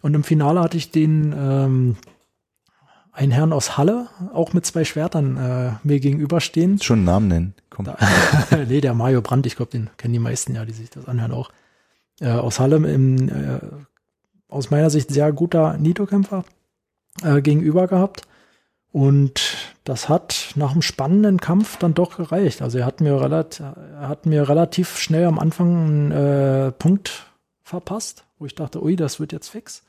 [0.00, 1.96] Und im Finale hatte ich den ähm,
[3.14, 6.80] einen Herrn aus Halle, auch mit zwei Schwertern äh, mir gegenüberstehen.
[6.80, 7.54] Schon einen Namen nennen.
[7.70, 7.86] Komm.
[8.68, 11.32] nee, der Mario Brandt, ich glaube, den kennen die meisten ja, die sich das anhören
[11.32, 11.50] auch.
[12.20, 13.60] Äh, aus Halle, im, äh,
[14.48, 16.44] aus meiner Sicht sehr guter Nito-Kämpfer
[17.22, 18.22] äh, gegenüber gehabt.
[18.90, 22.62] Und das hat nach einem spannenden Kampf dann doch gereicht.
[22.62, 27.26] Also er hat mir, relativ, er hat mir relativ schnell am Anfang einen äh, Punkt
[27.62, 29.84] verpasst, wo ich dachte, ui, das wird jetzt fix.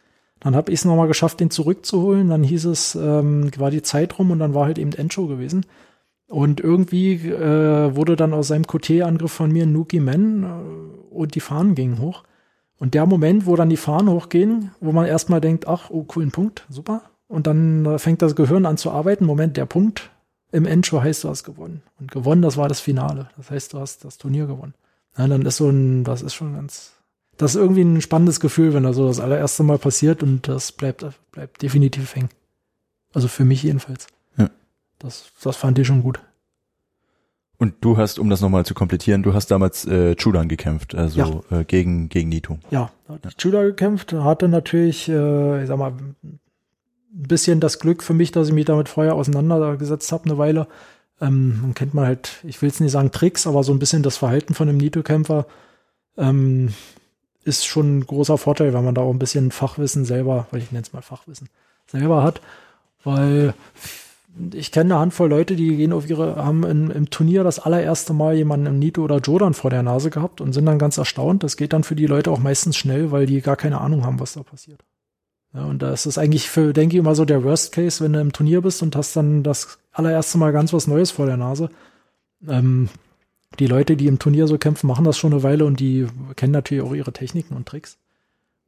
[0.46, 2.30] Dann habe ich es nochmal geschafft, den zurückzuholen.
[2.30, 5.66] Dann hieß es, ähm, war die Zeit rum und dann war halt eben Endshow gewesen.
[6.28, 11.40] Und irgendwie äh, wurde dann aus seinem Koté-Angriff von mir Nuki Man äh, und die
[11.40, 12.22] Fahnen gingen hoch.
[12.78, 16.30] Und der Moment, wo dann die Fahnen hochgehen, wo man erstmal denkt, ach, oh, coolen
[16.30, 17.02] Punkt, super.
[17.28, 19.26] Und dann äh, fängt das Gehirn an zu arbeiten.
[19.26, 20.12] Moment, der Punkt
[20.52, 21.82] im Endshow heißt, du hast gewonnen.
[22.00, 23.30] Und gewonnen, das war das Finale.
[23.36, 24.76] Das heißt, du hast das Turnier gewonnen.
[25.18, 26.94] Ja, dann ist so ein, das ist schon ganz,
[27.38, 30.72] das ist irgendwie ein spannendes Gefühl, wenn das so das allererste Mal passiert und das
[30.72, 32.30] bleibt, bleibt definitiv hängen.
[33.14, 34.08] Also für mich jedenfalls.
[34.38, 34.50] Ja.
[35.00, 36.20] Das, das fand ich schon gut.
[37.58, 41.46] Und du hast, um das nochmal zu komplettieren, du hast damals äh, Chudan gekämpft, also
[41.50, 42.60] äh, gegen, gegen Nito.
[42.70, 46.40] Ja, da die Judah gekämpft, hatte natürlich, äh, ich sag mal, ein
[47.14, 50.68] bisschen das Glück für mich, dass ich mich damit vorher auseinandergesetzt habe, eine Weile.
[51.22, 54.04] Ähm, man kennt man halt, ich will jetzt nicht sagen Tricks, aber so ein bisschen
[54.04, 55.46] das Verhalten von einem Nito-Kämpfer
[56.18, 56.74] ähm,
[57.46, 60.72] ist schon ein großer Vorteil, wenn man da auch ein bisschen Fachwissen selber, weil ich
[60.72, 61.48] nenne es mal Fachwissen,
[61.88, 62.42] selber hat.
[63.04, 63.54] Weil
[64.54, 68.14] ich kenne eine Handvoll Leute, die gehen auf ihre, haben in, im Turnier das allererste
[68.14, 71.44] Mal jemanden im Nito oder Jodan vor der Nase gehabt und sind dann ganz erstaunt.
[71.44, 74.20] Das geht dann für die Leute auch meistens schnell, weil die gar keine Ahnung haben,
[74.20, 74.84] was da passiert.
[75.54, 78.20] Ja, und das ist eigentlich für, denke ich immer so der Worst Case, wenn du
[78.20, 81.70] im Turnier bist und hast dann das allererste Mal ganz was Neues vor der Nase.
[82.46, 82.90] Ähm,
[83.60, 86.54] die Leute, die im Turnier so kämpfen, machen das schon eine Weile und die kennen
[86.54, 87.98] natürlich auch ihre Techniken und Tricks.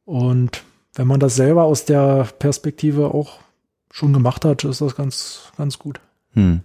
[0.04, 3.40] Und wenn man das selber aus der Perspektive auch
[3.90, 6.00] schon gemacht hat, ist das ganz, ganz gut.
[6.32, 6.60] Hm.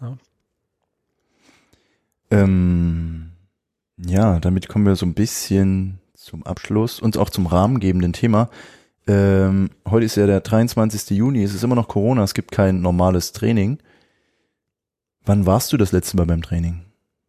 [0.00, 0.16] Ja.
[2.30, 3.32] Ähm,
[3.98, 8.48] ja, damit kommen wir so ein bisschen zum Abschluss und auch zum rahmengebenden Thema.
[9.06, 11.10] Ähm, heute ist ja der 23.
[11.10, 13.78] Juni, es ist immer noch Corona, es gibt kein normales Training.
[15.24, 16.82] Wann warst du das letzte Mal beim Training?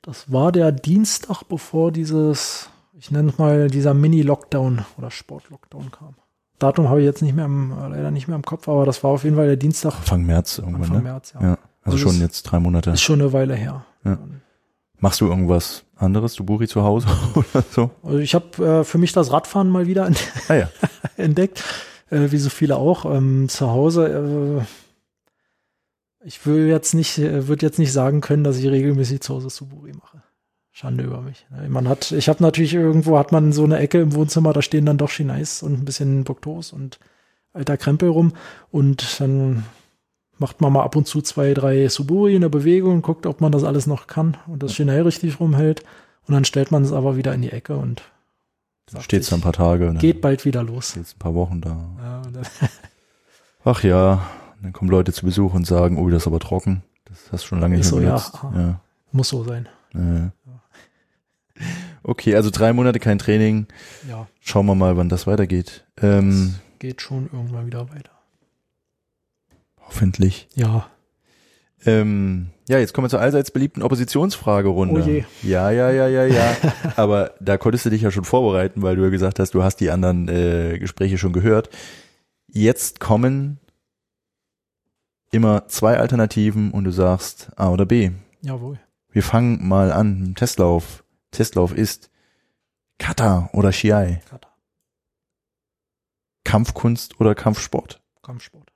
[0.04, 6.16] Das war der Dienstag, bevor dieses, ich nenne es mal, dieser Mini-Lockdown oder Sport-Lockdown kam.
[6.60, 9.02] Datum habe ich jetzt nicht mehr im, äh, leider nicht mehr im Kopf, aber das
[9.04, 11.04] war auf jeden Fall der Dienstag Anfang März irgendwann, Anfang ne?
[11.04, 11.42] März, ja.
[11.42, 11.48] Ja,
[11.84, 12.92] also Also schon jetzt drei Monate.
[12.92, 13.86] Ist schon eine Weile her.
[14.04, 14.20] Ja.
[15.00, 17.90] Machst du irgendwas anderes, du Buri zu Hause oder so?
[18.04, 20.10] Also ich habe äh, für mich das Radfahren mal wieder
[20.50, 20.70] Ah ja.
[21.18, 21.64] entdeckt,
[22.10, 23.06] äh, wie so viele auch.
[23.06, 24.66] Ähm, zu Hause, äh,
[26.26, 29.50] ich will jetzt nicht, äh, würde jetzt nicht sagen können, dass ich regelmäßig zu Hause
[29.50, 30.24] Suburi mache.
[30.72, 31.46] Schande über mich.
[31.52, 31.70] Ne?
[31.70, 34.86] Man hat, ich habe natürlich irgendwo hat man so eine Ecke im Wohnzimmer, da stehen
[34.86, 37.00] dann doch Chinais und ein bisschen Boktos und
[37.54, 38.34] alter Krempel rum
[38.72, 39.66] und dann
[40.40, 43.40] macht man mal ab und zu zwei, drei Suburi in der Bewegung und guckt, ob
[43.40, 45.84] man das alles noch kann und das Chinai richtig rumhält.
[46.28, 48.02] Und dann stellt man es aber wieder in die Ecke und
[48.90, 49.88] sich, da ein paar Tage.
[49.88, 50.92] und Dann geht bald wieder los.
[50.92, 51.90] steht's ein paar Wochen da.
[52.02, 52.22] Ja,
[53.66, 54.26] Ach ja,
[54.64, 56.84] dann kommen Leute zu Besuch und sagen, oh, das ist aber trocken.
[57.06, 58.08] Das hast du schon lange nicht mehr so, ja.
[58.08, 58.36] benutzt.
[58.36, 58.54] Aha.
[58.60, 58.80] Ja.
[59.12, 59.68] muss so sein.
[59.94, 60.32] ja.
[62.02, 63.68] Okay, also drei Monate kein Training.
[64.10, 65.86] Ja, Schauen wir mal, wann das weitergeht.
[66.02, 68.12] Ähm, geht schon irgendwann wieder weiter.
[69.80, 70.48] hoffentlich.
[70.56, 70.88] Ja,
[71.86, 75.02] Ähm, ja, jetzt kommen wir zur allseits beliebten Oppositionsfragerunde.
[75.02, 75.24] Oh je.
[75.44, 76.56] Ja, ja, ja, ja, ja.
[76.96, 79.78] Aber da konntest du dich ja schon vorbereiten, weil du ja gesagt hast, du hast
[79.78, 81.70] die anderen äh, Gespräche schon gehört.
[82.48, 83.60] Jetzt kommen
[85.34, 88.12] immer zwei Alternativen und du sagst A oder B.
[88.42, 88.80] jawohl.
[89.10, 90.34] Wir fangen mal an.
[90.36, 91.04] Testlauf.
[91.32, 92.10] Testlauf ist
[92.98, 94.22] Kata oder Shiai.
[94.30, 94.50] Kata.
[96.44, 98.02] Kampfkunst oder Kampfsport.
[98.22, 98.72] Kampfsport.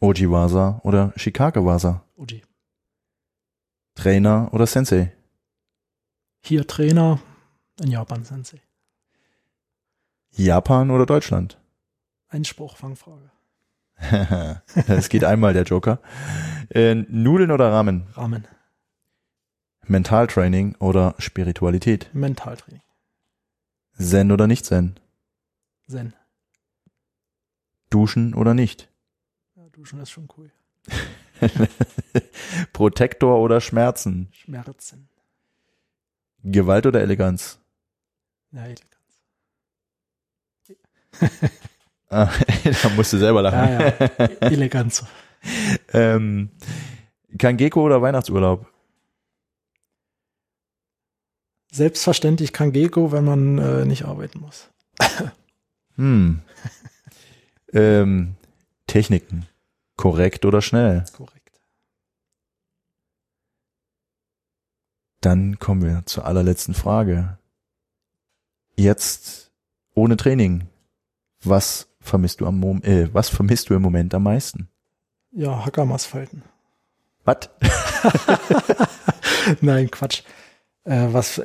[0.00, 2.04] Ojiwasa oder Shikagewasa.
[2.16, 2.42] Uji.
[3.94, 5.12] Trainer oder Sensei.
[6.42, 7.20] Hier Trainer,
[7.80, 8.60] in Japan Sensei.
[10.30, 11.58] Japan oder Deutschland.
[12.28, 13.30] Einspruch, Fangfrage.
[14.86, 16.00] Es geht einmal der Joker.
[16.70, 18.06] Äh, Nudeln oder Ramen?
[18.14, 18.46] Rahmen.
[19.86, 22.10] Mentaltraining oder Spiritualität?
[22.12, 22.82] Mentaltraining.
[23.98, 24.98] Zen oder nicht Zen?
[25.88, 26.14] Zen.
[27.90, 28.88] Duschen oder nicht?
[29.56, 30.50] Ja, duschen ist schon cool.
[32.72, 34.28] Protektor oder Schmerzen?
[34.32, 35.08] Schmerzen.
[36.42, 37.58] Gewalt oder Eleganz?
[38.52, 38.86] Ja, Eleganz.
[42.82, 43.58] Da musst du selber lachen.
[43.58, 44.26] Ja, ja.
[44.40, 45.04] Eleganz.
[45.92, 46.50] ähm,
[47.38, 48.66] Kangeko oder Weihnachtsurlaub?
[51.72, 54.68] Selbstverständlich kann Geko, wenn man äh, nicht arbeiten muss.
[55.96, 56.40] Hm.
[57.74, 58.36] ähm,
[58.86, 59.46] Techniken.
[59.96, 61.04] Korrekt oder schnell?
[61.14, 61.60] Korrekt.
[65.20, 67.38] Dann kommen wir zur allerletzten Frage.
[68.76, 69.52] Jetzt
[69.92, 70.68] ohne Training.
[71.42, 74.68] Was vermisst du am Mom äh, was vermisst du im Moment am meisten?
[75.32, 76.42] Ja, Hackermaßfalten.
[77.24, 77.48] Was?
[79.60, 80.22] Nein, Quatsch.
[80.84, 81.40] Äh, was,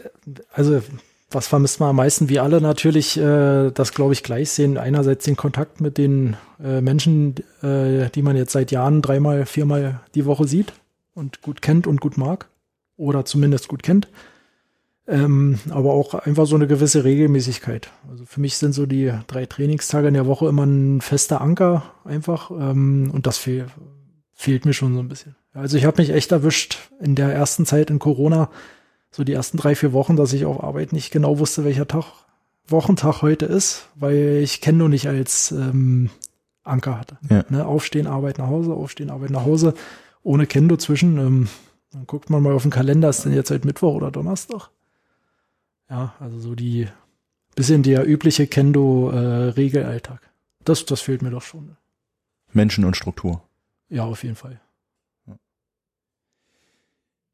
[0.52, 0.82] also,
[1.30, 2.30] was vermisst man am meisten?
[2.30, 4.78] Wie alle natürlich, äh, das glaube ich gleich sehen.
[4.78, 10.02] Einerseits den Kontakt mit den äh, Menschen, äh, die man jetzt seit Jahren dreimal, viermal
[10.16, 10.74] die Woche sieht
[11.14, 12.50] und gut kennt und gut mag.
[12.98, 14.08] Oder zumindest gut kennt.
[15.08, 17.92] Ähm, aber auch einfach so eine gewisse Regelmäßigkeit.
[18.10, 21.84] Also für mich sind so die drei Trainingstage in der Woche immer ein fester Anker
[22.04, 22.50] einfach.
[22.52, 23.68] Ähm, und das fehl,
[24.34, 25.36] fehlt mir schon so ein bisschen.
[25.54, 28.50] Also ich habe mich echt erwischt in der ersten Zeit in Corona,
[29.12, 32.06] so die ersten drei, vier Wochen, dass ich auf Arbeit nicht genau wusste, welcher Tag,
[32.68, 36.10] Wochentag heute ist, weil ich Kendo nicht als ähm,
[36.64, 37.18] Anker hatte.
[37.30, 37.46] Ja.
[37.50, 39.76] Ne, aufstehen, Arbeit nach Hause, aufstehen, Arbeit nach Hause,
[40.24, 41.18] ohne Kendo zwischen.
[41.20, 41.48] Ähm,
[41.92, 44.70] dann guckt man mal auf den Kalender, ist denn jetzt heute Mittwoch oder Donnerstag?
[45.90, 46.88] Ja, also so die
[47.56, 50.22] bisschen der übliche Kendo-Regelalltag.
[50.64, 51.78] das, das fehlt mir doch schon.
[52.52, 53.44] Menschen und Struktur.
[53.90, 54.60] Ja, auf jeden Fall.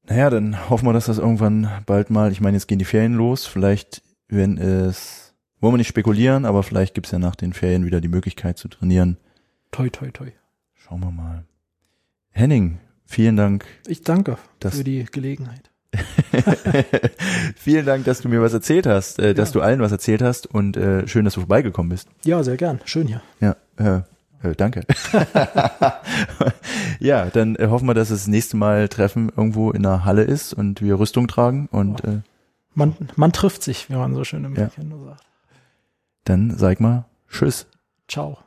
[0.03, 3.13] Naja, dann hoffen wir, dass das irgendwann bald mal, ich meine, jetzt gehen die Ferien
[3.13, 7.85] los, vielleicht, wenn es, wollen wir nicht spekulieren, aber vielleicht gibt's ja nach den Ferien
[7.85, 9.17] wieder die Möglichkeit zu trainieren.
[9.69, 10.31] Toi, toi, toi.
[10.73, 11.45] Schauen wir mal.
[12.31, 13.65] Henning, vielen Dank.
[13.87, 15.70] Ich danke für die Gelegenheit.
[17.55, 19.53] vielen Dank, dass du mir was erzählt hast, äh, dass Ja.
[19.53, 22.07] du allen was erzählt hast und äh, schön, dass du vorbeigekommen bist.
[22.23, 22.79] Ja, sehr gern.
[22.85, 23.21] Schön hier.
[23.39, 24.01] Ja, äh,
[24.47, 24.81] äh, danke.
[26.99, 30.53] ja, dann äh, hoffen wir, dass das nächste Mal Treffen irgendwo in einer Halle ist
[30.53, 32.21] und wir Rüstung tragen und äh,
[32.73, 34.67] Man, man trifft sich, wie man so schön im Ja.
[34.67, 35.23] Kendo sagt.
[36.25, 37.65] dann sag mal Tschüss.
[38.07, 38.37] Ciao.